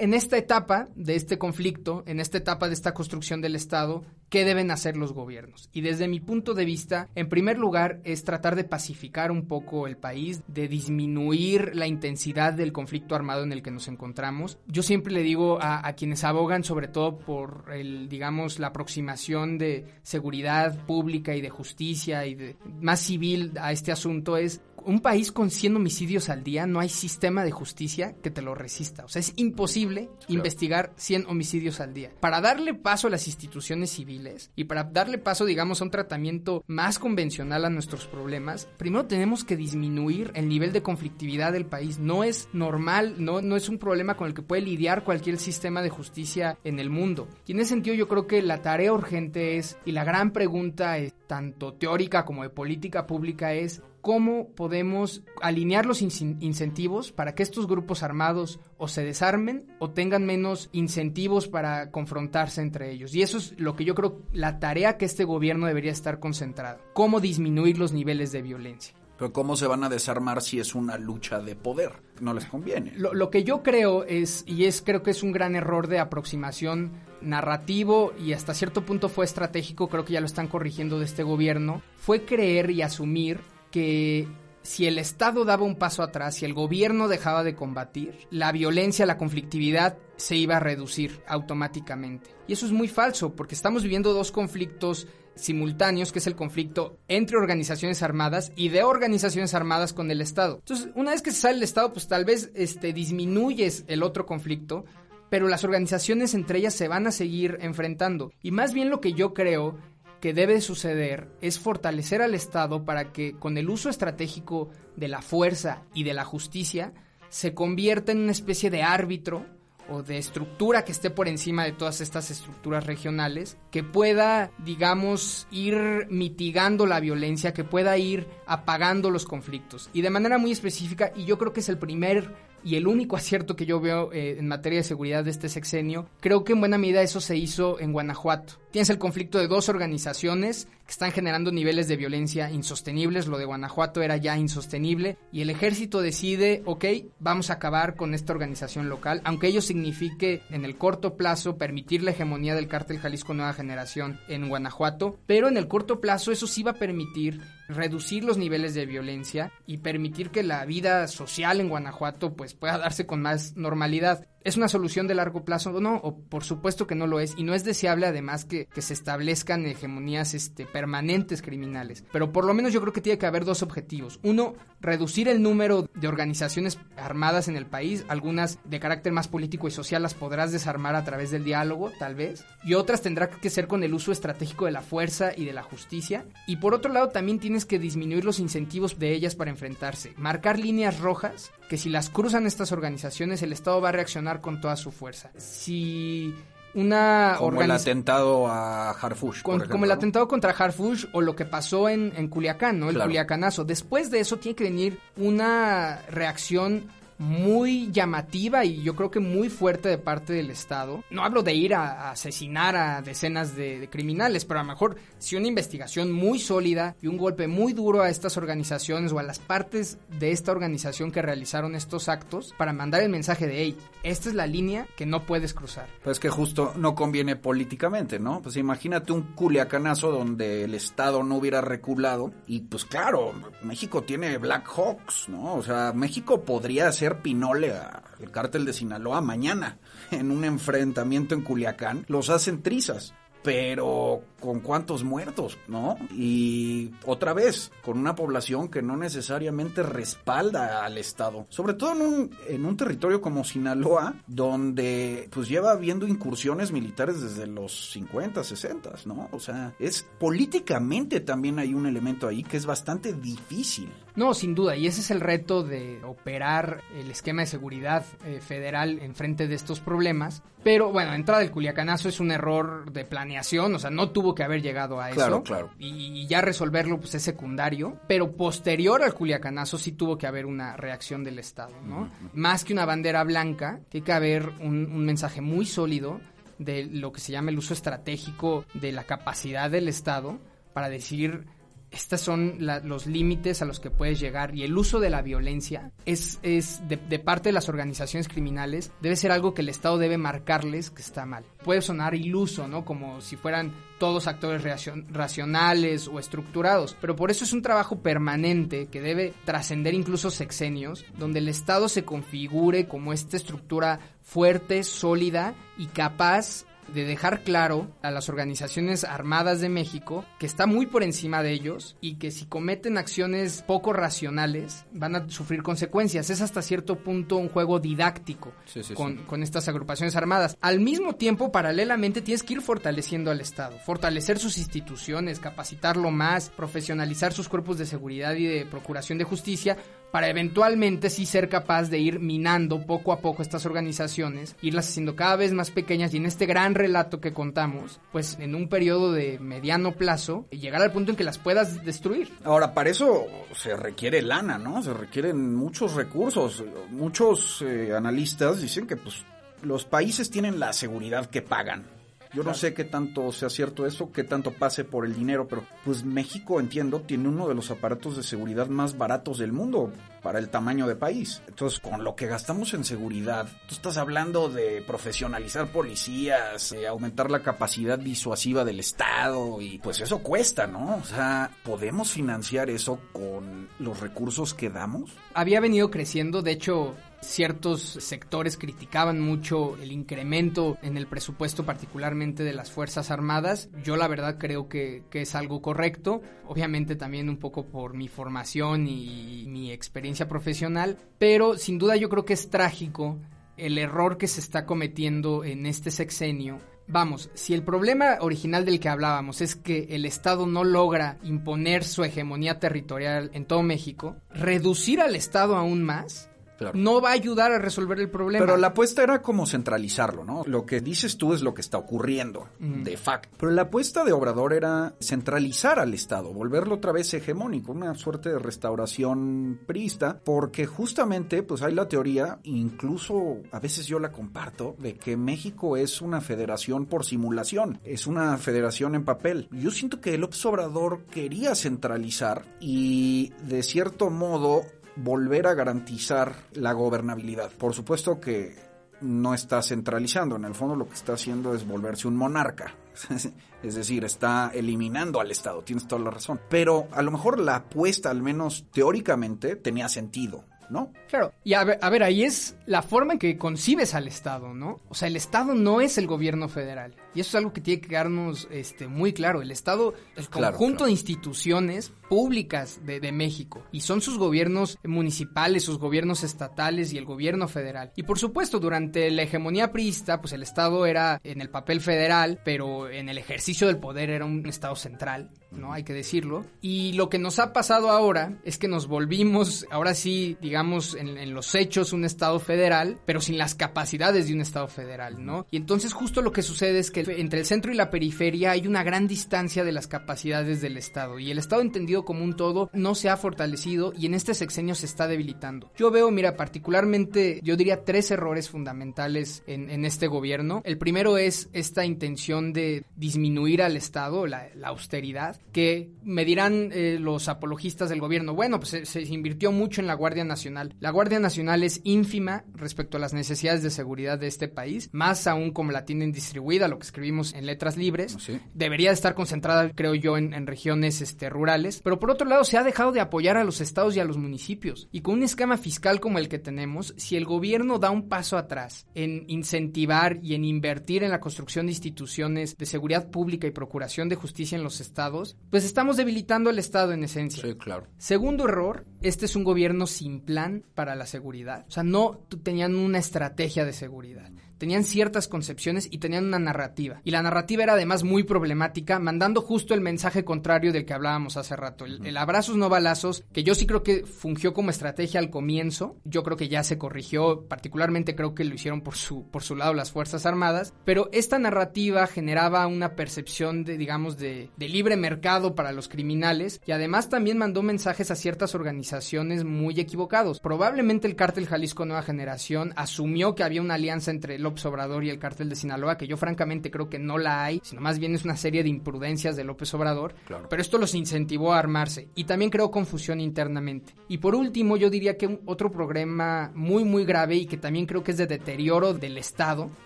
en 0.00 0.14
esta 0.14 0.38
etapa 0.38 0.88
de 0.96 1.14
este 1.14 1.36
conflicto, 1.36 2.02
en 2.06 2.20
esta 2.20 2.38
etapa 2.38 2.68
de 2.68 2.74
esta 2.74 2.94
construcción 2.94 3.42
del 3.42 3.54
Estado, 3.54 4.02
¿qué 4.30 4.46
deben 4.46 4.70
hacer 4.70 4.96
los 4.96 5.12
gobiernos? 5.12 5.68
Y 5.74 5.82
desde 5.82 6.08
mi 6.08 6.20
punto 6.20 6.54
de 6.54 6.64
vista, 6.64 7.08
en 7.14 7.28
primer 7.28 7.58
lugar, 7.58 8.00
es 8.04 8.24
tratar 8.24 8.56
de 8.56 8.64
pacificar 8.64 9.30
un 9.30 9.46
poco 9.46 9.86
el 9.86 9.98
país, 9.98 10.42
de 10.46 10.68
disminuir 10.68 11.72
la 11.74 11.86
intensidad 11.86 12.54
del 12.54 12.72
conflicto 12.72 13.14
armado 13.14 13.42
en 13.42 13.52
el 13.52 13.62
que 13.62 13.70
nos 13.70 13.88
encontramos. 13.88 14.58
Yo 14.66 14.82
siempre 14.82 15.12
le 15.12 15.22
digo 15.22 15.58
a, 15.60 15.92
quienes 15.92 16.24
abogan, 16.24 16.64
sobre 16.64 16.88
todo 16.88 17.18
por 17.18 17.66
el, 17.70 18.08
digamos, 18.08 18.58
la 18.58 18.68
aproximación 18.68 19.58
de 19.58 19.84
seguridad 20.02 20.86
pública 20.86 21.36
y 21.36 21.42
de 21.42 21.50
justicia 21.50 22.24
y 22.24 22.34
de 22.34 22.56
más 22.80 23.00
civil 23.00 23.52
a 23.60 23.72
este 23.72 23.92
asunto, 23.92 24.38
es 24.38 24.62
un 24.84 25.00
país 25.00 25.32
con 25.32 25.50
100 25.50 25.76
homicidios 25.76 26.28
al 26.28 26.42
día, 26.42 26.66
no 26.66 26.80
hay 26.80 26.88
sistema 26.88 27.44
de 27.44 27.50
justicia 27.50 28.14
que 28.22 28.30
te 28.30 28.42
lo 28.42 28.54
resista. 28.54 29.04
O 29.04 29.08
sea, 29.08 29.20
es 29.20 29.32
imposible 29.36 30.10
investigar 30.28 30.92
100 30.96 31.26
homicidios 31.26 31.80
al 31.80 31.94
día. 31.94 32.12
Para 32.20 32.40
darle 32.40 32.74
paso 32.74 33.06
a 33.06 33.10
las 33.10 33.26
instituciones 33.26 33.90
civiles 33.90 34.50
y 34.56 34.64
para 34.64 34.84
darle 34.84 35.18
paso, 35.18 35.44
digamos, 35.44 35.80
a 35.80 35.84
un 35.84 35.90
tratamiento 35.90 36.64
más 36.66 36.98
convencional 36.98 37.64
a 37.64 37.70
nuestros 37.70 38.06
problemas, 38.06 38.68
primero 38.76 39.06
tenemos 39.06 39.44
que 39.44 39.56
disminuir 39.56 40.30
el 40.34 40.48
nivel 40.48 40.72
de 40.72 40.82
conflictividad 40.82 41.52
del 41.52 41.66
país. 41.66 41.98
No 41.98 42.24
es 42.24 42.48
normal, 42.52 43.16
no, 43.18 43.40
no 43.40 43.56
es 43.56 43.68
un 43.68 43.78
problema 43.78 44.16
con 44.16 44.28
el 44.28 44.34
que 44.34 44.42
puede 44.42 44.62
lidiar 44.62 45.04
cualquier 45.04 45.38
sistema 45.38 45.82
de 45.82 45.90
justicia 45.90 46.58
en 46.64 46.78
el 46.78 46.90
mundo. 46.90 47.28
Y 47.46 47.52
en 47.52 47.60
ese 47.60 47.70
sentido 47.70 47.94
yo 47.96 48.08
creo 48.08 48.26
que 48.26 48.42
la 48.42 48.62
tarea 48.62 48.92
urgente 48.92 49.56
es, 49.56 49.76
y 49.84 49.92
la 49.92 50.04
gran 50.04 50.32
pregunta 50.32 50.98
es, 50.98 51.14
tanto 51.26 51.74
teórica 51.74 52.24
como 52.24 52.42
de 52.42 52.50
política 52.50 53.06
pública, 53.06 53.54
es 53.54 53.82
cómo 54.00 54.48
podemos 54.54 55.22
alinear 55.42 55.86
los 55.86 56.02
incentivos 56.02 57.12
para 57.12 57.34
que 57.34 57.42
estos 57.42 57.66
grupos 57.66 58.02
armados 58.02 58.60
o 58.78 58.88
se 58.88 59.04
desarmen 59.04 59.66
o 59.78 59.90
tengan 59.90 60.26
menos 60.26 60.68
incentivos 60.72 61.48
para 61.48 61.90
confrontarse 61.90 62.62
entre 62.62 62.90
ellos. 62.90 63.14
Y 63.14 63.22
eso 63.22 63.38
es 63.38 63.54
lo 63.58 63.76
que 63.76 63.84
yo 63.84 63.94
creo 63.94 64.22
la 64.32 64.58
tarea 64.58 64.96
que 64.96 65.04
este 65.04 65.24
gobierno 65.24 65.66
debería 65.66 65.92
estar 65.92 66.20
concentrado. 66.20 66.80
Cómo 66.94 67.20
disminuir 67.20 67.78
los 67.78 67.92
niveles 67.92 68.32
de 68.32 68.42
violencia. 68.42 68.94
Pero 69.18 69.34
¿cómo 69.34 69.54
se 69.54 69.66
van 69.66 69.84
a 69.84 69.90
desarmar 69.90 70.40
si 70.40 70.60
es 70.60 70.74
una 70.74 70.96
lucha 70.96 71.40
de 71.40 71.54
poder? 71.54 71.92
No 72.22 72.32
les 72.32 72.46
conviene. 72.46 72.94
Lo, 72.96 73.12
lo, 73.12 73.28
que 73.28 73.44
yo 73.44 73.62
creo 73.62 74.04
es, 74.04 74.44
y 74.46 74.64
es 74.64 74.80
creo 74.80 75.02
que 75.02 75.10
es 75.10 75.22
un 75.22 75.32
gran 75.32 75.54
error 75.54 75.88
de 75.88 75.98
aproximación 75.98 76.92
narrativo 77.20 78.14
y 78.18 78.32
hasta 78.32 78.54
cierto 78.54 78.86
punto 78.86 79.10
fue 79.10 79.26
estratégico, 79.26 79.88
creo 79.88 80.06
que 80.06 80.14
ya 80.14 80.20
lo 80.20 80.26
están 80.26 80.48
corrigiendo 80.48 80.98
de 80.98 81.04
este 81.04 81.22
gobierno, 81.22 81.82
fue 81.98 82.24
creer 82.24 82.70
y 82.70 82.80
asumir 82.80 83.40
que 83.70 84.28
si 84.62 84.86
el 84.86 84.98
Estado 84.98 85.44
daba 85.44 85.64
un 85.64 85.76
paso 85.76 86.02
atrás, 86.02 86.36
si 86.36 86.44
el 86.44 86.54
gobierno 86.54 87.08
dejaba 87.08 87.42
de 87.42 87.54
combatir, 87.54 88.26
la 88.30 88.52
violencia, 88.52 89.06
la 89.06 89.16
conflictividad 89.16 89.96
se 90.16 90.36
iba 90.36 90.56
a 90.56 90.60
reducir 90.60 91.22
automáticamente. 91.26 92.30
Y 92.46 92.52
eso 92.52 92.66
es 92.66 92.72
muy 92.72 92.88
falso, 92.88 93.34
porque 93.34 93.54
estamos 93.54 93.82
viviendo 93.82 94.12
dos 94.12 94.30
conflictos 94.32 95.06
simultáneos, 95.34 96.12
que 96.12 96.18
es 96.18 96.26
el 96.26 96.36
conflicto 96.36 96.98
entre 97.08 97.38
organizaciones 97.38 98.02
armadas 98.02 98.52
y 98.56 98.68
de 98.68 98.82
organizaciones 98.82 99.54
armadas 99.54 99.92
con 99.92 100.10
el 100.10 100.20
Estado. 100.20 100.56
Entonces, 100.56 100.88
una 100.94 101.12
vez 101.12 101.22
que 101.22 101.30
se 101.30 101.40
sale 101.40 101.56
el 101.56 101.62
Estado, 101.62 101.92
pues 101.92 102.08
tal 102.08 102.24
vez 102.24 102.50
este, 102.54 102.92
disminuyes 102.92 103.84
el 103.88 104.02
otro 104.02 104.26
conflicto, 104.26 104.84
pero 105.30 105.48
las 105.48 105.64
organizaciones 105.64 106.34
entre 106.34 106.58
ellas 106.58 106.74
se 106.74 106.88
van 106.88 107.06
a 107.06 107.12
seguir 107.12 107.58
enfrentando. 107.60 108.32
Y 108.42 108.50
más 108.50 108.74
bien 108.74 108.90
lo 108.90 109.00
que 109.00 109.14
yo 109.14 109.32
creo 109.32 109.78
que 110.20 110.34
debe 110.34 110.60
suceder 110.60 111.28
es 111.40 111.58
fortalecer 111.58 112.22
al 112.22 112.34
Estado 112.34 112.84
para 112.84 113.12
que 113.12 113.32
con 113.32 113.58
el 113.58 113.70
uso 113.70 113.88
estratégico 113.88 114.70
de 114.96 115.08
la 115.08 115.22
fuerza 115.22 115.82
y 115.94 116.04
de 116.04 116.14
la 116.14 116.24
justicia 116.24 116.92
se 117.28 117.54
convierta 117.54 118.12
en 118.12 118.18
una 118.18 118.32
especie 118.32 118.70
de 118.70 118.82
árbitro 118.82 119.46
o 119.88 120.02
de 120.02 120.18
estructura 120.18 120.84
que 120.84 120.92
esté 120.92 121.10
por 121.10 121.28
encima 121.28 121.64
de 121.64 121.72
todas 121.72 122.00
estas 122.00 122.30
estructuras 122.30 122.86
regionales, 122.86 123.56
que 123.70 123.82
pueda, 123.82 124.52
digamos, 124.64 125.48
ir 125.50 126.06
mitigando 126.08 126.86
la 126.86 127.00
violencia, 127.00 127.52
que 127.52 127.64
pueda 127.64 127.98
ir 127.98 128.28
apagando 128.46 129.10
los 129.10 129.24
conflictos. 129.24 129.90
Y 129.92 130.02
de 130.02 130.10
manera 130.10 130.38
muy 130.38 130.52
específica, 130.52 131.12
y 131.16 131.24
yo 131.24 131.38
creo 131.38 131.52
que 131.52 131.60
es 131.60 131.68
el 131.68 131.78
primer 131.78 132.32
y 132.62 132.76
el 132.76 132.86
único 132.86 133.16
acierto 133.16 133.56
que 133.56 133.66
yo 133.66 133.80
veo 133.80 134.12
eh, 134.12 134.36
en 134.38 134.46
materia 134.46 134.78
de 134.78 134.84
seguridad 134.84 135.24
de 135.24 135.30
este 135.30 135.48
sexenio, 135.48 136.08
creo 136.20 136.44
que 136.44 136.52
en 136.52 136.60
buena 136.60 136.78
medida 136.78 137.02
eso 137.02 137.20
se 137.20 137.36
hizo 137.36 137.80
en 137.80 137.92
Guanajuato. 137.92 138.54
Tienes 138.70 138.90
el 138.90 138.98
conflicto 138.98 139.38
de 139.38 139.48
dos 139.48 139.68
organizaciones 139.68 140.68
que 140.86 140.92
están 140.92 141.10
generando 141.10 141.50
niveles 141.50 141.88
de 141.88 141.96
violencia 141.96 142.52
insostenibles. 142.52 143.26
Lo 143.26 143.36
de 143.36 143.44
Guanajuato 143.44 144.00
era 144.00 144.16
ya 144.16 144.38
insostenible. 144.38 145.18
Y 145.32 145.40
el 145.40 145.50
ejército 145.50 146.00
decide, 146.00 146.62
ok, 146.66 146.84
vamos 147.18 147.50
a 147.50 147.54
acabar 147.54 147.96
con 147.96 148.14
esta 148.14 148.32
organización 148.32 148.88
local, 148.88 149.22
aunque 149.24 149.48
ello 149.48 149.60
signifique 149.60 150.42
en 150.50 150.64
el 150.64 150.78
corto 150.78 151.16
plazo 151.16 151.58
permitir 151.58 152.04
la 152.04 152.12
hegemonía 152.12 152.54
del 152.54 152.68
cártel 152.68 153.00
Jalisco 153.00 153.34
Nueva 153.34 153.54
Generación 153.54 154.20
en 154.28 154.48
Guanajuato. 154.48 155.18
Pero 155.26 155.48
en 155.48 155.56
el 155.56 155.66
corto 155.66 156.00
plazo 156.00 156.30
eso 156.30 156.46
sí 156.46 156.62
va 156.62 156.70
a 156.70 156.78
permitir 156.78 157.40
reducir 157.68 158.24
los 158.24 158.38
niveles 158.38 158.74
de 158.74 158.86
violencia 158.86 159.52
y 159.66 159.78
permitir 159.78 160.30
que 160.30 160.42
la 160.42 160.64
vida 160.64 161.08
social 161.08 161.60
en 161.60 161.68
Guanajuato 161.68 162.34
pues 162.34 162.54
pueda 162.54 162.78
darse 162.78 163.06
con 163.06 163.22
más 163.22 163.56
normalidad. 163.56 164.26
¿Es 164.42 164.56
una 164.56 164.68
solución 164.68 165.06
de 165.06 165.14
largo 165.14 165.44
plazo 165.44 165.70
o 165.70 165.80
no? 165.80 165.96
O 165.96 166.18
por 166.18 166.44
supuesto 166.44 166.86
que 166.86 166.94
no 166.94 167.06
lo 167.06 167.20
es. 167.20 167.34
Y 167.36 167.44
no 167.44 167.54
es 167.54 167.64
deseable 167.64 168.06
además 168.06 168.44
que, 168.44 168.66
que, 168.66 168.80
se 168.80 168.94
establezcan 168.94 169.66
hegemonías 169.66 170.34
este, 170.34 170.64
permanentes 170.64 171.42
criminales. 171.42 172.04
Pero 172.10 172.32
por 172.32 172.44
lo 172.44 172.54
menos 172.54 172.72
yo 172.72 172.80
creo 172.80 172.92
que 172.92 173.02
tiene 173.02 173.18
que 173.18 173.26
haber 173.26 173.44
dos 173.44 173.62
objetivos. 173.62 174.18
Uno, 174.22 174.54
reducir 174.80 175.28
el 175.28 175.42
número 175.42 175.88
de 175.94 176.08
organizaciones 176.08 176.78
armadas 176.96 177.48
en 177.48 177.56
el 177.56 177.66
país. 177.66 178.04
Algunas 178.08 178.58
de 178.64 178.80
carácter 178.80 179.12
más 179.12 179.28
político 179.28 179.68
y 179.68 179.70
social 179.70 180.02
las 180.02 180.14
podrás 180.14 180.52
desarmar 180.52 180.94
a 180.94 181.04
través 181.04 181.30
del 181.30 181.44
diálogo, 181.44 181.92
tal 181.98 182.14
vez. 182.14 182.44
Y 182.64 182.74
otras 182.74 183.02
tendrá 183.02 183.28
que 183.28 183.50
ser 183.50 183.66
con 183.66 183.82
el 183.84 183.92
uso 183.92 184.10
estratégico 184.10 184.64
de 184.64 184.72
la 184.72 184.82
fuerza 184.82 185.32
y 185.36 185.44
de 185.44 185.52
la 185.52 185.62
justicia. 185.62 186.24
Y 186.46 186.56
por 186.56 186.72
otro 186.72 186.92
lado 186.92 187.08
también 187.08 187.40
tienes 187.40 187.66
que 187.66 187.78
disminuir 187.78 188.24
los 188.24 188.40
incentivos 188.40 188.98
de 188.98 189.12
ellas 189.12 189.34
para 189.34 189.50
enfrentarse. 189.50 190.14
Marcar 190.16 190.58
líneas 190.58 191.00
rojas 191.00 191.52
que 191.70 191.78
si 191.78 191.88
las 191.88 192.10
cruzan 192.10 192.48
estas 192.48 192.72
organizaciones 192.72 193.42
el 193.42 193.52
Estado 193.52 193.80
va 193.80 193.90
a 193.90 193.92
reaccionar 193.92 194.40
con 194.40 194.60
toda 194.60 194.74
su 194.74 194.90
fuerza. 194.90 195.30
Si 195.36 196.34
una 196.74 197.36
como 197.38 197.62
el 197.62 197.70
atentado 197.70 198.48
a 198.48 198.90
Harfush 198.90 199.42
como 199.42 199.84
el 199.84 199.90
atentado 199.92 200.26
contra 200.26 200.50
Harfush 200.50 201.06
o 201.12 201.20
lo 201.20 201.36
que 201.36 201.44
pasó 201.44 201.88
en, 201.88 202.12
en 202.16 202.26
Culiacán 202.26 202.80
no 202.80 202.90
el 202.90 202.98
Culiacanazo. 203.00 203.64
Después 203.64 204.10
de 204.10 204.18
eso 204.18 204.38
tiene 204.38 204.56
que 204.56 204.64
venir 204.64 204.98
una 205.16 206.02
reacción 206.10 206.88
muy 207.20 207.92
llamativa 207.92 208.64
y 208.64 208.82
yo 208.82 208.96
creo 208.96 209.10
que 209.10 209.20
muy 209.20 209.50
fuerte 209.50 209.90
de 209.90 209.98
parte 209.98 210.32
del 210.32 210.50
Estado. 210.50 211.04
No 211.10 211.22
hablo 211.22 211.42
de 211.42 211.54
ir 211.54 211.74
a, 211.74 212.10
asesinar 212.10 212.74
a 212.76 213.02
decenas 213.02 213.54
de, 213.54 213.88
criminales, 213.90 214.46
pero 214.46 214.60
a 214.60 214.62
lo 214.62 214.70
mejor 214.70 214.96
si 215.18 215.36
una 215.36 215.46
investigación 215.46 216.12
muy 216.12 216.38
sólida 216.38 216.96
y 217.02 217.08
un 217.08 217.18
golpe 217.18 217.46
muy 217.46 217.74
duro 217.74 218.00
a 218.00 218.08
estas 218.08 218.38
organizaciones 218.38 219.12
o 219.12 219.18
a 219.18 219.22
las 219.22 219.38
partes 219.38 219.98
de 220.18 220.32
esta 220.32 220.50
organización 220.50 221.12
que 221.12 221.20
realizaron 221.20 221.74
estos 221.74 222.08
actos 222.08 222.54
para 222.56 222.72
mandar 222.72 223.02
el 223.02 223.10
mensaje 223.10 223.46
de, 223.46 223.62
hey, 223.62 223.76
esta 224.02 224.30
es 224.30 224.34
la 224.34 224.46
línea 224.46 224.86
que 224.96 225.04
no 225.04 225.26
puedes 225.26 225.52
cruzar. 225.52 225.88
Pues 226.02 226.18
que 226.20 226.30
justo 226.30 226.72
no 226.76 226.94
conviene 226.94 227.36
políticamente, 227.36 228.18
¿no? 228.18 228.40
Pues 228.40 228.56
imagínate 228.56 229.12
un 229.12 229.34
culiacanazo 229.34 230.10
donde 230.10 230.64
el 230.64 230.74
Estado 230.74 231.22
no 231.22 231.36
hubiera 231.36 231.60
reculado 231.60 232.32
y 232.46 232.60
pues 232.60 232.86
claro, 232.86 233.34
México 233.62 234.04
tiene 234.04 234.38
Black 234.38 234.66
Hawks, 234.74 235.28
¿no? 235.28 235.56
O 235.56 235.62
sea, 235.62 235.92
México 235.94 236.40
podría 236.40 236.90
ser 236.92 237.09
Pinole 237.18 237.72
al 237.72 238.30
cártel 238.30 238.64
de 238.64 238.72
Sinaloa 238.72 239.20
mañana 239.20 239.78
en 240.10 240.30
un 240.30 240.44
enfrentamiento 240.44 241.34
en 241.34 241.42
Culiacán, 241.42 242.04
los 242.08 242.30
hacen 242.30 242.62
trizas 242.62 243.14
pero 243.42 244.22
con 244.40 244.60
cuántos 244.60 245.04
muertos, 245.04 245.58
¿no? 245.68 245.96
Y 246.12 246.90
otra 247.04 247.32
vez, 247.32 247.70
con 247.82 247.98
una 247.98 248.14
población 248.14 248.68
que 248.68 248.82
no 248.82 248.96
necesariamente 248.96 249.82
respalda 249.82 250.84
al 250.84 250.98
Estado, 250.98 251.46
sobre 251.48 251.74
todo 251.74 251.92
en 251.92 252.02
un, 252.02 252.30
en 252.48 252.64
un 252.64 252.76
territorio 252.76 253.20
como 253.20 253.44
Sinaloa, 253.44 254.14
donde 254.26 255.28
pues 255.30 255.48
lleva 255.48 255.72
habiendo 255.72 256.06
incursiones 256.06 256.72
militares 256.72 257.20
desde 257.20 257.46
los 257.46 257.90
50, 257.92 258.42
60, 258.44 258.90
¿no? 259.06 259.28
O 259.32 259.40
sea, 259.40 259.74
es 259.78 260.06
políticamente 260.18 261.20
también 261.20 261.58
hay 261.58 261.74
un 261.74 261.86
elemento 261.86 262.28
ahí 262.28 262.42
que 262.42 262.56
es 262.56 262.66
bastante 262.66 263.12
difícil. 263.12 263.90
No, 264.16 264.34
sin 264.34 264.54
duda, 264.54 264.76
y 264.76 264.86
ese 264.86 265.00
es 265.00 265.10
el 265.10 265.20
reto 265.20 265.62
de 265.62 266.02
operar 266.04 266.82
el 266.94 267.10
esquema 267.10 267.42
de 267.42 267.46
seguridad 267.46 268.04
eh, 268.24 268.40
federal 268.40 268.98
en 269.00 269.14
frente 269.14 269.48
de 269.48 269.54
estos 269.54 269.80
problemas. 269.80 270.42
Pero 270.62 270.92
bueno, 270.92 271.14
entrada 271.14 271.40
del 271.40 271.50
Culiacanazo 271.50 272.08
es 272.08 272.20
un 272.20 272.30
error 272.30 272.92
de 272.92 273.04
planeación, 273.04 273.74
o 273.74 273.78
sea, 273.78 273.90
no 273.90 274.10
tuvo 274.10 274.34
que 274.34 274.42
haber 274.42 274.60
llegado 274.62 275.00
a 275.00 275.10
eso. 275.10 275.16
Claro, 275.16 275.42
claro. 275.42 275.70
Y, 275.78 276.26
ya 276.26 276.40
resolverlo 276.42 276.98
pues 276.98 277.14
es 277.14 277.22
secundario, 277.22 277.98
pero 278.06 278.32
posterior 278.32 279.02
al 279.02 279.14
Culiacanazo 279.14 279.78
sí 279.78 279.92
tuvo 279.92 280.18
que 280.18 280.26
haber 280.26 280.46
una 280.46 280.76
reacción 280.76 281.24
del 281.24 281.38
Estado, 281.38 281.74
¿no? 281.84 282.10
Más 282.34 282.64
que 282.64 282.72
una 282.72 282.84
bandera 282.84 283.24
blanca, 283.24 283.80
tiene 283.88 284.04
que 284.04 284.12
haber 284.12 284.48
un, 284.60 284.86
un 284.92 285.04
mensaje 285.04 285.40
muy 285.40 285.66
sólido 285.66 286.20
de 286.58 286.84
lo 286.84 287.10
que 287.10 287.20
se 287.20 287.32
llama 287.32 287.50
el 287.50 287.58
uso 287.58 287.72
estratégico 287.72 288.66
de 288.74 288.92
la 288.92 289.04
capacidad 289.04 289.70
del 289.70 289.88
Estado 289.88 290.38
para 290.74 290.90
decir 290.90 291.46
estos 291.90 292.20
son 292.20 292.58
los 292.58 293.06
límites 293.06 293.62
a 293.62 293.64
los 293.64 293.80
que 293.80 293.90
puedes 293.90 294.20
llegar 294.20 294.54
y 294.54 294.62
el 294.62 294.76
uso 294.76 295.00
de 295.00 295.10
la 295.10 295.22
violencia 295.22 295.90
es, 296.06 296.38
es 296.42 296.80
de, 296.88 297.18
parte 297.18 297.48
de 297.48 297.52
las 297.52 297.68
organizaciones 297.68 298.28
criminales 298.28 298.92
debe 299.00 299.16
ser 299.16 299.32
algo 299.32 299.54
que 299.54 299.62
el 299.62 299.68
Estado 299.68 299.98
debe 299.98 300.18
marcarles 300.18 300.90
que 300.90 301.02
está 301.02 301.26
mal. 301.26 301.44
Puede 301.64 301.82
sonar 301.82 302.14
iluso, 302.14 302.68
¿no? 302.68 302.84
Como 302.84 303.20
si 303.20 303.36
fueran 303.36 303.72
todos 303.98 304.28
actores 304.28 304.62
racionales 305.10 306.08
o 306.08 306.18
estructurados, 306.18 306.96
pero 307.00 307.16
por 307.16 307.30
eso 307.30 307.44
es 307.44 307.52
un 307.52 307.60
trabajo 307.60 308.00
permanente 308.00 308.86
que 308.86 309.00
debe 309.00 309.34
trascender 309.44 309.92
incluso 309.92 310.30
sexenios, 310.30 311.04
donde 311.18 311.40
el 311.40 311.48
Estado 311.48 311.88
se 311.88 312.04
configure 312.04 312.88
como 312.88 313.12
esta 313.12 313.36
estructura 313.36 314.00
fuerte, 314.22 314.84
sólida 314.84 315.54
y 315.76 315.86
capaz 315.86 316.64
de 316.94 317.04
dejar 317.04 317.42
claro 317.42 317.88
a 318.02 318.10
las 318.10 318.28
organizaciones 318.28 319.04
armadas 319.04 319.60
de 319.60 319.68
México 319.68 320.24
que 320.38 320.46
está 320.46 320.66
muy 320.66 320.86
por 320.86 321.02
encima 321.02 321.42
de 321.42 321.52
ellos 321.52 321.96
y 322.00 322.16
que 322.16 322.30
si 322.30 322.46
cometen 322.46 322.98
acciones 322.98 323.62
poco 323.62 323.92
racionales 323.92 324.84
van 324.92 325.16
a 325.16 325.28
sufrir 325.28 325.62
consecuencias. 325.62 326.30
Es 326.30 326.40
hasta 326.40 326.62
cierto 326.62 326.96
punto 326.96 327.36
un 327.36 327.48
juego 327.48 327.80
didáctico 327.80 328.52
Sí, 328.66 328.82
sí, 328.82 328.94
con, 328.94 329.18
sí. 329.18 329.24
con 329.26 329.42
estas 329.42 329.68
agrupaciones 329.68 330.16
armadas. 330.16 330.56
Al 330.60 330.80
mismo 330.80 331.14
tiempo, 331.14 331.52
paralelamente, 331.52 332.22
tienes 332.22 332.42
que 332.42 332.54
ir 332.54 332.60
fortaleciendo 332.60 333.30
al 333.30 333.40
Estado, 333.40 333.78
fortalecer 333.78 334.38
sus 334.38 334.58
instituciones, 334.58 335.40
capacitarlo 335.40 336.10
más, 336.10 336.50
profesionalizar 336.50 337.32
sus 337.32 337.48
cuerpos 337.48 337.78
de 337.78 337.86
seguridad 337.86 338.34
y 338.34 338.46
de 338.46 338.66
procuración 338.66 339.18
de 339.18 339.24
justicia 339.24 339.76
para 340.10 340.28
eventualmente 340.28 341.10
sí 341.10 341.26
ser 341.26 341.48
capaz 341.48 341.88
de 341.90 341.98
ir 341.98 342.20
minando 342.20 342.84
poco 342.86 343.12
a 343.12 343.20
poco 343.20 343.42
estas 343.42 343.66
organizaciones, 343.66 344.56
irlas 344.62 344.88
haciendo 344.88 345.16
cada 345.16 345.36
vez 345.36 345.52
más 345.52 345.70
pequeñas 345.70 346.14
y 346.14 346.18
en 346.18 346.26
este 346.26 346.46
gran 346.46 346.74
relato 346.74 347.20
que 347.20 347.32
contamos, 347.32 348.00
pues 348.12 348.38
en 348.40 348.54
un 348.54 348.68
periodo 348.68 349.12
de 349.12 349.38
mediano 349.38 349.92
plazo, 349.92 350.46
llegar 350.50 350.82
al 350.82 350.92
punto 350.92 351.10
en 351.10 351.16
que 351.16 351.24
las 351.24 351.38
puedas 351.38 351.84
destruir. 351.84 352.30
Ahora, 352.44 352.74
para 352.74 352.90
eso 352.90 353.26
se 353.54 353.76
requiere 353.76 354.22
lana, 354.22 354.58
¿no? 354.58 354.82
Se 354.82 354.92
requieren 354.92 355.54
muchos 355.54 355.94
recursos. 355.94 356.64
Muchos 356.90 357.62
eh, 357.62 357.92
analistas 357.94 358.60
dicen 358.60 358.86
que 358.86 358.96
pues 358.96 359.24
los 359.62 359.84
países 359.84 360.30
tienen 360.30 360.58
la 360.58 360.72
seguridad 360.72 361.26
que 361.26 361.42
pagan. 361.42 361.99
Yo 362.32 362.42
no 362.42 362.54
sé 362.54 362.74
qué 362.74 362.84
tanto 362.84 363.32
sea 363.32 363.50
cierto 363.50 363.86
eso, 363.86 364.12
qué 364.12 364.24
tanto 364.24 364.52
pase 364.52 364.84
por 364.84 365.04
el 365.04 365.14
dinero, 365.14 365.48
pero 365.48 365.64
pues 365.84 366.04
México, 366.04 366.60
entiendo, 366.60 367.00
tiene 367.00 367.28
uno 367.28 367.48
de 367.48 367.54
los 367.54 367.70
aparatos 367.70 368.16
de 368.16 368.22
seguridad 368.22 368.68
más 368.68 368.96
baratos 368.96 369.38
del 369.38 369.52
mundo 369.52 369.92
para 370.22 370.38
el 370.38 370.48
tamaño 370.48 370.86
de 370.86 370.96
país. 370.96 371.42
Entonces, 371.48 371.80
con 371.80 372.04
lo 372.04 372.14
que 372.14 372.26
gastamos 372.26 372.74
en 372.74 372.84
seguridad, 372.84 373.48
tú 373.66 373.74
estás 373.74 373.96
hablando 373.96 374.48
de 374.48 374.82
profesionalizar 374.86 375.72
policías, 375.72 376.72
eh, 376.72 376.86
aumentar 376.86 377.30
la 377.30 377.42
capacidad 377.42 377.98
disuasiva 377.98 378.64
del 378.64 378.80
Estado 378.80 379.60
y 379.60 379.78
pues 379.78 380.00
eso 380.00 380.18
cuesta, 380.18 380.66
¿no? 380.66 380.96
O 380.96 381.04
sea, 381.04 381.50
¿podemos 381.64 382.12
financiar 382.12 382.70
eso 382.70 383.00
con 383.12 383.68
los 383.78 384.00
recursos 384.00 384.54
que 384.54 384.70
damos? 384.70 385.10
había 385.34 385.60
venido 385.60 385.90
creciendo, 385.90 386.42
de 386.42 386.52
hecho 386.52 386.94
ciertos 387.20 387.80
sectores 387.82 388.56
criticaban 388.56 389.20
mucho 389.20 389.76
el 389.76 389.92
incremento 389.92 390.78
en 390.82 390.96
el 390.96 391.06
presupuesto 391.06 391.64
particularmente 391.64 392.44
de 392.44 392.52
las 392.52 392.70
Fuerzas 392.70 393.10
Armadas. 393.10 393.68
Yo 393.84 393.96
la 393.96 394.08
verdad 394.08 394.38
creo 394.38 394.68
que, 394.68 395.02
es 395.12 395.34
algo 395.34 395.60
correcto, 395.60 396.22
obviamente 396.46 396.96
también 396.96 397.28
un 397.28 397.36
poco 397.36 397.66
por 397.66 397.94
mi 397.94 398.08
formación 398.08 398.86
y 398.88 399.44
mi 399.48 399.70
experiencia 399.70 400.28
profesional, 400.28 400.96
pero 401.18 401.58
sin 401.58 401.78
duda 401.78 401.96
yo 401.96 402.08
creo 402.08 402.24
que 402.24 402.32
es 402.32 402.48
trágico 402.48 403.18
el 403.56 403.76
error 403.76 404.16
que 404.16 404.26
se 404.26 404.40
está 404.40 404.64
cometiendo 404.64 405.44
en 405.44 405.66
este 405.66 405.90
sexenio 405.90 406.58
Vamos, 406.92 407.30
si 407.34 407.54
el 407.54 407.62
problema 407.62 408.16
original 408.18 408.64
del 408.64 408.80
que 408.80 408.88
hablábamos 408.88 409.40
es 409.42 409.54
que 409.54 409.86
el 409.90 410.04
Estado 410.04 410.44
no 410.46 410.64
logra 410.64 411.18
imponer 411.22 411.84
su 411.84 412.02
hegemonía 412.02 412.58
territorial 412.58 413.30
en 413.32 413.44
todo 413.44 413.62
México, 413.62 414.16
reducir 414.30 415.00
al 415.00 415.14
Estado 415.14 415.54
aún 415.54 415.84
más 415.84 416.29
Claro. 416.60 416.78
no 416.78 417.00
va 417.00 417.08
a 417.08 417.12
ayudar 417.12 417.52
a 417.52 417.58
resolver 417.58 417.98
el 418.00 418.10
problema. 418.10 418.44
Pero 418.44 418.58
la 418.58 418.66
apuesta 418.66 419.02
era 419.02 419.22
como 419.22 419.46
centralizarlo, 419.46 420.24
¿no? 420.24 420.42
Lo 420.44 420.66
que 420.66 420.82
dices 420.82 421.16
tú 421.16 421.32
es 421.32 421.40
lo 421.40 421.54
que 421.54 421.62
está 421.62 421.78
ocurriendo, 421.78 422.48
de 422.58 422.98
facto. 422.98 423.34
Pero 423.38 423.50
la 423.52 423.62
apuesta 423.62 424.04
de 424.04 424.12
Obrador 424.12 424.52
era 424.52 424.94
centralizar 425.00 425.78
al 425.78 425.94
Estado, 425.94 426.34
volverlo 426.34 426.74
otra 426.74 426.92
vez 426.92 427.14
hegemónico, 427.14 427.72
una 427.72 427.94
suerte 427.94 428.28
de 428.28 428.38
restauración 428.38 429.60
priista, 429.66 430.20
porque 430.22 430.66
justamente, 430.66 431.42
pues 431.42 431.62
hay 431.62 431.72
la 431.74 431.88
teoría, 431.88 432.40
incluso 432.42 433.38
a 433.52 433.58
veces 433.58 433.86
yo 433.86 433.98
la 433.98 434.12
comparto, 434.12 434.76
de 434.78 434.98
que 434.98 435.16
México 435.16 435.78
es 435.78 436.02
una 436.02 436.20
federación 436.20 436.84
por 436.84 437.06
simulación, 437.06 437.80
es 437.84 438.06
una 438.06 438.36
federación 438.36 438.94
en 438.94 439.06
papel. 439.06 439.48
Yo 439.50 439.70
siento 439.70 440.02
que 440.02 440.18
López 440.18 440.44
Obrador 440.44 441.04
quería 441.06 441.54
centralizar 441.54 442.44
y 442.60 443.32
de 443.48 443.62
cierto 443.62 444.10
modo 444.10 444.60
volver 445.02 445.46
a 445.46 445.54
garantizar 445.54 446.34
la 446.52 446.72
gobernabilidad. 446.72 447.50
Por 447.52 447.74
supuesto 447.74 448.20
que 448.20 448.54
no 449.00 449.34
está 449.34 449.62
centralizando, 449.62 450.36
en 450.36 450.44
el 450.44 450.54
fondo 450.54 450.76
lo 450.76 450.86
que 450.86 450.94
está 450.94 451.14
haciendo 451.14 451.54
es 451.54 451.66
volverse 451.66 452.08
un 452.08 452.16
monarca. 452.16 452.74
Es 453.62 453.74
decir, 453.74 454.04
está 454.06 454.50
eliminando 454.54 455.20
al 455.20 455.30
Estado, 455.30 455.60
tienes 455.60 455.86
toda 455.86 456.02
la 456.02 456.10
razón. 456.10 456.40
Pero 456.48 456.88
a 456.92 457.02
lo 457.02 457.10
mejor 457.10 457.38
la 457.38 457.56
apuesta, 457.56 458.08
al 458.08 458.22
menos 458.22 458.64
teóricamente, 458.72 459.54
tenía 459.54 459.90
sentido, 459.90 460.44
¿no? 460.70 460.92
Claro, 461.10 461.34
y 461.44 461.52
a 461.52 461.64
ver, 461.64 461.78
a 461.82 461.90
ver, 461.90 462.02
ahí 462.02 462.24
es 462.24 462.56
la 462.64 462.80
forma 462.80 463.12
en 463.12 463.18
que 463.18 463.36
concibes 463.36 463.94
al 463.94 464.08
Estado, 464.08 464.54
¿no? 464.54 464.80
O 464.88 464.94
sea, 464.94 465.08
el 465.08 465.16
Estado 465.16 465.54
no 465.54 465.82
es 465.82 465.98
el 465.98 466.06
gobierno 466.06 466.48
federal. 466.48 466.94
Y 467.14 467.20
eso 467.20 467.30
es 467.30 467.34
algo 467.36 467.52
que 467.52 467.60
tiene 467.60 467.80
que 467.80 467.88
quedarnos 467.88 468.48
este, 468.50 468.86
muy 468.88 469.12
claro. 469.12 469.42
El 469.42 469.50
Estado, 469.50 469.94
el 470.16 470.28
Claro, 470.28 470.56
conjunto 470.56 470.76
claro. 470.78 470.86
de 470.86 470.92
instituciones 470.92 471.92
públicas 472.08 472.80
de, 472.84 473.00
de 473.00 473.12
México. 473.12 473.62
Y 473.72 473.80
son 473.80 474.00
sus 474.00 474.18
gobiernos 474.18 474.78
municipales, 474.84 475.64
sus 475.64 475.78
gobiernos 475.78 476.22
estatales 476.24 476.92
y 476.92 476.98
el 476.98 477.04
gobierno 477.04 477.48
federal. 477.48 477.92
Y 477.96 478.02
por 478.02 478.18
supuesto, 478.18 478.58
durante 478.60 479.10
la 479.10 479.22
hegemonía 479.22 479.72
priista, 479.72 480.20
pues 480.20 480.32
el 480.32 480.42
Estado 480.42 480.86
era 480.86 481.20
en 481.24 481.40
el 481.40 481.50
papel 481.50 481.80
federal, 481.80 482.40
pero 482.44 482.88
en 482.90 483.08
el 483.08 483.18
ejercicio 483.18 483.66
del 483.66 483.78
poder 483.78 484.10
era 484.10 484.24
un 484.24 484.44
Estado 484.46 484.74
central, 484.76 485.30
¿no? 485.52 485.72
Hay 485.72 485.84
que 485.84 485.92
decirlo. 485.94 486.44
Y 486.60 486.92
lo 486.94 487.08
que 487.08 487.18
nos 487.18 487.38
ha 487.38 487.52
pasado 487.52 487.90
ahora 487.90 488.38
es 488.44 488.58
que 488.58 488.68
nos 488.68 488.86
volvimos, 488.88 489.66
ahora 489.70 489.94
sí, 489.94 490.36
digamos, 490.40 490.94
en, 490.94 491.16
en 491.16 491.32
los 491.34 491.54
hechos, 491.54 491.92
un 491.92 492.04
Estado 492.04 492.38
federal, 492.40 492.98
pero 493.06 493.20
sin 493.20 493.38
las 493.38 493.54
capacidades 493.54 494.26
de 494.26 494.34
un 494.34 494.40
Estado 494.40 494.68
federal, 494.68 495.24
¿no? 495.24 495.46
Y 495.50 495.56
entonces 495.56 495.92
justo 495.92 496.22
lo 496.22 496.32
que 496.32 496.42
sucede 496.42 496.78
es 496.80 496.90
que 496.90 496.99
entre 497.08 497.40
el 497.40 497.46
centro 497.46 497.72
y 497.72 497.76
la 497.76 497.90
periferia 497.90 498.52
hay 498.52 498.66
una 498.66 498.82
gran 498.82 499.06
distancia 499.06 499.64
de 499.64 499.72
las 499.72 499.86
capacidades 499.86 500.60
del 500.60 500.76
Estado. 500.76 501.18
Y 501.18 501.30
el 501.30 501.38
Estado 501.38 501.62
entendido 501.62 502.04
como 502.04 502.24
un 502.24 502.36
todo 502.36 502.70
no 502.72 502.94
se 502.94 503.08
ha 503.08 503.16
fortalecido 503.16 503.92
y 503.96 504.06
en 504.06 504.14
este 504.14 504.34
sexenio 504.34 504.74
se 504.74 504.86
está 504.86 505.08
debilitando. 505.08 505.70
Yo 505.76 505.90
veo, 505.90 506.10
mira, 506.10 506.36
particularmente, 506.36 507.40
yo 507.42 507.56
diría 507.56 507.84
tres 507.84 508.10
errores 508.10 508.48
fundamentales 508.48 509.42
en, 509.46 509.84
este 509.84 510.08
gobierno. 510.08 510.60
El 510.64 510.78
primero 510.78 511.16
es 511.16 511.48
esta 511.52 511.84
intención 511.84 512.52
de 512.52 512.84
disminuir 512.96 513.62
al 513.62 513.76
Estado, 513.76 514.26
la, 514.26 514.50
austeridad, 514.64 515.40
que 515.52 515.90
me 516.02 516.24
dirán 516.24 516.70
eh, 516.72 516.98
los 517.00 517.28
apologistas 517.28 517.88
del 517.88 518.00
gobierno, 518.00 518.34
bueno, 518.34 518.60
pues 518.60 518.70
se, 518.70 518.84
se 518.84 519.02
invirtió 519.02 519.52
mucho 519.52 519.80
en 519.80 519.86
la 519.86 519.94
Guardia 519.94 520.24
Nacional. 520.24 520.74
La 520.80 520.90
Guardia 520.90 521.18
Nacional 521.18 521.62
es 521.62 521.80
ínfima 521.84 522.44
respecto 522.54 522.96
a 522.96 523.00
las 523.00 523.12
necesidades 523.12 523.62
de 523.62 523.70
seguridad 523.70 524.18
de 524.18 524.26
este 524.26 524.48
país, 524.48 524.90
más 524.92 525.26
aún 525.26 525.50
como 525.50 525.72
la 525.72 525.84
tienen 525.84 526.12
distribuida, 526.12 526.68
lo 526.68 526.78
que 526.78 526.84
escribimos 526.90 527.34
en 527.34 527.46
letras 527.46 527.76
libres. 527.76 528.16
Sí. 528.18 528.40
Debería 528.54 528.90
estar 528.90 529.14
concentrada, 529.14 529.70
creo 529.70 529.94
yo, 529.94 530.16
en, 530.16 530.34
en 530.34 530.46
regiones 530.46 531.00
este, 531.00 531.30
rurales. 531.30 531.80
Pero 531.82 531.98
por 531.98 532.10
otro 532.10 532.28
lado, 532.28 532.44
se 532.44 532.58
ha 532.58 532.64
dejado 532.64 532.92
de 532.92 533.00
apoyar 533.00 533.36
a 533.36 533.44
los 533.44 533.60
estados 533.60 533.96
y 533.96 534.00
a 534.00 534.04
los 534.04 534.18
municipios. 534.18 534.88
Y 534.90 535.00
con 535.00 535.14
un 535.14 535.22
esquema 535.22 535.56
fiscal 535.56 536.00
como 536.00 536.18
el 536.18 536.28
que 536.28 536.38
tenemos, 536.38 536.94
si 536.96 537.16
el 537.16 537.24
gobierno 537.24 537.78
da 537.78 537.90
un 537.90 538.08
paso 538.08 538.36
atrás 538.36 538.86
en 538.94 539.24
incentivar 539.28 540.18
y 540.22 540.34
en 540.34 540.44
invertir 540.44 541.04
en 541.04 541.10
la 541.10 541.20
construcción 541.20 541.66
de 541.66 541.72
instituciones 541.72 542.56
de 542.56 542.66
seguridad 542.66 543.10
pública 543.10 543.46
y 543.46 543.52
procuración 543.52 544.08
de 544.08 544.16
justicia 544.16 544.56
en 544.56 544.64
los 544.64 544.80
estados, 544.80 545.36
pues 545.50 545.64
estamos 545.64 545.96
debilitando 545.96 546.50
al 546.50 546.58
Estado 546.58 546.92
en 546.92 547.04
esencia. 547.04 547.42
claro. 547.56 547.86
Segundo 547.98 548.44
error, 548.44 548.86
este 549.02 549.26
es 549.26 549.36
un 549.36 549.44
gobierno 549.44 549.86
sin 549.86 550.20
plan 550.20 550.64
para 550.74 550.94
la 550.94 551.06
seguridad. 551.06 551.64
O 551.68 551.70
sea, 551.70 551.82
no 551.82 552.26
tenían 552.42 552.74
una 552.74 552.98
estrategia 552.98 553.64
de 553.64 553.72
seguridad. 553.72 554.30
Tenían 554.60 554.84
ciertas 554.84 555.26
concepciones 555.26 555.88
y 555.90 555.98
tenían 556.00 556.26
una 556.26 556.38
narrativa. 556.38 557.00
Y 557.02 557.12
la 557.12 557.22
narrativa 557.22 557.62
era 557.62 557.72
además 557.72 558.04
muy 558.04 558.24
problemática, 558.24 558.98
mandando 558.98 559.40
justo 559.40 559.72
el 559.72 559.80
mensaje 559.80 560.22
contrario 560.22 560.70
del 560.70 560.84
que 560.84 560.92
hablábamos 560.92 561.38
hace 561.38 561.56
rato. 561.56 561.86
El, 561.86 562.04
el 562.04 562.16
abrazos 562.18 562.58
no 562.58 562.68
balazos, 562.68 563.24
que 563.32 563.42
yo 563.42 563.54
sí 563.54 563.66
creo 563.66 563.82
que 563.82 564.04
fungió 564.04 564.52
como 564.52 564.68
estrategia 564.68 565.18
al 565.18 565.30
comienzo. 565.30 565.96
Yo 566.04 566.22
creo 566.24 566.36
que 566.36 566.50
ya 566.50 566.62
se 566.62 566.76
corrigió. 566.76 567.46
Particularmente 567.48 568.14
creo 568.14 568.34
que 568.34 568.44
lo 568.44 568.54
hicieron 568.54 568.82
por 568.82 568.96
su, 568.96 569.26
por 569.30 569.42
su 569.42 569.56
lado 569.56 569.72
las 569.72 569.92
Fuerzas 569.92 570.26
Armadas. 570.26 570.74
Pero 570.84 571.08
esta 571.12 571.38
narrativa 571.38 572.06
generaba 572.06 572.66
una 572.66 572.96
percepción 572.96 573.64
de, 573.64 573.78
digamos, 573.78 574.18
de, 574.18 574.50
de 574.58 574.68
libre 574.68 574.98
mercado 574.98 575.54
para 575.54 575.72
los 575.72 575.88
criminales. 575.88 576.60
Y 576.66 576.72
además 576.72 577.08
también 577.08 577.38
mandó 577.38 577.62
mensajes 577.62 578.10
a 578.10 578.14
ciertas 578.14 578.54
organizaciones 578.54 579.44
muy 579.44 579.80
equivocados. 579.80 580.38
Probablemente 580.38 581.08
el 581.08 581.16
cártel 581.16 581.46
Jalisco 581.46 581.86
Nueva 581.86 582.02
Generación 582.02 582.74
asumió 582.76 583.34
que 583.34 583.42
había 583.42 583.62
una 583.62 583.74
alianza 583.74 584.10
entre 584.10 584.38
López 584.50 584.66
Obrador 584.66 585.04
y 585.04 585.10
el 585.10 585.18
cártel 585.18 585.48
de 585.48 585.56
Sinaloa, 585.56 585.96
que 585.96 586.06
yo 586.06 586.16
francamente 586.16 586.70
creo 586.70 586.88
que 586.88 586.98
no 586.98 587.18
la 587.18 587.44
hay, 587.44 587.60
sino 587.64 587.80
más 587.80 587.98
bien 587.98 588.14
es 588.14 588.24
una 588.24 588.36
serie 588.36 588.62
de 588.62 588.68
imprudencias 588.68 589.36
de 589.36 589.44
López 589.44 589.72
Obrador. 589.74 590.14
Claro. 590.26 590.46
Pero 590.50 590.60
esto 590.62 590.76
los 590.78 590.94
incentivó 590.94 591.52
a 591.52 591.58
armarse 591.58 592.08
y 592.14 592.24
también 592.24 592.50
creó 592.50 592.70
confusión 592.70 593.20
internamente. 593.20 593.94
Y 594.08 594.18
por 594.18 594.34
último, 594.34 594.76
yo 594.76 594.90
diría 594.90 595.16
que 595.16 595.26
un- 595.26 595.40
otro 595.46 595.70
problema 595.70 596.50
muy 596.54 596.84
muy 596.84 597.04
grave 597.04 597.36
y 597.36 597.46
que 597.46 597.56
también 597.56 597.86
creo 597.86 598.02
que 598.02 598.10
es 598.10 598.16
de 598.18 598.26
deterioro 598.26 598.92
del 598.94 599.16
Estado 599.18 599.70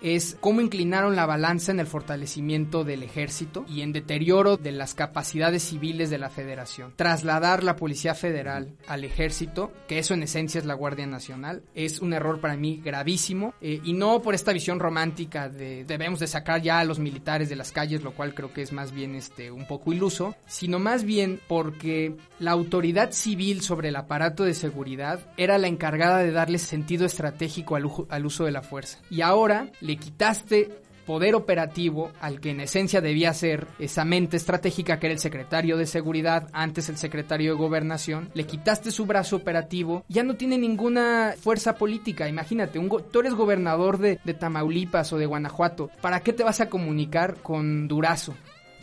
es 0.03 0.37
cómo 0.41 0.61
inclinaron 0.61 1.15
la 1.17 1.27
balanza 1.27 1.73
en 1.73 1.81
el 1.81 1.87
fortalecimiento 1.87 2.85
del 2.85 3.03
ejército 3.03 3.65
y 3.69 3.83
en 3.83 3.93
deterioro 3.93 4.57
de 4.57 4.73
las 4.73 4.95
capacidades 4.95 5.63
civiles 5.63 6.09
de 6.11 6.19
la 6.19 6.31
federación. 6.31 6.93
Trasladar 6.97 7.63
la 7.63 7.77
Policía 7.77 8.15
Federal 8.15 8.77
al 8.87 9.05
ejército, 9.05 9.73
que 9.89 9.99
eso 9.99 10.15
en 10.15 10.23
esencia 10.23 10.59
es 10.59 10.65
la 10.65 10.75
Guardia 10.75 11.07
Nacional, 11.07 11.63
es 11.75 12.01
un 12.01 12.13
error 12.15 12.41
para 12.41 12.57
mí 12.57 12.81
gravísimo 12.83 13.53
eh, 13.61 13.81
y 13.85 13.93
no 13.93 14.23
por 14.23 14.35
esta 14.35 14.53
visión 14.55 14.81
romántica 14.81 15.51
de 15.51 15.85
debemos 15.85 16.21
de 16.21 16.27
sacar 16.27 16.63
ya 16.63 16.81
a 16.81 16.85
los 16.85 16.99
militares 16.99 17.51
de 17.51 17.57
las 17.57 17.73
calles, 17.73 18.03
lo 18.03 18.13
cual 18.13 18.35
creo 18.35 18.55
que 18.55 18.63
es 18.63 18.73
más 18.73 18.93
bien 18.93 19.15
este 19.15 19.51
un 19.51 19.67
poco 19.67 19.93
iluso, 19.93 20.35
sino 20.47 20.79
más 20.79 21.05
bien 21.05 21.41
porque 21.47 22.17
la 22.39 22.53
autoridad 22.53 23.13
civil 23.13 23.61
sobre 23.61 23.91
el 23.91 23.97
aparato 23.97 24.45
de 24.45 24.55
seguridad 24.55 25.21
era 25.37 25.59
la 25.59 25.69
encargada 25.69 26.19
de 26.19 26.33
darle 26.33 26.59
sentido 26.59 27.05
estratégico 27.05 27.77
al, 27.77 27.85
al 28.09 28.27
uso 28.27 28.45
de 28.45 28.53
la 28.53 28.63
fuerza. 28.63 28.99
Y 29.11 29.21
ahora 29.21 29.71
le 29.81 29.97
quitaste 29.97 30.71
poder 31.07 31.35
operativo 31.35 32.11
al 32.21 32.41
que 32.41 32.51
en 32.51 32.61
esencia 32.61 33.01
debía 33.01 33.33
ser 33.33 33.67
esa 33.79 34.05
mente 34.05 34.37
estratégica 34.37 34.99
que 34.99 35.07
era 35.07 35.15
el 35.15 35.21
secretario 35.21 35.77
de 35.77 35.87
seguridad, 35.87 36.49
antes 36.53 36.89
el 36.89 36.97
secretario 36.97 37.53
de 37.53 37.59
gobernación, 37.59 38.31
le 38.35 38.45
quitaste 38.45 38.91
su 38.91 39.07
brazo 39.07 39.37
operativo, 39.37 40.05
ya 40.09 40.23
no 40.23 40.35
tiene 40.37 40.59
ninguna 40.59 41.35
fuerza 41.39 41.77
política, 41.77 42.29
imagínate, 42.29 42.79
un 42.79 42.89
tú 42.89 43.21
eres 43.21 43.35
gobernador 43.35 43.99
de, 43.99 44.21
de 44.25 44.35
Tamaulipas 44.35 45.13
o 45.13 45.19
de 45.19 45.27
Guanajuato, 45.27 45.91
¿para 46.01 46.21
qué 46.21 46.33
te 46.33 46.45
vas 46.45 46.61
a 46.61 46.69
comunicar 46.69 47.37
con 47.43 47.89
Durazo? 47.89 48.35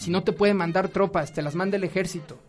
Si 0.01 0.09
no 0.09 0.23
te 0.23 0.31
puede 0.31 0.55
mandar 0.55 0.89
tropas, 0.89 1.31
te 1.31 1.43
las 1.43 1.53
manda 1.53 1.77
el 1.77 1.83
ejército. 1.83 2.39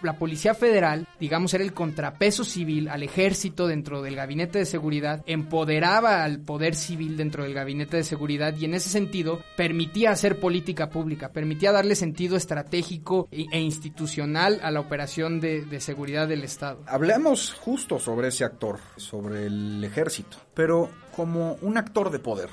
La 0.00 0.16
Policía 0.16 0.54
Federal, 0.54 1.08
digamos, 1.18 1.52
era 1.54 1.64
el 1.64 1.72
contrapeso 1.72 2.44
civil 2.44 2.88
al 2.88 3.02
ejército 3.02 3.66
dentro 3.66 4.00
del 4.00 4.14
gabinete 4.14 4.60
de 4.60 4.64
seguridad, 4.64 5.24
empoderaba 5.26 6.22
al 6.22 6.38
poder 6.38 6.76
civil 6.76 7.16
dentro 7.16 7.42
del 7.42 7.52
gabinete 7.52 7.96
de 7.96 8.04
seguridad 8.04 8.54
y 8.56 8.64
en 8.64 8.74
ese 8.74 8.90
sentido 8.90 9.40
permitía 9.56 10.12
hacer 10.12 10.38
política 10.38 10.88
pública, 10.90 11.32
permitía 11.32 11.72
darle 11.72 11.96
sentido 11.96 12.36
estratégico 12.36 13.28
e, 13.32 13.46
e 13.50 13.60
institucional 13.60 14.60
a 14.62 14.70
la 14.70 14.78
operación 14.78 15.40
de, 15.40 15.64
de 15.64 15.80
seguridad 15.80 16.28
del 16.28 16.44
Estado. 16.44 16.84
Hablemos 16.86 17.52
justo 17.52 17.98
sobre 17.98 18.28
ese 18.28 18.44
actor, 18.44 18.78
sobre 18.96 19.46
el 19.46 19.82
ejército, 19.82 20.36
pero 20.60 20.90
como 21.16 21.54
un 21.62 21.78
actor 21.78 22.10
de 22.10 22.18
poder 22.18 22.50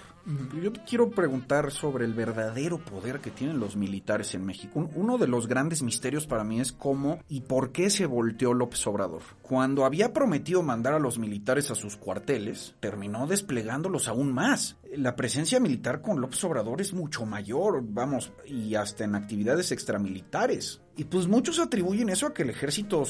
yo 0.62 0.74
te 0.74 0.82
quiero 0.84 1.10
preguntar 1.10 1.72
sobre 1.72 2.04
el 2.04 2.14
verdadero 2.14 2.80
poder 2.80 3.20
que 3.22 3.32
tienen 3.32 3.60
los 3.60 3.78
militares 3.78 4.36
en 4.36 4.46
México. 4.46 4.90
Uno 4.94 5.18
de 5.18 5.28
los 5.28 5.48
grandes 5.48 5.82
misterios 5.82 6.28
para 6.28 6.44
mí 6.44 6.60
es 6.60 6.74
cómo 6.74 7.20
y 7.30 7.42
por 7.42 7.72
qué 7.72 7.90
se 7.90 8.06
volteó 8.06 8.54
López 8.54 8.86
Obrador. 8.88 9.22
Cuando 9.42 9.86
había 9.86 10.12
prometido 10.12 10.64
mandar 10.64 10.94
a 10.94 11.00
los 11.00 11.18
militares 11.18 11.72
a 11.72 11.76
sus 11.76 11.96
cuarteles, 11.96 12.76
terminó 12.82 13.26
desplegándolos 13.26 14.10
aún 14.10 14.34
más. 14.34 14.76
La 14.94 15.16
presencia 15.16 15.62
militar 15.62 16.02
con 16.02 16.20
López 16.20 16.44
Obrador 16.44 16.82
es 16.82 16.94
mucho 16.94 17.26
mayor, 17.26 17.82
vamos, 17.82 18.34
y 18.46 18.76
hasta 18.76 19.06
en 19.06 19.16
actividades 19.16 19.72
extramilitares. 19.72 20.82
Y 20.98 21.06
pues 21.06 21.28
muchos 21.28 21.60
atribuyen 21.60 22.10
eso 22.10 22.28
a 22.28 22.34
que 22.34 22.44
el 22.44 22.50
ejército 22.50 23.06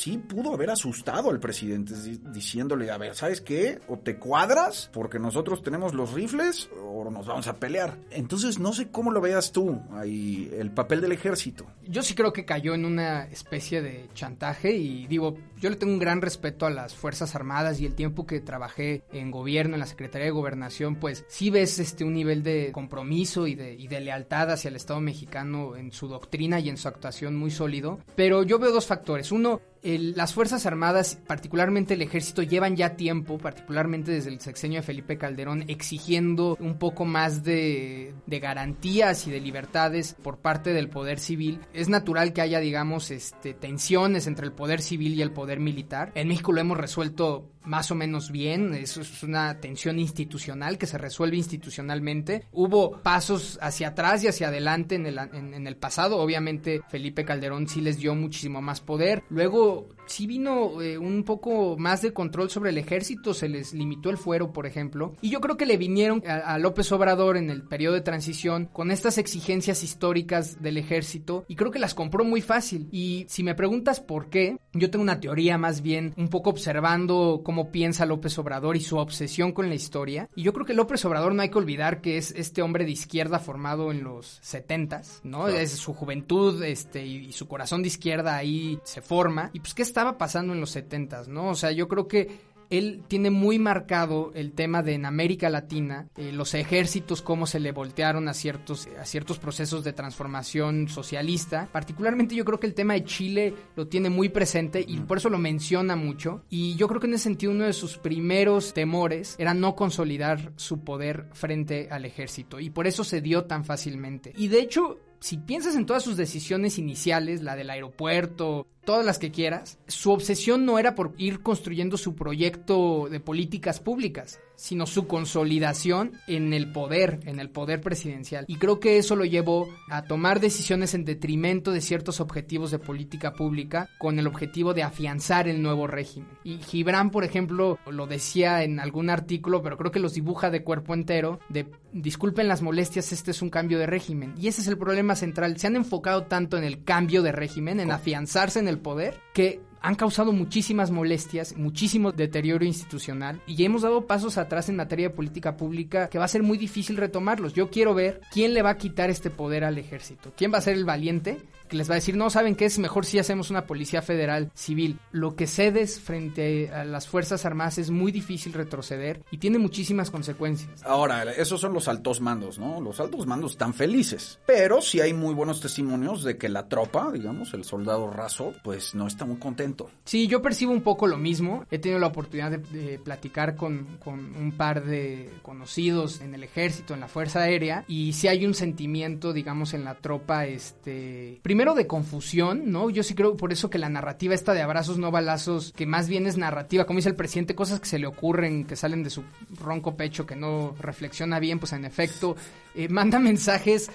sí 0.00 0.16
pudo 0.16 0.54
haber 0.54 0.70
asustado 0.70 1.28
al 1.28 1.40
presidente 1.40 1.92
diciéndole, 2.32 2.90
a 2.90 2.96
ver, 2.96 3.14
¿sabes 3.14 3.42
qué? 3.42 3.80
O 3.86 3.98
te 3.98 4.16
cuadras 4.16 4.88
porque 4.94 5.18
nosotros 5.18 5.62
tenemos 5.62 5.92
los 5.92 6.14
rifles 6.14 6.70
o 6.82 7.10
nos 7.10 7.26
vamos 7.26 7.46
a 7.48 7.56
pelear. 7.56 7.98
Entonces 8.10 8.58
no 8.58 8.72
sé 8.72 8.90
cómo 8.90 9.10
lo 9.10 9.20
veas 9.20 9.52
tú, 9.52 9.78
ahí, 9.92 10.50
el 10.56 10.70
papel 10.70 11.02
del 11.02 11.12
ejército. 11.12 11.66
Yo 11.86 12.02
sí 12.02 12.14
creo 12.14 12.32
que 12.32 12.46
cayó 12.46 12.74
en 12.74 12.86
una 12.86 13.24
especie 13.24 13.82
de 13.82 14.08
chantaje 14.14 14.74
y 14.74 15.06
digo, 15.06 15.36
yo 15.58 15.68
le 15.68 15.76
tengo 15.76 15.92
un 15.92 15.98
gran 15.98 16.22
respeto 16.22 16.64
a 16.64 16.70
las 16.70 16.94
Fuerzas 16.94 17.34
Armadas 17.34 17.78
y 17.80 17.86
el 17.86 17.94
tiempo 17.94 18.26
que 18.26 18.40
trabajé 18.40 19.02
en 19.12 19.30
gobierno, 19.30 19.74
en 19.74 19.80
la 19.80 19.86
Secretaría 19.86 20.26
de 20.26 20.32
Gobernación, 20.32 20.96
pues 20.96 21.26
sí 21.28 21.50
ves 21.50 21.78
este 21.78 22.04
un 22.04 22.14
nivel 22.14 22.42
de 22.42 22.70
compromiso 22.72 23.46
y 23.46 23.54
de, 23.54 23.74
y 23.74 23.86
de 23.86 24.00
lealtad 24.00 24.50
hacia 24.50 24.68
el 24.68 24.76
Estado 24.76 25.00
mexicano 25.00 25.76
en 25.76 25.92
su 25.92 26.08
doctrina 26.08 26.58
y 26.58 26.70
en 26.70 26.78
su 26.78 26.88
actuación 26.88 27.36
muy 27.36 27.50
sólido. 27.50 27.98
Pero 28.16 28.44
yo 28.44 28.58
veo 28.58 28.72
dos 28.72 28.86
factores. 28.86 29.30
Uno, 29.30 29.60
las 29.82 30.34
Fuerzas 30.34 30.66
Armadas, 30.66 31.18
particularmente 31.26 31.94
el 31.94 32.02
Ejército, 32.02 32.42
llevan 32.42 32.76
ya 32.76 32.96
tiempo, 32.96 33.38
particularmente 33.38 34.12
desde 34.12 34.30
el 34.30 34.40
sexenio 34.40 34.80
de 34.80 34.86
Felipe 34.86 35.16
Calderón, 35.16 35.64
exigiendo 35.68 36.56
un 36.60 36.78
poco 36.78 37.04
más 37.04 37.42
de, 37.44 38.14
de, 38.26 38.40
garantías 38.40 39.26
y 39.26 39.30
de 39.30 39.40
libertades 39.40 40.14
por 40.22 40.38
parte 40.38 40.72
del 40.72 40.88
poder 40.88 41.18
civil. 41.18 41.60
Es 41.72 41.88
natural 41.88 42.32
que 42.32 42.42
haya, 42.42 42.60
digamos, 42.60 43.10
este, 43.10 43.54
tensiones 43.54 44.26
entre 44.26 44.46
el 44.46 44.52
poder 44.52 44.82
civil 44.82 45.14
y 45.14 45.22
el 45.22 45.32
poder 45.32 45.60
militar. 45.60 46.12
En 46.14 46.28
México 46.28 46.52
lo 46.52 46.60
hemos 46.60 46.76
resuelto 46.76 47.48
más 47.64 47.90
o 47.90 47.94
menos 47.94 48.30
bien, 48.30 48.74
eso 48.74 49.00
es 49.00 49.22
una 49.22 49.60
tensión 49.60 49.98
institucional 49.98 50.78
que 50.78 50.86
se 50.86 50.98
resuelve 50.98 51.36
institucionalmente. 51.36 52.44
Hubo 52.52 53.02
pasos 53.02 53.58
hacia 53.60 53.88
atrás 53.88 54.24
y 54.24 54.28
hacia 54.28 54.48
adelante 54.48 54.94
en 54.94 55.06
el, 55.06 55.18
en 55.18 55.66
el 55.66 55.76
pasado, 55.76 56.18
obviamente 56.18 56.80
Felipe 56.88 57.24
Calderón 57.24 57.68
sí 57.68 57.80
les 57.80 57.98
dio 57.98 58.14
muchísimo 58.14 58.60
más 58.60 58.80
poder. 58.80 59.22
Luego 59.30 59.88
sí 60.10 60.26
vino 60.26 60.82
eh, 60.82 60.98
un 60.98 61.22
poco 61.24 61.76
más 61.78 62.02
de 62.02 62.12
control 62.12 62.50
sobre 62.50 62.70
el 62.70 62.78
ejército, 62.78 63.32
se 63.32 63.48
les 63.48 63.72
limitó 63.72 64.10
el 64.10 64.18
fuero, 64.18 64.52
por 64.52 64.66
ejemplo, 64.66 65.14
y 65.20 65.30
yo 65.30 65.40
creo 65.40 65.56
que 65.56 65.66
le 65.66 65.76
vinieron 65.76 66.22
a, 66.26 66.58
López 66.58 66.90
Obrador 66.92 67.36
en 67.36 67.48
el 67.48 67.62
periodo 67.62 67.94
de 67.94 68.00
transición 68.00 68.66
con 68.66 68.90
estas 68.90 69.18
exigencias 69.18 69.82
históricas 69.82 70.60
del 70.60 70.76
ejército 70.76 71.44
y 71.48 71.56
creo 71.56 71.70
que 71.70 71.78
las 71.78 71.94
compró 71.94 72.24
muy 72.24 72.42
fácil. 72.42 72.88
Y 72.90 73.24
si 73.28 73.42
me 73.42 73.54
preguntas 73.54 74.00
por 74.00 74.28
qué, 74.28 74.58
yo 74.72 74.90
tengo 74.90 75.02
una 75.02 75.20
teoría 75.20 75.58
más 75.58 75.80
bien 75.80 76.12
un 76.16 76.28
poco 76.28 76.50
observando 76.50 77.42
cómo 77.50 77.72
piensa 77.72 78.06
López 78.06 78.38
Obrador 78.38 78.76
y 78.76 78.80
su 78.80 78.96
obsesión 78.98 79.50
con 79.50 79.68
la 79.68 79.74
historia. 79.74 80.28
Y 80.36 80.44
yo 80.44 80.52
creo 80.52 80.64
que 80.64 80.72
López 80.72 81.04
Obrador 81.04 81.34
no 81.34 81.42
hay 81.42 81.48
que 81.48 81.58
olvidar 81.58 82.00
que 82.00 82.16
es 82.16 82.30
este 82.36 82.62
hombre 82.62 82.84
de 82.84 82.92
izquierda 82.92 83.40
formado 83.40 83.90
en 83.90 84.04
los 84.04 84.38
setentas, 84.40 85.20
¿no? 85.24 85.48
Es 85.48 85.72
su 85.72 85.92
juventud 85.92 86.62
este, 86.62 87.04
y, 87.04 87.32
su 87.32 87.48
corazón 87.48 87.82
de 87.82 87.88
izquierda 87.88 88.36
ahí 88.36 88.78
se 88.84 89.02
forma. 89.02 89.50
Y 89.52 89.58
pues, 89.58 89.74
¿qué 89.74 89.82
estaba 89.82 90.16
pasando 90.16 90.52
en 90.52 90.60
los 90.60 90.70
setentas, 90.70 91.26
no? 91.26 91.48
O 91.48 91.56
sea, 91.56 91.72
yo 91.72 91.88
creo 91.88 92.06
que 92.06 92.38
él 92.70 93.02
tiene 93.08 93.30
muy 93.30 93.58
marcado 93.58 94.30
el 94.34 94.52
tema 94.52 94.82
de 94.82 94.94
en 94.94 95.04
América 95.04 95.50
Latina, 95.50 96.08
eh, 96.16 96.32
los 96.32 96.54
ejércitos, 96.54 97.22
cómo 97.22 97.46
se 97.46 97.60
le 97.60 97.72
voltearon 97.72 98.28
a 98.28 98.34
ciertos, 98.34 98.88
a 98.98 99.04
ciertos 99.04 99.38
procesos 99.38 99.84
de 99.84 99.92
transformación 99.92 100.88
socialista. 100.88 101.68
Particularmente 101.72 102.34
yo 102.34 102.44
creo 102.44 102.60
que 102.60 102.66
el 102.66 102.74
tema 102.74 102.94
de 102.94 103.04
Chile 103.04 103.54
lo 103.76 103.88
tiene 103.88 104.10
muy 104.10 104.28
presente 104.28 104.84
y 104.86 104.98
por 105.00 105.18
eso 105.18 105.30
lo 105.30 105.38
menciona 105.38 105.96
mucho. 105.96 106.44
Y 106.48 106.76
yo 106.76 106.88
creo 106.88 107.00
que 107.00 107.06
en 107.06 107.14
ese 107.14 107.24
sentido 107.24 107.52
uno 107.52 107.64
de 107.64 107.72
sus 107.72 107.98
primeros 107.98 108.72
temores 108.72 109.34
era 109.38 109.54
no 109.54 109.74
consolidar 109.74 110.52
su 110.56 110.84
poder 110.84 111.26
frente 111.32 111.88
al 111.90 112.04
ejército. 112.04 112.60
Y 112.60 112.70
por 112.70 112.86
eso 112.86 113.04
se 113.04 113.20
dio 113.20 113.44
tan 113.44 113.64
fácilmente. 113.64 114.32
Y 114.36 114.48
de 114.48 114.60
hecho, 114.60 114.98
si 115.20 115.36
piensas 115.36 115.76
en 115.76 115.86
todas 115.86 116.02
sus 116.02 116.16
decisiones 116.16 116.78
iniciales, 116.78 117.42
la 117.42 117.54
del 117.54 117.70
aeropuerto, 117.70 118.66
todas 118.84 119.04
las 119.04 119.18
que 119.18 119.30
quieras, 119.30 119.78
su 119.86 120.10
obsesión 120.10 120.64
no 120.64 120.78
era 120.78 120.94
por 120.94 121.14
ir 121.18 121.42
construyendo 121.42 121.96
su 121.96 122.14
proyecto 122.14 123.08
de 123.10 123.20
políticas 123.20 123.80
públicas, 123.80 124.40
sino 124.60 124.86
su 124.86 125.06
consolidación 125.06 126.12
en 126.26 126.52
el 126.52 126.70
poder, 126.70 127.20
en 127.24 127.40
el 127.40 127.48
poder 127.48 127.80
presidencial. 127.80 128.44
Y 128.46 128.56
creo 128.56 128.78
que 128.78 128.98
eso 128.98 129.16
lo 129.16 129.24
llevó 129.24 129.68
a 129.88 130.02
tomar 130.02 130.38
decisiones 130.38 130.92
en 130.92 131.06
detrimento 131.06 131.72
de 131.72 131.80
ciertos 131.80 132.20
objetivos 132.20 132.70
de 132.70 132.78
política 132.78 133.32
pública 133.32 133.88
con 133.98 134.18
el 134.18 134.26
objetivo 134.26 134.74
de 134.74 134.82
afianzar 134.82 135.48
el 135.48 135.62
nuevo 135.62 135.86
régimen. 135.86 136.28
Y 136.44 136.58
Gibran, 136.58 137.10
por 137.10 137.24
ejemplo, 137.24 137.78
lo 137.86 138.06
decía 138.06 138.62
en 138.62 138.80
algún 138.80 139.08
artículo, 139.08 139.62
pero 139.62 139.78
creo 139.78 139.90
que 139.90 139.98
los 139.98 140.12
dibuja 140.12 140.50
de 140.50 140.62
cuerpo 140.62 140.92
entero, 140.92 141.40
de 141.48 141.66
disculpen 141.92 142.48
las 142.48 142.62
molestias, 142.62 143.12
este 143.12 143.30
es 143.30 143.42
un 143.42 143.50
cambio 143.50 143.78
de 143.78 143.86
régimen. 143.86 144.34
Y 144.38 144.48
ese 144.48 144.60
es 144.60 144.68
el 144.68 144.78
problema 144.78 145.16
central. 145.16 145.58
Se 145.58 145.66
han 145.66 145.76
enfocado 145.76 146.24
tanto 146.24 146.56
en 146.56 146.64
el 146.64 146.84
cambio 146.84 147.22
de 147.22 147.32
régimen, 147.32 147.80
en 147.80 147.90
afianzarse 147.90 148.58
en 148.58 148.68
el 148.70 148.78
poder, 148.78 149.20
que 149.34 149.60
han 149.82 149.94
causado 149.94 150.32
muchísimas 150.32 150.90
molestias, 150.90 151.56
muchísimo 151.56 152.12
deterioro 152.12 152.64
institucional 152.64 153.40
y 153.46 153.64
hemos 153.64 153.82
dado 153.82 154.06
pasos 154.06 154.38
atrás 154.38 154.68
en 154.68 154.76
materia 154.76 155.08
de 155.08 155.14
política 155.14 155.56
pública 155.56 156.08
que 156.08 156.18
va 156.18 156.24
a 156.24 156.28
ser 156.28 156.42
muy 156.42 156.58
difícil 156.58 156.96
retomarlos. 156.96 157.54
Yo 157.54 157.70
quiero 157.70 157.94
ver 157.94 158.20
quién 158.30 158.54
le 158.54 158.62
va 158.62 158.70
a 158.70 158.78
quitar 158.78 159.10
este 159.10 159.30
poder 159.30 159.64
al 159.64 159.78
ejército, 159.78 160.32
quién 160.36 160.52
va 160.52 160.58
a 160.58 160.62
ser 160.62 160.74
el 160.74 160.84
valiente 160.84 161.38
que 161.70 161.76
les 161.76 161.88
va 161.88 161.94
a 161.94 162.02
decir, 162.02 162.16
no, 162.16 162.28
¿saben 162.28 162.56
qué? 162.56 162.66
Es 162.66 162.78
mejor 162.78 163.06
si 163.06 163.18
hacemos 163.18 163.48
una 163.48 163.64
policía 163.64 164.02
federal 164.02 164.50
civil. 164.54 164.98
Lo 165.12 165.36
que 165.36 165.46
cedes 165.46 166.00
frente 166.00 166.70
a 166.70 166.84
las 166.84 167.06
Fuerzas 167.06 167.46
Armadas 167.46 167.78
es 167.78 167.90
muy 167.90 168.10
difícil 168.10 168.52
retroceder 168.52 169.22
y 169.30 169.38
tiene 169.38 169.58
muchísimas 169.58 170.10
consecuencias. 170.10 170.82
Ahora, 170.84 171.22
esos 171.32 171.60
son 171.60 171.72
los 171.72 171.86
altos 171.86 172.20
mandos, 172.20 172.58
¿no? 172.58 172.80
Los 172.80 172.98
altos 172.98 173.26
mandos 173.26 173.52
están 173.52 173.72
felices, 173.72 174.40
pero 174.46 174.82
sí 174.82 175.00
hay 175.00 175.14
muy 175.14 175.32
buenos 175.32 175.60
testimonios 175.60 176.24
de 176.24 176.36
que 176.36 176.48
la 176.48 176.66
tropa, 176.68 177.12
digamos, 177.12 177.54
el 177.54 177.62
soldado 177.62 178.10
raso, 178.10 178.52
pues 178.64 178.96
no 178.96 179.06
está 179.06 179.24
muy 179.24 179.36
contento. 179.36 179.69
Sí, 180.04 180.26
yo 180.26 180.42
percibo 180.42 180.72
un 180.72 180.82
poco 180.82 181.06
lo 181.06 181.16
mismo. 181.18 181.64
He 181.70 181.78
tenido 181.78 181.98
la 181.98 182.08
oportunidad 182.08 182.50
de, 182.58 182.98
platicar 182.98 183.56
con, 183.56 183.98
con, 184.02 184.34
un 184.36 184.52
par 184.52 184.84
de 184.84 185.30
conocidos 185.42 186.20
en 186.20 186.34
el 186.34 186.44
ejército, 186.44 186.94
en 186.94 187.00
la 187.00 187.08
Fuerza 187.08 187.42
Aérea, 187.42 187.84
y 187.88 188.12
sí 188.12 188.28
hay 188.28 188.44
un 188.44 188.54
sentimiento, 188.54 189.32
digamos, 189.32 189.74
en 189.74 189.84
la 189.84 189.94
tropa, 189.94 190.46
este... 190.46 191.40
Primero 191.42 191.74
de 191.74 191.86
confusión, 191.86 192.70
¿no? 192.70 192.90
Yo 192.90 193.02
sí 193.02 193.14
creo 193.14 193.36
por 193.36 193.52
eso 193.52 193.70
que 193.70 193.78
la 193.78 193.88
narrativa 193.88 194.34
esta 194.34 194.54
de 194.54 194.62
abrazos 194.62 194.98
no 194.98 195.10
balazos, 195.10 195.72
que 195.72 195.86
más 195.86 196.08
bien 196.08 196.26
es 196.26 196.36
narrativa, 196.36 196.84
como 196.84 196.98
dice 196.98 197.08
el 197.08 197.16
presidente, 197.16 197.54
cosas 197.54 197.80
que 197.80 197.86
se 197.86 197.98
le 197.98 198.06
ocurren, 198.06 198.64
que 198.64 198.76
salen 198.76 199.02
de 199.02 199.10
su 199.10 199.24
ronco 199.58 199.96
pecho, 199.96 200.26
que 200.26 200.36
no 200.36 200.74
reflexiona 200.78 201.38
bien, 201.38 201.58
pues 201.58 201.72
en 201.72 201.84
efecto, 201.84 202.36
eh, 202.74 202.88
manda 202.88 203.18
mensajes 203.30 203.90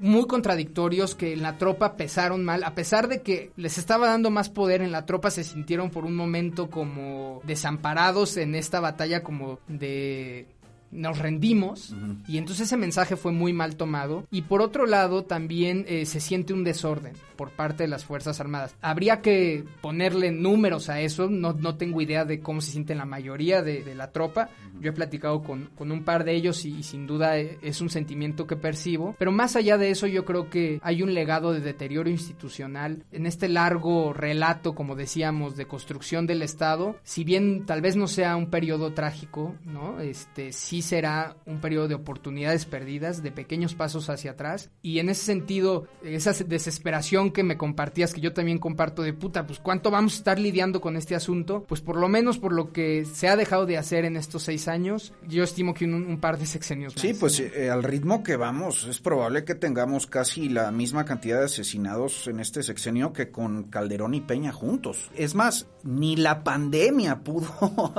muy 0.00 0.26
contradictorios 0.26 1.14
que 1.14 1.32
en 1.32 1.42
la 1.42 1.58
tropa 1.58 1.96
pesaron 1.96 2.44
mal, 2.44 2.64
a 2.64 2.74
pesar 2.74 3.08
de 3.08 3.22
que 3.22 3.52
les 3.56 3.78
estaba 3.78 4.08
dando 4.08 4.30
más 4.30 4.48
poder 4.48 4.82
en 4.82 4.92
la 4.92 5.06
tropa, 5.06 5.30
se 5.30 5.44
sintieron 5.44 5.90
por 5.90 6.04
un 6.04 6.14
momento 6.14 6.70
como 6.70 7.40
desamparados 7.44 8.36
en 8.36 8.54
esta 8.54 8.80
batalla 8.80 9.22
como 9.22 9.58
de 9.68 10.46
nos 10.90 11.18
rendimos 11.18 11.94
y 12.26 12.38
entonces 12.38 12.66
ese 12.66 12.76
mensaje 12.76 13.16
fue 13.16 13.32
muy 13.32 13.52
mal 13.52 13.76
tomado. 13.76 14.26
Y 14.30 14.42
por 14.42 14.62
otro 14.62 14.86
lado 14.86 15.24
también 15.24 15.84
eh, 15.88 16.06
se 16.06 16.20
siente 16.20 16.52
un 16.52 16.64
desorden 16.64 17.14
por 17.36 17.50
parte 17.50 17.84
de 17.84 17.88
las 17.88 18.04
Fuerzas 18.04 18.40
Armadas. 18.40 18.74
Habría 18.80 19.20
que 19.20 19.64
ponerle 19.80 20.32
números 20.32 20.88
a 20.88 21.00
eso, 21.00 21.28
no, 21.28 21.52
no 21.52 21.76
tengo 21.76 22.00
idea 22.00 22.24
de 22.24 22.40
cómo 22.40 22.60
se 22.60 22.72
siente 22.72 22.94
la 22.94 23.04
mayoría 23.04 23.62
de, 23.62 23.94
la 23.94 24.10
tropa, 24.10 24.50
yo 24.80 24.90
he 24.90 24.92
platicado 24.92 25.42
con, 25.42 25.70
con 25.76 25.90
un 25.90 26.04
par 26.04 26.24
de 26.24 26.34
ellos 26.34 26.64
y, 26.64 26.82
sin 26.82 27.06
duda 27.06 27.38
eh, 27.38 27.58
es 27.62 27.80
un 27.80 27.90
sentimiento 27.90 28.46
que 28.46 28.56
percibo, 28.56 29.14
pero 29.18 29.32
más 29.32 29.56
allá 29.56 29.78
de 29.78 29.90
eso 29.90 30.06
yo 30.06 30.24
creo 30.24 30.50
que 30.50 30.80
hay 30.82 31.02
un 31.02 31.14
legado 31.14 31.52
de 31.52 31.60
deterioro 31.60 32.10
institucional. 32.10 33.04
En 33.12 33.26
este 33.26 33.48
largo 33.48 34.12
relato, 34.12 34.74
como 34.74 34.96
decíamos, 34.96 35.56
de 35.56 35.66
construcción 35.66 36.26
del 36.26 36.42
Estado, 36.42 36.96
si 37.02 37.24
bien 37.24 37.66
tal 37.66 37.80
vez 37.80 37.96
no 37.96 38.08
sea 38.08 38.36
un 38.36 38.50
periodo 38.50 38.92
trágico, 38.92 39.54
¿no? 39.64 40.00
Este, 40.00 40.52
sí 40.52 40.77
será 40.82 41.36
un 41.46 41.60
periodo 41.60 41.88
de 41.88 41.94
oportunidades 41.94 42.64
perdidas, 42.64 43.22
de 43.22 43.32
pequeños 43.32 43.74
pasos 43.74 44.10
hacia 44.10 44.32
atrás. 44.32 44.70
Y 44.82 44.98
en 44.98 45.08
ese 45.08 45.24
sentido, 45.24 45.86
esa 46.02 46.32
desesperación 46.32 47.30
que 47.30 47.42
me 47.42 47.56
compartías, 47.56 48.14
que 48.14 48.20
yo 48.20 48.32
también 48.32 48.58
comparto 48.58 49.02
de 49.02 49.12
puta, 49.12 49.46
pues 49.46 49.58
cuánto 49.58 49.90
vamos 49.90 50.14
a 50.14 50.16
estar 50.16 50.38
lidiando 50.38 50.80
con 50.80 50.96
este 50.96 51.14
asunto, 51.14 51.64
pues 51.68 51.80
por 51.80 51.96
lo 51.96 52.08
menos 52.08 52.38
por 52.38 52.52
lo 52.52 52.72
que 52.72 53.04
se 53.04 53.28
ha 53.28 53.36
dejado 53.36 53.66
de 53.66 53.78
hacer 53.78 54.04
en 54.04 54.16
estos 54.16 54.42
seis 54.42 54.68
años, 54.68 55.12
yo 55.26 55.44
estimo 55.44 55.74
que 55.74 55.84
un, 55.84 56.18
par 56.20 56.38
de 56.38 56.46
sexenios 56.46 56.96
más. 56.96 57.02
Sí, 57.02 57.14
pues 57.14 57.40
eh, 57.40 57.70
al 57.70 57.82
ritmo 57.82 58.22
que 58.22 58.36
vamos, 58.36 58.84
es 58.84 59.00
probable 59.00 59.44
que 59.44 59.54
tengamos 59.54 60.06
casi 60.06 60.48
la 60.48 60.70
misma 60.70 61.04
cantidad 61.04 61.38
de 61.38 61.46
asesinados 61.46 62.26
en 62.26 62.40
este 62.40 62.62
sexenio 62.62 63.12
que 63.12 63.30
con 63.30 63.64
Calderón 63.64 64.14
y 64.14 64.20
Peña 64.20 64.52
juntos. 64.52 65.10
Es 65.14 65.34
más, 65.34 65.66
ni 65.84 66.16
la 66.16 66.44
pandemia 66.44 67.20
pudo 67.20 67.94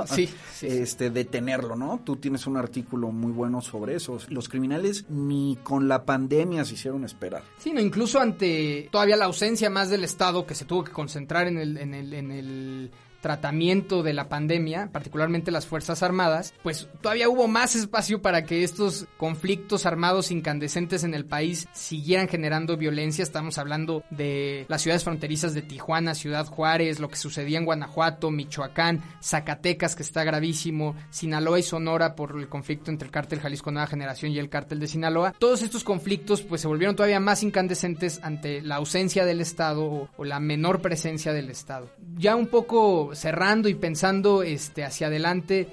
este, 0.62 1.10
detenerlo, 1.10 1.76
¿no? 1.76 2.00
Tú 2.04 2.16
tienes 2.16 2.46
un 2.46 2.56
artículo 2.70 3.10
muy 3.10 3.32
bueno 3.32 3.60
sobre 3.60 3.96
eso. 3.96 4.18
Los 4.28 4.48
criminales 4.48 5.04
ni 5.08 5.58
con 5.62 5.88
la 5.88 6.04
pandemia 6.04 6.64
se 6.64 6.74
hicieron 6.74 7.04
esperar. 7.04 7.42
Sí, 7.58 7.72
no, 7.72 7.80
incluso 7.80 8.20
ante 8.20 8.88
todavía 8.90 9.16
la 9.16 9.24
ausencia 9.24 9.68
más 9.68 9.90
del 9.90 10.04
Estado 10.04 10.46
que 10.46 10.54
se 10.54 10.64
tuvo 10.64 10.84
que 10.84 10.92
concentrar 10.92 11.48
en 11.48 11.58
el, 11.58 11.76
en 11.76 11.94
el, 11.94 12.14
en 12.14 12.30
el 12.30 12.90
tratamiento 13.20 14.02
de 14.02 14.14
la 14.14 14.28
pandemia, 14.28 14.90
particularmente 14.92 15.50
las 15.50 15.66
Fuerzas 15.66 16.02
Armadas, 16.02 16.54
pues 16.62 16.88
todavía 17.00 17.28
hubo 17.28 17.48
más 17.48 17.74
espacio 17.74 18.22
para 18.22 18.44
que 18.44 18.64
estos 18.64 19.06
conflictos 19.16 19.86
armados 19.86 20.30
incandescentes 20.30 21.04
en 21.04 21.14
el 21.14 21.24
país 21.24 21.68
siguieran 21.72 22.28
generando 22.28 22.76
violencia. 22.76 23.22
Estamos 23.22 23.58
hablando 23.58 24.02
de 24.10 24.66
las 24.68 24.82
ciudades 24.82 25.04
fronterizas 25.04 25.54
de 25.54 25.62
Tijuana, 25.62 26.14
Ciudad 26.14 26.46
Juárez, 26.46 27.00
lo 27.00 27.08
que 27.08 27.16
sucedía 27.16 27.58
en 27.58 27.64
Guanajuato, 27.64 28.30
Michoacán, 28.30 29.02
Zacatecas, 29.22 29.96
que 29.96 30.02
está 30.02 30.24
gravísimo, 30.24 30.94
Sinaloa 31.10 31.58
y 31.58 31.62
Sonora 31.62 32.14
por 32.14 32.38
el 32.38 32.48
conflicto 32.48 32.90
entre 32.90 33.06
el 33.06 33.12
cártel 33.12 33.40
Jalisco 33.40 33.70
Nueva 33.70 33.86
Generación 33.86 34.32
y 34.32 34.38
el 34.38 34.48
cártel 34.48 34.80
de 34.80 34.88
Sinaloa. 34.88 35.34
Todos 35.38 35.62
estos 35.62 35.84
conflictos 35.84 36.42
pues 36.42 36.60
se 36.60 36.68
volvieron 36.68 36.96
todavía 36.96 37.20
más 37.20 37.42
incandescentes 37.42 38.20
ante 38.22 38.62
la 38.62 38.76
ausencia 38.76 39.24
del 39.24 39.40
Estado 39.40 39.84
o, 39.84 40.08
o 40.16 40.24
la 40.24 40.40
menor 40.40 40.80
presencia 40.80 41.32
del 41.32 41.50
Estado. 41.50 41.90
Ya 42.16 42.36
un 42.36 42.46
poco 42.46 43.09
cerrando 43.14 43.68
y 43.68 43.74
pensando 43.74 44.42
este, 44.42 44.84
hacia 44.84 45.08
adelante, 45.08 45.68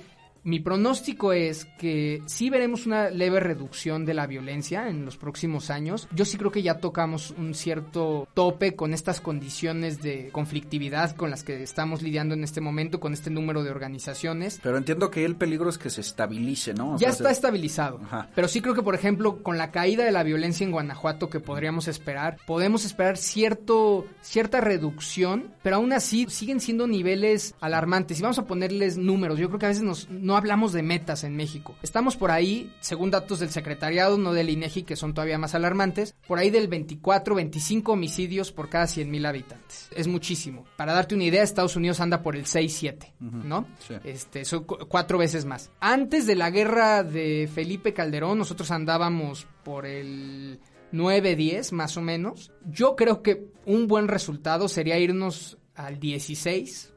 mi 0.47 0.61
pronóstico 0.61 1.33
es 1.33 1.65
que 1.77 2.23
sí 2.25 2.49
veremos 2.49 2.85
una 2.85 3.09
leve 3.09 3.41
reducción 3.41 4.05
de 4.05 4.13
la 4.13 4.27
violencia 4.27 4.87
en 4.87 5.03
los 5.03 5.17
próximos 5.17 5.69
años. 5.69 6.07
Yo 6.15 6.23
sí 6.23 6.37
creo 6.37 6.51
que 6.51 6.63
ya 6.63 6.79
tocamos 6.79 7.31
un 7.37 7.53
cierto 7.53 8.29
tope 8.33 8.73
con 8.73 8.93
estas 8.93 9.19
condiciones 9.19 10.01
de 10.01 10.29
conflictividad 10.31 11.17
con 11.17 11.31
las 11.31 11.43
que 11.43 11.61
estamos 11.61 12.01
lidiando 12.01 12.33
en 12.33 12.45
este 12.45 12.61
momento, 12.61 13.01
con 13.01 13.11
este 13.11 13.29
número 13.29 13.61
de 13.61 13.71
organizaciones. 13.71 14.61
Pero 14.63 14.77
entiendo 14.77 15.11
que 15.11 15.25
el 15.25 15.35
peligro 15.35 15.69
es 15.69 15.77
que 15.77 15.89
se 15.89 15.99
estabilice, 15.99 16.73
¿no? 16.73 16.97
ya 16.97 17.09
está 17.09 17.29
estabilizado. 17.29 17.99
Pero 18.33 18.47
sí 18.47 18.61
creo 18.61 18.73
que, 18.73 18.83
por 18.83 18.95
ejemplo, 18.95 19.43
con 19.43 19.57
la 19.57 19.71
caída 19.71 20.05
de 20.05 20.13
la 20.13 20.23
violencia 20.23 20.63
en 20.63 20.71
Guanajuato 20.71 21.29
que 21.29 21.41
podríamos 21.41 21.89
esperar, 21.89 22.37
podemos 22.47 22.85
esperar 22.85 23.17
cierto, 23.17 24.05
cierta 24.21 24.61
reducción, 24.61 25.51
pero 25.61 25.75
aún 25.75 25.91
así 25.91 26.25
siguen 26.29 26.61
siendo 26.61 26.87
niveles 26.87 27.53
alarmantes. 27.59 28.17
Y 28.17 28.21
vamos 28.21 28.39
a 28.39 28.45
ponerles 28.45 28.97
números. 28.97 29.39
Yo 29.39 29.49
creo 29.49 29.59
que 29.59 29.65
a 29.65 29.69
veces 29.69 29.83
nos, 29.83 30.09
no 30.09 30.36
hablamos 30.37 30.73
de 30.73 30.83
metas 30.83 31.23
en 31.23 31.35
México. 31.35 31.75
Estamos 31.81 32.15
por 32.15 32.31
ahí, 32.31 32.71
según 32.79 33.11
datos 33.11 33.39
del 33.39 33.49
secretariado, 33.49 34.17
no 34.17 34.33
del 34.33 34.49
INEGI, 34.49 34.83
que 34.83 34.95
son 34.95 35.13
todavía 35.13 35.37
más 35.37 35.55
alarmantes, 35.55 36.15
por 36.27 36.39
ahí 36.39 36.49
del 36.49 36.67
24, 36.67 37.35
25 37.35 37.91
homicidios 37.91 38.51
por 38.51 38.69
cada 38.69 38.87
100 38.87 39.09
mil 39.09 39.25
habitantes. 39.25 39.89
Es 39.95 40.07
muchísimo. 40.07 40.65
Para 40.77 40.93
darte 40.93 41.15
una 41.15 41.25
idea, 41.25 41.43
Estados 41.43 41.75
Unidos 41.75 41.99
anda 41.99 42.21
por 42.21 42.35
el 42.35 42.45
6-7, 42.45 43.13
¿no? 43.19 43.67
Este, 44.03 44.45
son 44.45 44.63
cuatro 44.63 45.17
veces 45.17 45.45
más. 45.45 45.71
Antes 45.79 46.25
de 46.25 46.35
la 46.35 46.49
guerra 46.49 47.03
de 47.03 47.49
Felipe 47.53 47.93
Calderón, 47.93 48.37
nosotros 48.37 48.71
andábamos 48.71 49.47
por 49.63 49.85
el 49.85 50.59
9-10 50.93 51.71
más 51.71 51.97
o 51.97 52.01
menos. 52.01 52.51
Yo 52.65 52.95
creo 52.95 53.21
que 53.21 53.47
un 53.65 53.87
buen 53.87 54.07
resultado 54.07 54.67
sería 54.67 54.97
irnos 54.97 55.57
al 55.77 55.99
16 55.99 56.93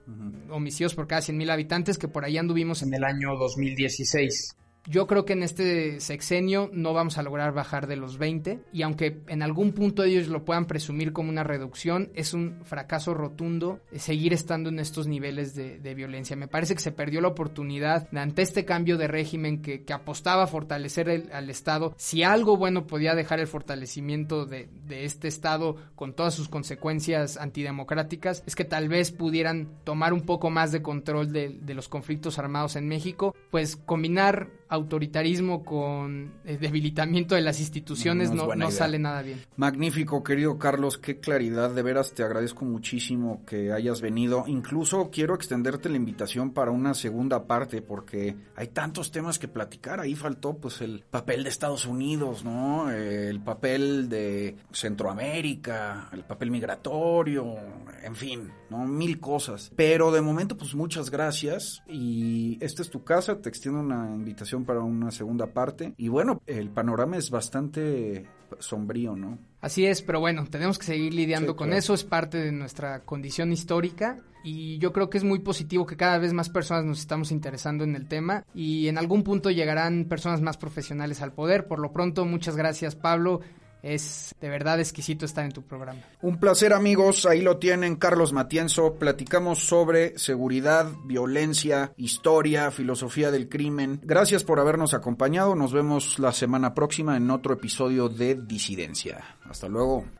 homicidios 0.49 0.95
por 0.95 1.07
cada 1.07 1.21
100.000 1.21 1.53
habitantes, 1.53 1.99
que 1.99 2.09
por 2.09 2.25
ahí 2.25 2.39
anduvimos 2.39 2.83
en 2.83 2.95
el 2.95 3.05
año 3.05 3.37
2016. 3.39 4.57
Yo 4.87 5.07
creo 5.07 5.25
que 5.25 5.35
en 5.35 5.43
este 5.43 6.01
sexenio 6.01 6.71
no 6.73 6.95
vamos 6.95 7.19
a 7.19 7.23
lograr 7.23 7.53
bajar 7.53 7.87
de 7.87 7.97
los 7.97 8.19
20 8.19 8.61
y 8.73 8.83
aunque 8.83 9.21
en 9.29 9.43
algún 9.43 9.73
punto 9.73 10.05
ellos 10.05 10.29
lo 10.29 10.45
puedan 10.45 10.67
presumir 10.67 11.13
como 11.13 11.29
una 11.29 11.45
reducción, 11.45 12.11
es 12.15 12.33
un 12.33 12.65
fracaso 12.65 13.13
rotundo 13.13 13.81
seguir 13.95 14.33
estando 14.33 14.71
en 14.71 14.79
estos 14.79 15.07
niveles 15.07 15.55
de, 15.55 15.95
violencia. 15.95 16.37
Me 16.37 16.49
parece 16.49 16.75
que 16.75 16.81
se 16.81 16.93
perdió 16.93 17.21
la 17.21 17.29
oportunidad 17.29 18.09
ante 18.17 18.43
este 18.43 18.65
cambio 18.65 18.97
de 18.97 19.09
régimen 19.09 19.61
que, 19.61 19.85
apostaba 19.91 20.45
a 20.45 20.47
fortalecer 20.47 21.31
al 21.33 21.51
Estado. 21.51 21.95
Si 21.97 22.23
algo 22.23 22.57
bueno 22.57 22.87
podía 22.87 23.17
dejar 23.17 23.41
el 23.41 23.49
fortalecimiento 23.49 24.47
de, 24.47 24.69
este 24.89 25.27
Estado 25.29 25.77
con 25.97 26.15
todas 26.15 26.33
sus 26.33 26.49
consecuencias 26.49 27.37
antidemocráticas, 27.37 28.45
es 28.47 28.55
que 28.55 28.65
tal 28.65 28.89
vez 28.89 29.11
pudieran 29.11 29.69
tomar 29.85 30.13
un 30.13 30.23
poco 30.23 30.49
más 30.49 30.71
de 30.71 30.81
control 30.81 31.33
de, 31.33 31.59
de 31.61 31.75
los 31.75 31.89
conflictos 31.89 32.39
armados 32.39 32.77
en 32.77 32.87
México, 32.87 33.35
pues 33.51 33.77
combinar 33.77 34.60
autoritarismo 34.71 35.65
con 35.65 36.33
el 36.45 36.61
debilitamiento 36.61 37.35
de 37.35 37.41
las 37.41 37.59
instituciones 37.59 38.31
no, 38.31 38.55
no, 38.55 38.71
sale 38.71 39.01
nada 39.01 39.21
bien. 39.21 39.45
Magnífico, 39.57 40.23
querido 40.23 40.59
Carlos, 40.59 40.97
qué 40.97 41.19
claridad, 41.19 41.71
de 41.71 41.83
veras 41.83 42.15
te 42.15 42.23
agradezco 42.23 42.65
muchísimo 42.65 43.45
que 43.45 43.73
hayas 43.73 44.01
venido. 44.01 44.45
Incluso 44.47 45.11
quiero 45.11 45.35
extenderte 45.35 45.89
la 45.89 45.97
invitación 45.97 46.53
para 46.53 46.71
una 46.71 46.95
segunda 46.95 47.49
parte 47.49 47.83
porque 47.83 48.37
hay 48.55 48.69
tantos 48.69 49.11
temas 49.11 49.41
que 49.41 49.49
platicar. 49.49 49.99
Ahí 49.99 50.15
faltó 50.15 50.57
pues 50.57 50.81
el 50.83 51.05
papel 51.11 51.43
de 51.43 51.51
Estados 51.51 51.85
Unidos, 51.85 52.45
¿no? 52.45 52.93
El 52.93 53.41
papel 53.41 54.09
de 54.09 54.55
Centroamérica, 54.71 56.09
el 56.13 56.23
papel 56.23 56.53
migratorio, 56.53 57.57
en 58.05 58.15
fin, 58.15 58.53
¿no? 58.71 58.87
Mil 58.87 59.19
cosas. 59.19 59.73
Pero 59.75 60.13
de 60.13 60.21
momento 60.21 60.57
pues 60.57 60.77
muchas 60.77 61.11
gracias 61.11 61.83
y 61.89 62.57
esta 62.61 62.83
es 62.83 62.91
tu 62.91 63.03
casa, 63.03 63.41
te 63.41 63.49
extiendo 63.49 63.81
una 63.81 64.15
invitación 64.15 64.60
para 64.65 64.81
una 64.81 65.11
segunda 65.11 65.47
parte. 65.47 65.95
Y 65.97 66.09
bueno, 66.09 66.43
el 66.47 66.71
panorama 66.71 67.17
es 67.17 67.31
bastante 67.31 68.27
sombrío, 68.59 69.17
¿no? 69.17 69.39
Así 69.61 69.87
es, 69.87 70.03
pero 70.03 70.21
bueno, 70.21 70.47
tenemos 70.47 70.79
que 70.79 70.87
seguir 70.87 71.15
lidiando 71.15 71.55
con 71.55 71.73
eso, 71.73 71.95
es 71.95 72.05
parte 72.05 72.39
de 72.39 72.51
nuestra 72.51 73.01
condición 73.01 73.53
histórica 73.53 74.17
y 74.43 74.79
yo 74.79 74.93
creo 74.93 75.11
que 75.11 75.19
es 75.19 75.25
muy 75.25 75.41
positivo 75.41 75.85
que 75.87 75.97
cada 75.97 76.19
vez 76.19 76.33
más 76.33 76.49
personas 76.49 76.85
nos 76.85 77.01
estamos 77.01 77.31
interesando 77.31 77.85
en 77.85 77.95
el 77.95 78.09
tema 78.09 78.45
y 78.55 78.89
en 78.89 78.97
algún 78.97 79.23
punto 79.23 79.51
llegarán 79.51 80.07
personas 80.07 80.41
más 80.41 80.57
profesionales 80.57 81.21
al 81.21 81.33
poder. 81.33 81.67
Por 81.67 81.79
lo 81.79 81.93
pronto, 81.93 82.25
muchas 82.25 82.57
gracias 82.57 82.97
Pablo, 82.97 83.41
es 83.83 84.35
de 84.41 84.49
verdad 84.49 84.81
exquisito 84.81 85.25
estar 85.25 85.45
en 85.45 85.53
tu 85.53 85.63
programa. 85.63 86.01
Un 86.23 86.39
placer 86.39 86.73
amigos, 86.73 87.27
ahí 87.27 87.41
lo 87.41 87.59
tienen 87.59 87.97
Carlos 87.97 88.33
Matienzo, 88.33 88.95
platicamos 88.95 89.61
sobre 89.61 90.19
seguridad, 90.19 90.87
violencia, 91.05 91.93
historia, 91.97 92.71
filosofía 92.71 93.31
del 93.31 93.49
crimen. 93.49 94.01
Gracias 94.03 94.45
por 94.45 94.61
habernos 94.61 94.95
acompañado, 94.95 95.55
nos 95.55 95.73
vemos 95.73 96.19
la 96.19 96.33
semana 96.33 96.75
próxima 96.75 97.17
en 97.17 97.31
otro 97.31 97.55
episodio 97.55 98.09
de 98.09 98.35
Disidencia. 98.35 99.37
Hasta 99.49 99.69
luego. 99.69 100.20